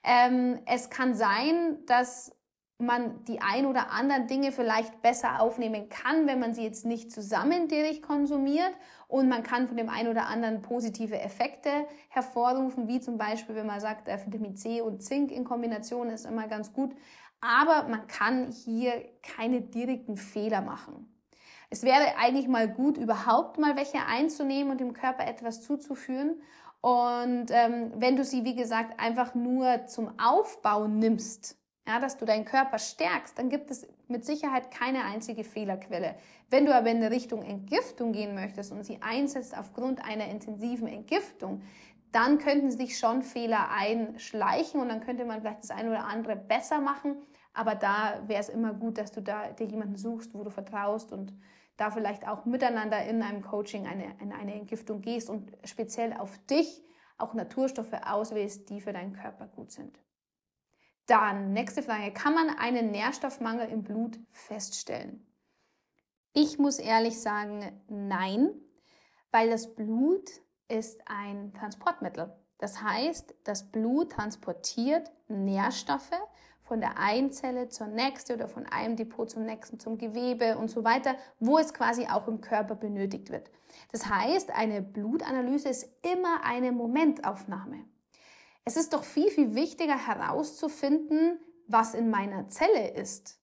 Ähm, 0.04 0.60
es 0.66 0.90
kann 0.90 1.14
sein, 1.14 1.86
dass 1.86 2.32
man 2.80 3.26
die 3.26 3.42
ein 3.42 3.66
oder 3.66 3.92
anderen 3.92 4.28
Dinge 4.28 4.54
vielleicht 4.54 5.02
besser 5.02 5.42
aufnehmen 5.42 5.90
kann, 5.90 6.28
wenn 6.28 6.40
man 6.40 6.54
sie 6.54 6.64
jetzt 6.64 6.86
nicht 6.86 7.12
zusammen 7.12 7.68
direkt 7.68 8.02
konsumiert. 8.02 8.72
Und 9.10 9.28
man 9.28 9.44
kann 9.44 9.68
von 9.68 9.76
dem 9.76 9.90
ein 9.90 10.08
oder 10.08 10.28
anderen 10.28 10.62
positive 10.62 11.20
Effekte 11.20 11.70
hervorrufen, 12.08 12.88
wie 12.88 13.02
zum 13.02 13.18
Beispiel, 13.18 13.56
wenn 13.56 13.68
man 13.68 13.82
sagt, 13.82 14.08
äh, 14.08 14.18
Vitamin 14.26 14.56
C 14.56 14.82
und 14.82 15.04
Zink 15.04 15.32
in 15.32 15.44
Kombination 15.44 16.10
ist 16.10 16.26
immer 16.26 16.48
ganz 16.48 16.72
gut. 16.72 16.96
Aber 17.42 17.88
man 17.90 18.08
kann 18.08 18.52
hier 18.52 18.94
keine 19.24 19.62
direkten 19.62 20.16
Fehler 20.16 20.62
machen. 20.62 21.14
Es 21.70 21.84
wäre 21.84 22.18
eigentlich 22.18 22.48
mal 22.48 22.68
gut, 22.68 22.98
überhaupt 22.98 23.60
mal 23.60 23.76
welche 23.76 24.06
einzunehmen 24.06 24.72
und 24.72 24.80
dem 24.80 24.94
Körper 24.94 25.28
etwas 25.28 25.62
zuzuführen. 25.62 26.42
Und 26.82 27.48
ähm, 27.50 27.92
wenn 27.98 28.16
du 28.16 28.24
sie, 28.24 28.46
wie 28.46 28.56
gesagt, 28.56 29.00
einfach 29.00 29.36
nur 29.36 29.86
zum 29.88 30.18
Aufbau 30.18 30.88
nimmst, 30.88 31.59
ja, 31.88 32.00
dass 32.00 32.18
du 32.18 32.26
deinen 32.26 32.46
Körper 32.46 32.78
stärkst, 32.78 33.38
dann 33.40 33.50
gibt 33.50 33.72
es 33.72 33.88
mit 34.08 34.26
Sicherheit 34.26 34.72
keine 34.72 35.06
einzige 35.06 35.44
Fehlerquelle. 35.44 36.16
Wenn 36.50 36.66
du 36.66 36.76
aber 36.76 36.90
in 36.90 37.04
Richtung 37.04 37.42
Entgiftung 37.42 38.12
gehen 38.12 38.36
möchtest 38.36 38.72
und 38.72 38.84
sie 38.84 39.02
einsetzt 39.02 39.58
aufgrund 39.58 40.04
einer 40.04 40.28
intensiven 40.28 40.88
Entgiftung, 40.88 41.64
dann 42.12 42.40
könnten 42.40 42.72
sich 42.72 42.98
schon 42.98 43.22
Fehler 43.22 43.70
einschleichen 43.72 44.82
und 44.82 44.90
dann 44.90 45.02
könnte 45.02 45.26
man 45.26 45.42
vielleicht 45.42 45.64
das 45.64 45.72
eine 45.72 45.90
oder 45.90 46.06
andere 46.06 46.36
besser 46.36 46.82
machen. 46.82 47.18
Aber 47.54 47.76
da 47.76 48.22
wäre 48.28 48.40
es 48.40 48.50
immer 48.50 48.74
gut, 48.74 48.98
dass 48.98 49.12
du 49.12 49.22
da 49.22 49.52
dir 49.52 49.68
jemanden 49.68 49.96
suchst, 49.96 50.34
wo 50.34 50.44
du 50.44 50.50
vertraust 50.50 51.12
und 51.12 51.34
da 51.78 51.92
vielleicht 51.92 52.28
auch 52.28 52.46
miteinander 52.46 53.04
in 53.06 53.22
einem 53.22 53.42
Coaching 53.42 53.88
eine, 53.88 54.16
in 54.20 54.32
eine 54.32 54.54
Entgiftung 54.56 55.02
gehst 55.02 55.30
und 55.30 55.52
speziell 55.64 56.14
auf 56.14 56.38
dich 56.46 56.84
auch 57.18 57.34
Naturstoffe 57.34 57.94
auswählst, 58.06 58.70
die 58.70 58.82
für 58.82 58.94
deinen 58.94 59.14
Körper 59.14 59.48
gut 59.48 59.72
sind. 59.72 60.00
Dann, 61.10 61.54
nächste 61.54 61.82
Frage. 61.82 62.14
Kann 62.14 62.36
man 62.36 62.50
einen 62.60 62.92
Nährstoffmangel 62.92 63.68
im 63.70 63.84
Blut 63.84 64.20
feststellen? 64.32 65.26
Ich 66.34 66.60
muss 66.60 66.78
ehrlich 66.78 67.20
sagen, 67.20 67.82
nein, 67.88 68.52
weil 69.32 69.50
das 69.50 69.74
Blut 69.74 70.30
ist 70.68 71.02
ein 71.08 71.52
Transportmittel. 71.54 72.32
Das 72.60 72.84
heißt, 72.84 73.34
das 73.44 73.72
Blut 73.72 74.12
transportiert 74.12 75.12
Nährstoffe 75.28 76.12
von 76.62 76.80
der 76.80 77.00
einen 77.00 77.32
Zelle 77.32 77.70
zur 77.70 77.88
nächsten 77.88 78.34
oder 78.34 78.48
von 78.48 78.68
einem 78.68 78.96
Depot 78.96 79.28
zum 79.28 79.44
nächsten, 79.48 79.80
zum 79.80 79.98
Gewebe 79.98 80.60
und 80.60 80.70
so 80.70 80.84
weiter, 80.84 81.16
wo 81.40 81.58
es 81.58 81.74
quasi 81.74 82.06
auch 82.06 82.28
im 82.28 82.40
Körper 82.40 82.76
benötigt 82.76 83.32
wird. 83.32 83.50
Das 83.92 84.08
heißt, 84.08 84.52
eine 84.52 84.84
Blutanalyse 84.84 85.70
ist 85.70 85.90
immer 86.04 86.44
eine 86.44 86.72
Momentaufnahme. 86.72 87.86
Es 88.66 88.78
ist 88.78 88.94
doch 88.94 89.04
viel, 89.04 89.30
viel 89.30 89.56
wichtiger 89.56 89.98
herauszufinden, 90.08 91.40
was 91.68 91.94
in 91.94 92.10
meiner 92.10 92.48
Zelle 92.50 92.92
ist. 92.94 93.40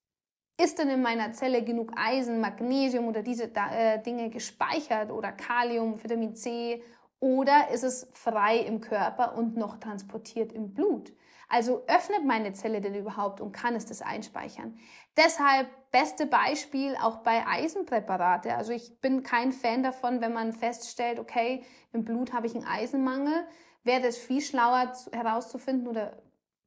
Ist 0.59 0.79
denn 0.79 0.89
in 0.89 1.03
meiner 1.03 1.33
Zelle 1.33 1.63
genug 1.63 1.93
Eisen, 1.97 2.41
Magnesium 2.41 3.09
oder 3.09 3.23
diese 3.23 3.51
äh, 3.55 4.01
Dinge 4.03 4.31
gespeichert 4.31 5.11
oder 5.11 5.33
Kalium, 5.33 6.03
Vitamin 6.03 6.35
C 6.35 6.83
oder 7.21 7.71
ist 7.71 7.83
es 7.83 8.09
frei 8.15 8.59
im 8.59 8.81
Körper 8.81 9.37
und 9.37 9.57
noch 9.57 9.79
transportiert 9.79 10.53
im 10.53 10.73
Blut? 10.73 11.13
Also 11.49 11.85
öffnet 11.87 12.25
meine 12.25 12.53
Zelle 12.53 12.81
denn 12.81 12.95
überhaupt 12.95 13.41
und 13.41 13.53
kann 13.53 13.77
es 13.77 13.87
das 13.87 14.03
einspeichern? 14.03 14.79
Deshalb 15.17 15.69
beste 15.93 16.27
Beispiel 16.27 16.97
auch 17.01 17.19
bei 17.19 17.47
Eisenpräparate. 17.47 18.55
Also 18.55 18.73
ich 18.73 19.01
bin 19.01 19.23
kein 19.23 19.53
Fan 19.53 19.83
davon, 19.83 20.21
wenn 20.21 20.33
man 20.33 20.53
feststellt, 20.53 21.21
okay, 21.21 21.65
im 21.93 22.05
Blut 22.05 22.33
habe 22.33 22.47
ich 22.47 22.55
einen 22.55 22.67
Eisenmangel, 22.67 23.47
wäre 23.87 24.07
es 24.07 24.19
viel 24.19 24.41
schlauer 24.41 24.93
herauszufinden 25.13 25.87
oder 25.87 26.13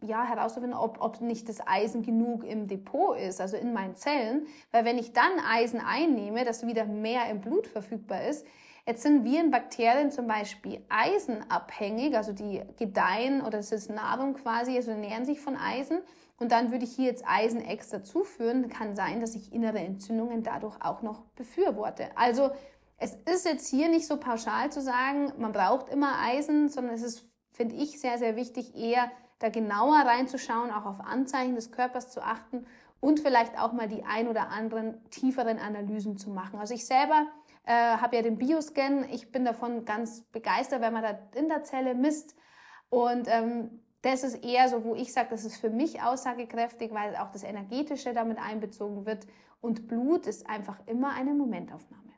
ja, 0.01 0.23
herauszufinden, 0.23 0.77
ob, 0.77 1.01
ob 1.01 1.19
nicht 1.19 1.49
das 1.49 1.59
Eisen 1.67 2.03
genug 2.03 2.45
im 2.45 2.67
Depot 2.67 3.17
ist, 3.17 3.41
also 3.41 3.57
in 3.57 3.73
meinen 3.73 3.95
Zellen. 3.95 4.47
Weil 4.71 4.85
wenn 4.85 4.97
ich 4.97 5.11
dann 5.11 5.39
Eisen 5.45 5.81
einnehme, 5.81 6.45
dass 6.45 6.65
wieder 6.65 6.85
mehr 6.85 7.29
im 7.29 7.41
Blut 7.41 7.67
verfügbar 7.67 8.23
ist, 8.23 8.45
Jetzt 8.89 9.03
sind 9.03 9.23
Viren, 9.23 9.51
Bakterien 9.51 10.09
zum 10.09 10.25
Beispiel 10.25 10.83
eisenabhängig, 10.89 12.17
also 12.17 12.33
die 12.33 12.63
gedeihen 12.79 13.43
oder 13.43 13.59
es 13.59 13.71
ist 13.71 13.91
Nahrung 13.91 14.33
quasi, 14.33 14.75
also 14.75 14.89
ernähren 14.89 15.25
sich 15.25 15.39
von 15.39 15.55
Eisen. 15.55 15.99
Und 16.39 16.51
dann 16.51 16.71
würde 16.71 16.85
ich 16.85 16.95
hier 16.95 17.05
jetzt 17.05 17.23
Eisen 17.27 17.61
extra 17.63 18.03
zuführen. 18.03 18.67
Kann 18.67 18.95
sein, 18.95 19.19
dass 19.19 19.35
ich 19.35 19.53
innere 19.53 19.77
Entzündungen 19.77 20.41
dadurch 20.41 20.75
auch 20.81 21.03
noch 21.03 21.21
befürworte. 21.35 22.09
Also 22.15 22.49
es 22.99 23.15
ist 23.31 23.45
jetzt 23.45 23.69
hier 23.69 23.89
nicht 23.89 24.07
so 24.07 24.17
pauschal 24.17 24.71
zu 24.71 24.81
sagen, 24.81 25.31
man 25.37 25.51
braucht 25.51 25.89
immer 25.89 26.19
Eisen, 26.19 26.69
sondern 26.69 26.93
es 26.93 27.01
ist, 27.01 27.25
finde 27.53 27.75
ich, 27.75 27.99
sehr, 27.99 28.17
sehr 28.17 28.35
wichtig, 28.35 28.75
eher 28.75 29.09
da 29.39 29.49
genauer 29.49 29.99
reinzuschauen, 29.99 30.71
auch 30.71 30.85
auf 30.85 30.99
Anzeichen 30.99 31.55
des 31.55 31.71
Körpers 31.71 32.11
zu 32.11 32.21
achten 32.21 32.65
und 32.99 33.21
vielleicht 33.21 33.57
auch 33.57 33.71
mal 33.71 33.87
die 33.87 34.03
ein 34.03 34.27
oder 34.27 34.49
anderen 34.49 34.97
tieferen 35.11 35.59
Analysen 35.59 36.17
zu 36.17 36.29
machen. 36.29 36.59
Also 36.59 36.73
ich 36.73 36.85
selber 36.85 37.27
äh, 37.63 37.71
habe 37.71 38.17
ja 38.17 38.21
den 38.21 38.37
Bioscan. 38.37 39.05
Ich 39.11 39.31
bin 39.31 39.45
davon 39.45 39.85
ganz 39.85 40.23
begeistert, 40.31 40.81
wenn 40.81 40.91
man 40.91 41.03
da 41.03 41.19
in 41.39 41.47
der 41.47 41.63
Zelle 41.63 41.95
misst. 41.95 42.35
Und 42.89 43.27
ähm, 43.29 43.79
das 44.01 44.23
ist 44.23 44.43
eher 44.43 44.67
so, 44.67 44.83
wo 44.83 44.95
ich 44.95 45.13
sage, 45.13 45.29
das 45.31 45.45
ist 45.45 45.57
für 45.57 45.69
mich 45.69 46.01
aussagekräftig, 46.01 46.93
weil 46.93 47.15
auch 47.15 47.31
das 47.31 47.43
Energetische 47.43 48.13
damit 48.13 48.39
einbezogen 48.39 49.05
wird. 49.05 49.25
Und 49.61 49.87
Blut 49.87 50.27
ist 50.27 50.49
einfach 50.49 50.79
immer 50.85 51.13
eine 51.13 51.33
Momentaufnahme. 51.33 52.08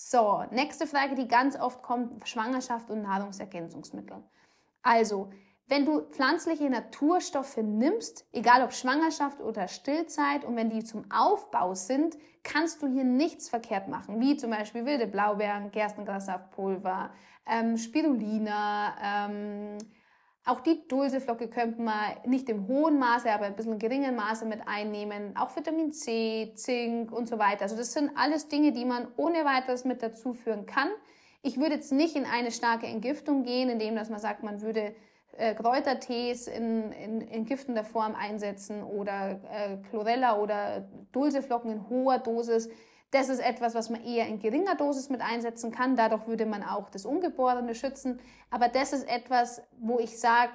So, 0.00 0.44
nächste 0.52 0.86
Frage, 0.86 1.16
die 1.16 1.26
ganz 1.26 1.58
oft 1.58 1.82
kommt, 1.82 2.28
Schwangerschaft 2.28 2.88
und 2.88 3.02
Nahrungsergänzungsmittel. 3.02 4.22
Also, 4.80 5.32
wenn 5.66 5.84
du 5.84 6.02
pflanzliche 6.02 6.70
Naturstoffe 6.70 7.56
nimmst, 7.56 8.24
egal 8.30 8.62
ob 8.62 8.72
Schwangerschaft 8.72 9.40
oder 9.40 9.66
Stillzeit, 9.66 10.44
und 10.44 10.54
wenn 10.54 10.70
die 10.70 10.84
zum 10.84 11.10
Aufbau 11.10 11.74
sind, 11.74 12.16
kannst 12.44 12.80
du 12.80 12.86
hier 12.86 13.02
nichts 13.02 13.48
verkehrt 13.48 13.88
machen, 13.88 14.20
wie 14.20 14.36
zum 14.36 14.50
Beispiel 14.50 14.86
wilde 14.86 15.08
Blaubeeren, 15.08 15.72
Gerstengrassaftpulver, 15.72 17.10
ähm, 17.44 17.76
Spirulina, 17.76 18.94
ähm, 19.02 19.78
auch 20.48 20.60
die 20.60 20.86
Dulseflocke 20.88 21.48
könnte 21.48 21.82
man 21.82 21.94
nicht 22.24 22.48
im 22.48 22.66
hohen 22.68 22.98
Maße, 22.98 23.30
aber 23.30 23.44
ein 23.44 23.54
bisschen 23.54 23.78
geringen 23.78 24.16
Maße 24.16 24.46
mit 24.46 24.60
einnehmen. 24.66 25.36
Auch 25.36 25.54
Vitamin 25.54 25.92
C, 25.92 26.52
Zink 26.54 27.12
und 27.12 27.28
so 27.28 27.38
weiter. 27.38 27.62
Also 27.62 27.76
das 27.76 27.92
sind 27.92 28.10
alles 28.16 28.48
Dinge, 28.48 28.72
die 28.72 28.86
man 28.86 29.08
ohne 29.16 29.44
weiteres 29.44 29.84
mit 29.84 30.02
dazu 30.02 30.32
führen 30.32 30.64
kann. 30.64 30.88
Ich 31.42 31.58
würde 31.58 31.74
jetzt 31.74 31.92
nicht 31.92 32.16
in 32.16 32.24
eine 32.24 32.50
starke 32.50 32.86
Entgiftung 32.86 33.44
gehen, 33.44 33.68
indem 33.68 33.94
dass 33.94 34.08
man 34.08 34.20
sagt, 34.20 34.42
man 34.42 34.62
würde 34.62 34.94
äh, 35.36 35.54
Kräutertees 35.54 36.48
in, 36.48 36.92
in, 36.92 37.20
in 37.20 37.44
giftender 37.44 37.84
Form 37.84 38.14
einsetzen 38.14 38.82
oder 38.82 39.40
äh, 39.52 39.76
Chlorella 39.90 40.38
oder 40.38 40.88
Dulseflocken 41.12 41.70
in 41.70 41.88
hoher 41.90 42.18
Dosis. 42.18 42.70
Das 43.10 43.30
ist 43.30 43.38
etwas, 43.38 43.74
was 43.74 43.88
man 43.88 44.04
eher 44.04 44.26
in 44.26 44.38
geringer 44.38 44.74
Dosis 44.74 45.08
mit 45.08 45.22
einsetzen 45.22 45.70
kann. 45.70 45.96
Dadurch 45.96 46.26
würde 46.26 46.44
man 46.44 46.62
auch 46.62 46.90
das 46.90 47.06
Ungeborene 47.06 47.74
schützen. 47.74 48.20
Aber 48.50 48.68
das 48.68 48.92
ist 48.92 49.08
etwas, 49.08 49.62
wo 49.78 49.98
ich 49.98 50.18
sage, 50.18 50.52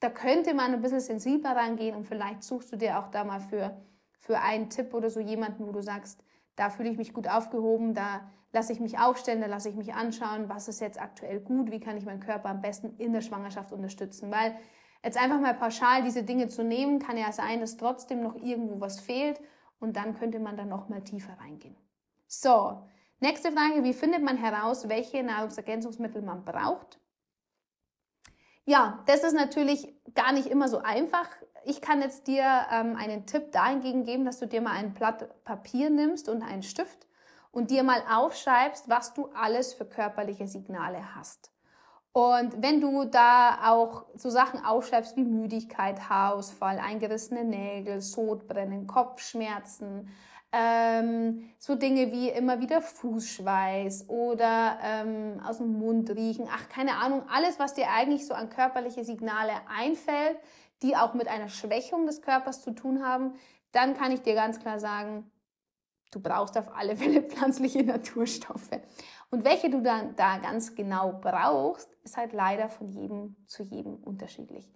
da 0.00 0.10
könnte 0.10 0.54
man 0.54 0.74
ein 0.74 0.80
bisschen 0.80 1.00
sensibler 1.00 1.56
rangehen 1.56 1.96
und 1.96 2.04
vielleicht 2.06 2.44
suchst 2.44 2.72
du 2.72 2.76
dir 2.76 3.00
auch 3.00 3.08
da 3.08 3.24
mal 3.24 3.40
für, 3.40 3.82
für 4.20 4.38
einen 4.38 4.70
Tipp 4.70 4.94
oder 4.94 5.10
so 5.10 5.18
jemanden, 5.18 5.66
wo 5.66 5.72
du 5.72 5.82
sagst, 5.82 6.22
da 6.54 6.70
fühle 6.70 6.90
ich 6.90 6.98
mich 6.98 7.12
gut 7.12 7.28
aufgehoben, 7.28 7.94
da 7.94 8.30
lasse 8.52 8.72
ich 8.72 8.78
mich 8.78 8.98
aufstellen, 8.98 9.40
da 9.40 9.48
lasse 9.48 9.68
ich 9.68 9.74
mich 9.74 9.94
anschauen, 9.94 10.48
was 10.48 10.68
ist 10.68 10.80
jetzt 10.80 11.00
aktuell 11.00 11.40
gut, 11.40 11.70
wie 11.70 11.80
kann 11.80 11.96
ich 11.96 12.04
meinen 12.04 12.20
Körper 12.20 12.48
am 12.48 12.60
besten 12.60 12.96
in 12.98 13.12
der 13.12 13.20
Schwangerschaft 13.20 13.72
unterstützen. 13.72 14.30
Weil 14.30 14.56
jetzt 15.04 15.20
einfach 15.20 15.40
mal 15.40 15.54
pauschal 15.54 16.04
diese 16.04 16.22
Dinge 16.22 16.46
zu 16.46 16.62
nehmen, 16.62 17.00
kann 17.00 17.16
ja 17.16 17.32
sein, 17.32 17.60
dass 17.60 17.76
trotzdem 17.76 18.22
noch 18.22 18.36
irgendwo 18.36 18.80
was 18.80 19.00
fehlt 19.00 19.40
und 19.80 19.96
dann 19.96 20.14
könnte 20.14 20.38
man 20.38 20.56
dann 20.56 20.68
noch 20.68 20.88
mal 20.88 21.02
tiefer 21.02 21.36
reingehen. 21.40 21.76
So, 22.30 22.82
nächste 23.20 23.50
Frage, 23.52 23.82
wie 23.84 23.94
findet 23.94 24.22
man 24.22 24.36
heraus, 24.36 24.86
welche 24.90 25.22
Nahrungsergänzungsmittel 25.22 26.20
man 26.20 26.44
braucht? 26.44 27.00
Ja, 28.66 29.02
das 29.06 29.24
ist 29.24 29.32
natürlich 29.32 29.94
gar 30.14 30.32
nicht 30.32 30.46
immer 30.48 30.68
so 30.68 30.78
einfach. 30.78 31.26
Ich 31.64 31.80
kann 31.80 32.02
jetzt 32.02 32.26
dir 32.26 32.44
ähm, 32.70 32.96
einen 32.96 33.24
Tipp 33.24 33.50
dahingegen 33.52 34.04
geben, 34.04 34.26
dass 34.26 34.38
du 34.38 34.46
dir 34.46 34.60
mal 34.60 34.72
ein 34.72 34.92
Blatt 34.92 35.42
Papier 35.44 35.88
nimmst 35.88 36.28
und 36.28 36.42
einen 36.42 36.62
Stift 36.62 37.06
und 37.50 37.70
dir 37.70 37.82
mal 37.82 38.02
aufschreibst, 38.10 38.90
was 38.90 39.14
du 39.14 39.30
alles 39.34 39.72
für 39.72 39.86
körperliche 39.86 40.46
Signale 40.46 41.14
hast. 41.14 41.50
Und 42.12 42.62
wenn 42.62 42.82
du 42.82 43.06
da 43.06 43.70
auch 43.70 44.04
so 44.16 44.28
Sachen 44.28 44.62
aufschreibst 44.62 45.16
wie 45.16 45.24
Müdigkeit, 45.24 46.10
Haarausfall, 46.10 46.78
eingerissene 46.78 47.44
Nägel, 47.44 48.02
Sodbrennen, 48.02 48.86
Kopfschmerzen, 48.86 50.10
ähm, 50.52 51.50
so 51.58 51.74
Dinge 51.74 52.10
wie 52.12 52.30
immer 52.30 52.60
wieder 52.60 52.80
Fußschweiß 52.80 54.08
oder 54.08 54.78
ähm, 54.82 55.40
aus 55.44 55.58
dem 55.58 55.78
Mund 55.78 56.10
riechen, 56.10 56.48
ach 56.50 56.68
keine 56.68 56.96
Ahnung, 56.96 57.22
alles, 57.28 57.58
was 57.58 57.74
dir 57.74 57.90
eigentlich 57.90 58.26
so 58.26 58.34
an 58.34 58.48
körperliche 58.48 59.04
Signale 59.04 59.52
einfällt, 59.68 60.38
die 60.82 60.96
auch 60.96 61.14
mit 61.14 61.28
einer 61.28 61.48
Schwächung 61.48 62.06
des 62.06 62.22
Körpers 62.22 62.62
zu 62.62 62.70
tun 62.70 63.04
haben, 63.04 63.34
dann 63.72 63.94
kann 63.94 64.12
ich 64.12 64.22
dir 64.22 64.34
ganz 64.34 64.58
klar 64.58 64.78
sagen, 64.78 65.30
du 66.10 66.20
brauchst 66.20 66.56
auf 66.56 66.74
alle 66.74 66.96
Fälle 66.96 67.22
pflanzliche 67.28 67.82
Naturstoffe. 67.82 68.70
Und 69.30 69.44
welche 69.44 69.68
du 69.68 69.82
dann 69.82 70.16
da 70.16 70.38
ganz 70.38 70.74
genau 70.74 71.12
brauchst, 71.20 71.92
ist 72.02 72.16
halt 72.16 72.32
leider 72.32 72.70
von 72.70 72.88
jedem 72.88 73.36
zu 73.46 73.62
jedem 73.62 73.96
unterschiedlich. 73.96 74.70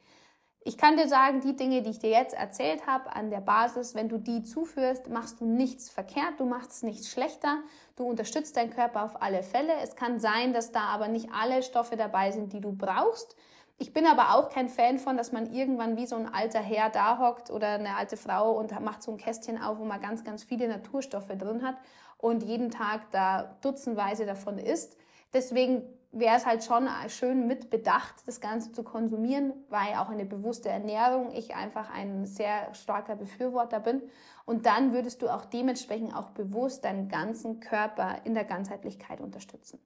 Ich 0.64 0.78
kann 0.78 0.96
dir 0.96 1.08
sagen, 1.08 1.40
die 1.40 1.56
Dinge, 1.56 1.82
die 1.82 1.90
ich 1.90 1.98
dir 1.98 2.10
jetzt 2.10 2.34
erzählt 2.34 2.86
habe, 2.86 3.14
an 3.16 3.30
der 3.30 3.40
Basis, 3.40 3.96
wenn 3.96 4.08
du 4.08 4.18
die 4.18 4.44
zuführst, 4.44 5.08
machst 5.10 5.40
du 5.40 5.44
nichts 5.44 5.90
verkehrt, 5.90 6.38
du 6.38 6.44
machst 6.44 6.84
nichts 6.84 7.10
schlechter, 7.10 7.58
du 7.96 8.04
unterstützt 8.04 8.56
deinen 8.56 8.70
Körper 8.70 9.04
auf 9.04 9.20
alle 9.20 9.42
Fälle. 9.42 9.72
Es 9.82 9.96
kann 9.96 10.20
sein, 10.20 10.52
dass 10.52 10.70
da 10.70 10.82
aber 10.82 11.08
nicht 11.08 11.30
alle 11.32 11.64
Stoffe 11.64 11.96
dabei 11.96 12.30
sind, 12.30 12.52
die 12.52 12.60
du 12.60 12.70
brauchst. 12.72 13.34
Ich 13.78 13.92
bin 13.92 14.06
aber 14.06 14.36
auch 14.36 14.50
kein 14.50 14.68
Fan 14.68 15.00
von, 15.00 15.16
dass 15.16 15.32
man 15.32 15.52
irgendwann 15.52 15.96
wie 15.96 16.06
so 16.06 16.14
ein 16.14 16.32
alter 16.32 16.60
Herr 16.60 16.90
da 16.90 17.18
hockt 17.18 17.50
oder 17.50 17.70
eine 17.70 17.96
alte 17.96 18.16
Frau 18.16 18.52
und 18.52 18.78
macht 18.80 19.02
so 19.02 19.10
ein 19.10 19.16
Kästchen 19.16 19.60
auf, 19.60 19.80
wo 19.80 19.84
man 19.84 20.00
ganz, 20.00 20.22
ganz 20.22 20.44
viele 20.44 20.68
Naturstoffe 20.68 21.36
drin 21.36 21.66
hat 21.66 21.74
und 22.18 22.44
jeden 22.44 22.70
Tag 22.70 23.10
da 23.10 23.56
dutzendweise 23.62 24.26
davon 24.26 24.58
isst. 24.58 24.96
Deswegen 25.34 25.82
wäre 26.12 26.36
es 26.36 26.44
halt 26.44 26.62
schon 26.62 26.88
schön 27.08 27.46
mit 27.46 27.70
Bedacht, 27.70 28.14
das 28.26 28.40
Ganze 28.40 28.70
zu 28.72 28.84
konsumieren, 28.84 29.54
weil 29.70 29.94
auch 29.96 30.10
eine 30.10 30.26
bewusste 30.26 30.68
Ernährung 30.68 31.32
ich 31.32 31.54
einfach 31.54 31.90
ein 31.90 32.26
sehr 32.26 32.72
starker 32.74 33.16
Befürworter 33.16 33.80
bin. 33.80 34.02
Und 34.44 34.66
dann 34.66 34.92
würdest 34.92 35.22
du 35.22 35.28
auch 35.28 35.46
dementsprechend 35.46 36.14
auch 36.14 36.30
bewusst 36.30 36.84
deinen 36.84 37.08
ganzen 37.08 37.60
Körper 37.60 38.20
in 38.24 38.34
der 38.34 38.44
Ganzheitlichkeit 38.44 39.20
unterstützen. 39.20 39.80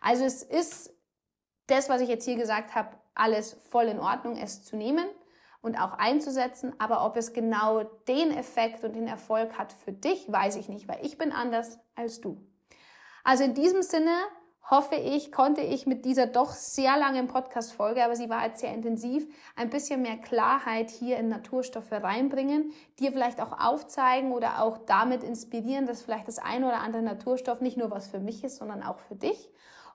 Also 0.00 0.24
es 0.24 0.42
ist 0.42 0.94
das, 1.66 1.90
was 1.90 2.00
ich 2.00 2.08
jetzt 2.08 2.24
hier 2.24 2.36
gesagt 2.36 2.74
habe, 2.74 2.96
alles 3.14 3.54
voll 3.70 3.86
in 3.86 4.00
Ordnung, 4.00 4.36
es 4.36 4.64
zu 4.64 4.76
nehmen 4.76 5.06
und 5.60 5.76
auch 5.76 5.92
einzusetzen. 5.92 6.74
Aber 6.78 7.04
ob 7.04 7.16
es 7.16 7.34
genau 7.34 7.82
den 8.06 8.30
Effekt 8.30 8.84
und 8.84 8.94
den 8.94 9.06
Erfolg 9.06 9.58
hat 9.58 9.72
für 9.72 9.92
dich, 9.92 10.32
weiß 10.32 10.56
ich 10.56 10.70
nicht, 10.70 10.88
weil 10.88 11.04
ich 11.04 11.18
bin 11.18 11.30
anders 11.30 11.78
als 11.94 12.22
du. 12.22 12.40
Also 13.22 13.44
in 13.44 13.52
diesem 13.52 13.82
Sinne 13.82 14.16
hoffe 14.70 14.96
ich, 14.96 15.32
konnte 15.32 15.62
ich 15.62 15.86
mit 15.86 16.04
dieser 16.04 16.26
doch 16.26 16.52
sehr 16.52 16.98
langen 16.98 17.26
Podcast-Folge, 17.26 18.04
aber 18.04 18.16
sie 18.16 18.28
war 18.28 18.44
jetzt 18.44 18.60
sehr 18.60 18.74
intensiv, 18.74 19.26
ein 19.56 19.70
bisschen 19.70 20.02
mehr 20.02 20.18
Klarheit 20.18 20.90
hier 20.90 21.16
in 21.16 21.28
Naturstoffe 21.28 21.92
reinbringen, 21.92 22.72
dir 22.98 23.12
vielleicht 23.12 23.40
auch 23.40 23.58
aufzeigen 23.58 24.32
oder 24.32 24.62
auch 24.62 24.78
damit 24.86 25.22
inspirieren, 25.22 25.86
dass 25.86 26.02
vielleicht 26.02 26.28
das 26.28 26.38
ein 26.38 26.64
oder 26.64 26.80
andere 26.80 27.02
Naturstoff 27.02 27.60
nicht 27.60 27.76
nur 27.76 27.90
was 27.90 28.08
für 28.08 28.20
mich 28.20 28.44
ist, 28.44 28.56
sondern 28.56 28.82
auch 28.82 28.98
für 28.98 29.14
dich. 29.14 29.48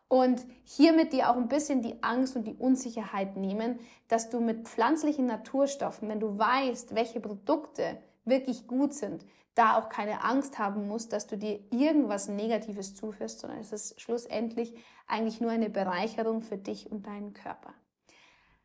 Und 0.08 0.46
hiermit 0.64 1.14
dir 1.14 1.30
auch 1.30 1.38
ein 1.38 1.48
bisschen 1.48 1.82
die 1.82 2.04
Angst 2.04 2.36
und 2.36 2.46
die 2.46 2.56
Unsicherheit 2.56 3.36
nehmen, 3.36 3.80
dass 4.08 4.30
du 4.30 4.40
mit 4.40 4.68
pflanzlichen 4.68 5.26
Naturstoffen, 5.26 6.10
wenn 6.10 6.20
du 6.20 6.38
weißt, 6.38 6.94
welche 6.94 7.20
Produkte 7.20 7.98
wirklich 8.26 8.68
gut 8.68 8.94
sind, 8.94 9.26
da 9.56 9.78
auch 9.78 9.90
keine 9.90 10.24
Angst 10.24 10.58
haben 10.58 10.88
musst, 10.88 11.14
dass 11.14 11.28
du 11.28 11.38
dir 11.38 11.60
irgendwas 11.72 12.28
Negatives 12.28 12.96
zuführst, 12.96 13.40
sondern 13.40 13.60
es 13.60 13.72
ist 13.72 14.02
schlussendlich 14.02 14.74
eigentlich 15.08 15.42
nur 15.42 15.52
eine 15.52 15.70
Bereicherung 15.70 16.42
für 16.42 16.58
dich 16.58 16.92
und 16.92 17.06
deinen 17.06 17.34
Körper. 17.34 17.74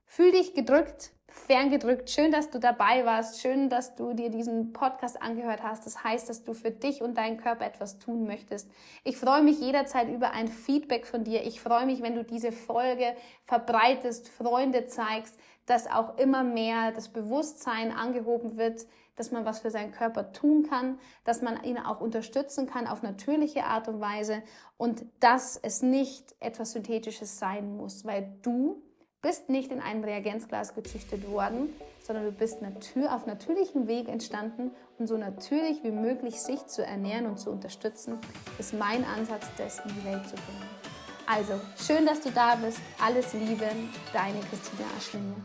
Fühl 0.06 0.32
dich 0.32 0.54
gedrückt, 0.54 1.12
ferngedrückt. 1.28 2.08
Schön, 2.08 2.32
dass 2.32 2.48
du 2.48 2.58
dabei 2.58 3.04
warst. 3.04 3.40
Schön, 3.40 3.68
dass 3.68 3.94
du 3.94 4.14
dir 4.14 4.30
diesen 4.30 4.72
Podcast 4.72 5.20
angehört 5.20 5.62
hast. 5.62 5.84
Das 5.84 6.02
heißt, 6.02 6.30
dass 6.30 6.44
du 6.44 6.54
für 6.54 6.70
dich 6.70 7.02
und 7.02 7.18
deinen 7.18 7.36
Körper 7.36 7.66
etwas 7.66 7.98
tun 7.98 8.26
möchtest. 8.26 8.70
Ich 9.04 9.18
freue 9.18 9.42
mich 9.42 9.60
jederzeit 9.60 10.08
über 10.08 10.30
ein 10.30 10.48
Feedback 10.48 11.06
von 11.06 11.24
dir. 11.24 11.44
Ich 11.44 11.60
freue 11.60 11.84
mich, 11.84 12.02
wenn 12.02 12.14
du 12.14 12.24
diese 12.24 12.52
Folge 12.52 13.14
verbreitest, 13.44 14.30
Freunde 14.30 14.86
zeigst, 14.86 15.38
dass 15.66 15.86
auch 15.86 16.16
immer 16.16 16.42
mehr 16.42 16.92
das 16.92 17.10
Bewusstsein 17.10 17.92
angehoben 17.92 18.56
wird, 18.56 18.86
dass 19.18 19.30
man 19.30 19.44
was 19.44 19.60
für 19.60 19.70
seinen 19.70 19.92
Körper 19.92 20.32
tun 20.32 20.66
kann, 20.68 20.98
dass 21.24 21.42
man 21.42 21.62
ihn 21.64 21.78
auch 21.78 22.00
unterstützen 22.00 22.66
kann 22.66 22.86
auf 22.86 23.02
natürliche 23.02 23.64
Art 23.64 23.88
und 23.88 24.00
Weise 24.00 24.42
und 24.76 25.04
dass 25.20 25.56
es 25.56 25.82
nicht 25.82 26.34
etwas 26.40 26.72
Synthetisches 26.72 27.38
sein 27.38 27.76
muss, 27.76 28.04
weil 28.04 28.32
du 28.42 28.82
bist 29.20 29.48
nicht 29.48 29.72
in 29.72 29.80
einem 29.80 30.04
Reagenzglas 30.04 30.74
gezüchtet 30.74 31.28
worden, 31.28 31.68
sondern 32.02 32.24
du 32.24 32.32
bist 32.32 32.62
natür 32.62 33.14
auf 33.14 33.26
natürlichem 33.26 33.88
Weg 33.88 34.08
entstanden 34.08 34.70
und 34.98 35.08
so 35.08 35.16
natürlich 35.16 35.82
wie 35.82 35.90
möglich 35.90 36.40
sich 36.40 36.66
zu 36.66 36.84
ernähren 36.84 37.26
und 37.26 37.38
zu 37.38 37.50
unterstützen, 37.50 38.18
ist 38.58 38.74
mein 38.74 39.04
Ansatz, 39.04 39.46
das 39.56 39.80
in 39.80 39.90
die 39.94 40.04
Welt 40.04 40.24
zu 40.26 40.36
bringen. 40.36 40.78
Also, 41.26 41.60
schön, 41.76 42.06
dass 42.06 42.22
du 42.22 42.30
da 42.30 42.54
bist. 42.54 42.78
Alles 43.04 43.34
Liebe, 43.34 43.66
deine 44.14 44.40
Christina 44.40 44.86
Aschwinde. 44.96 45.36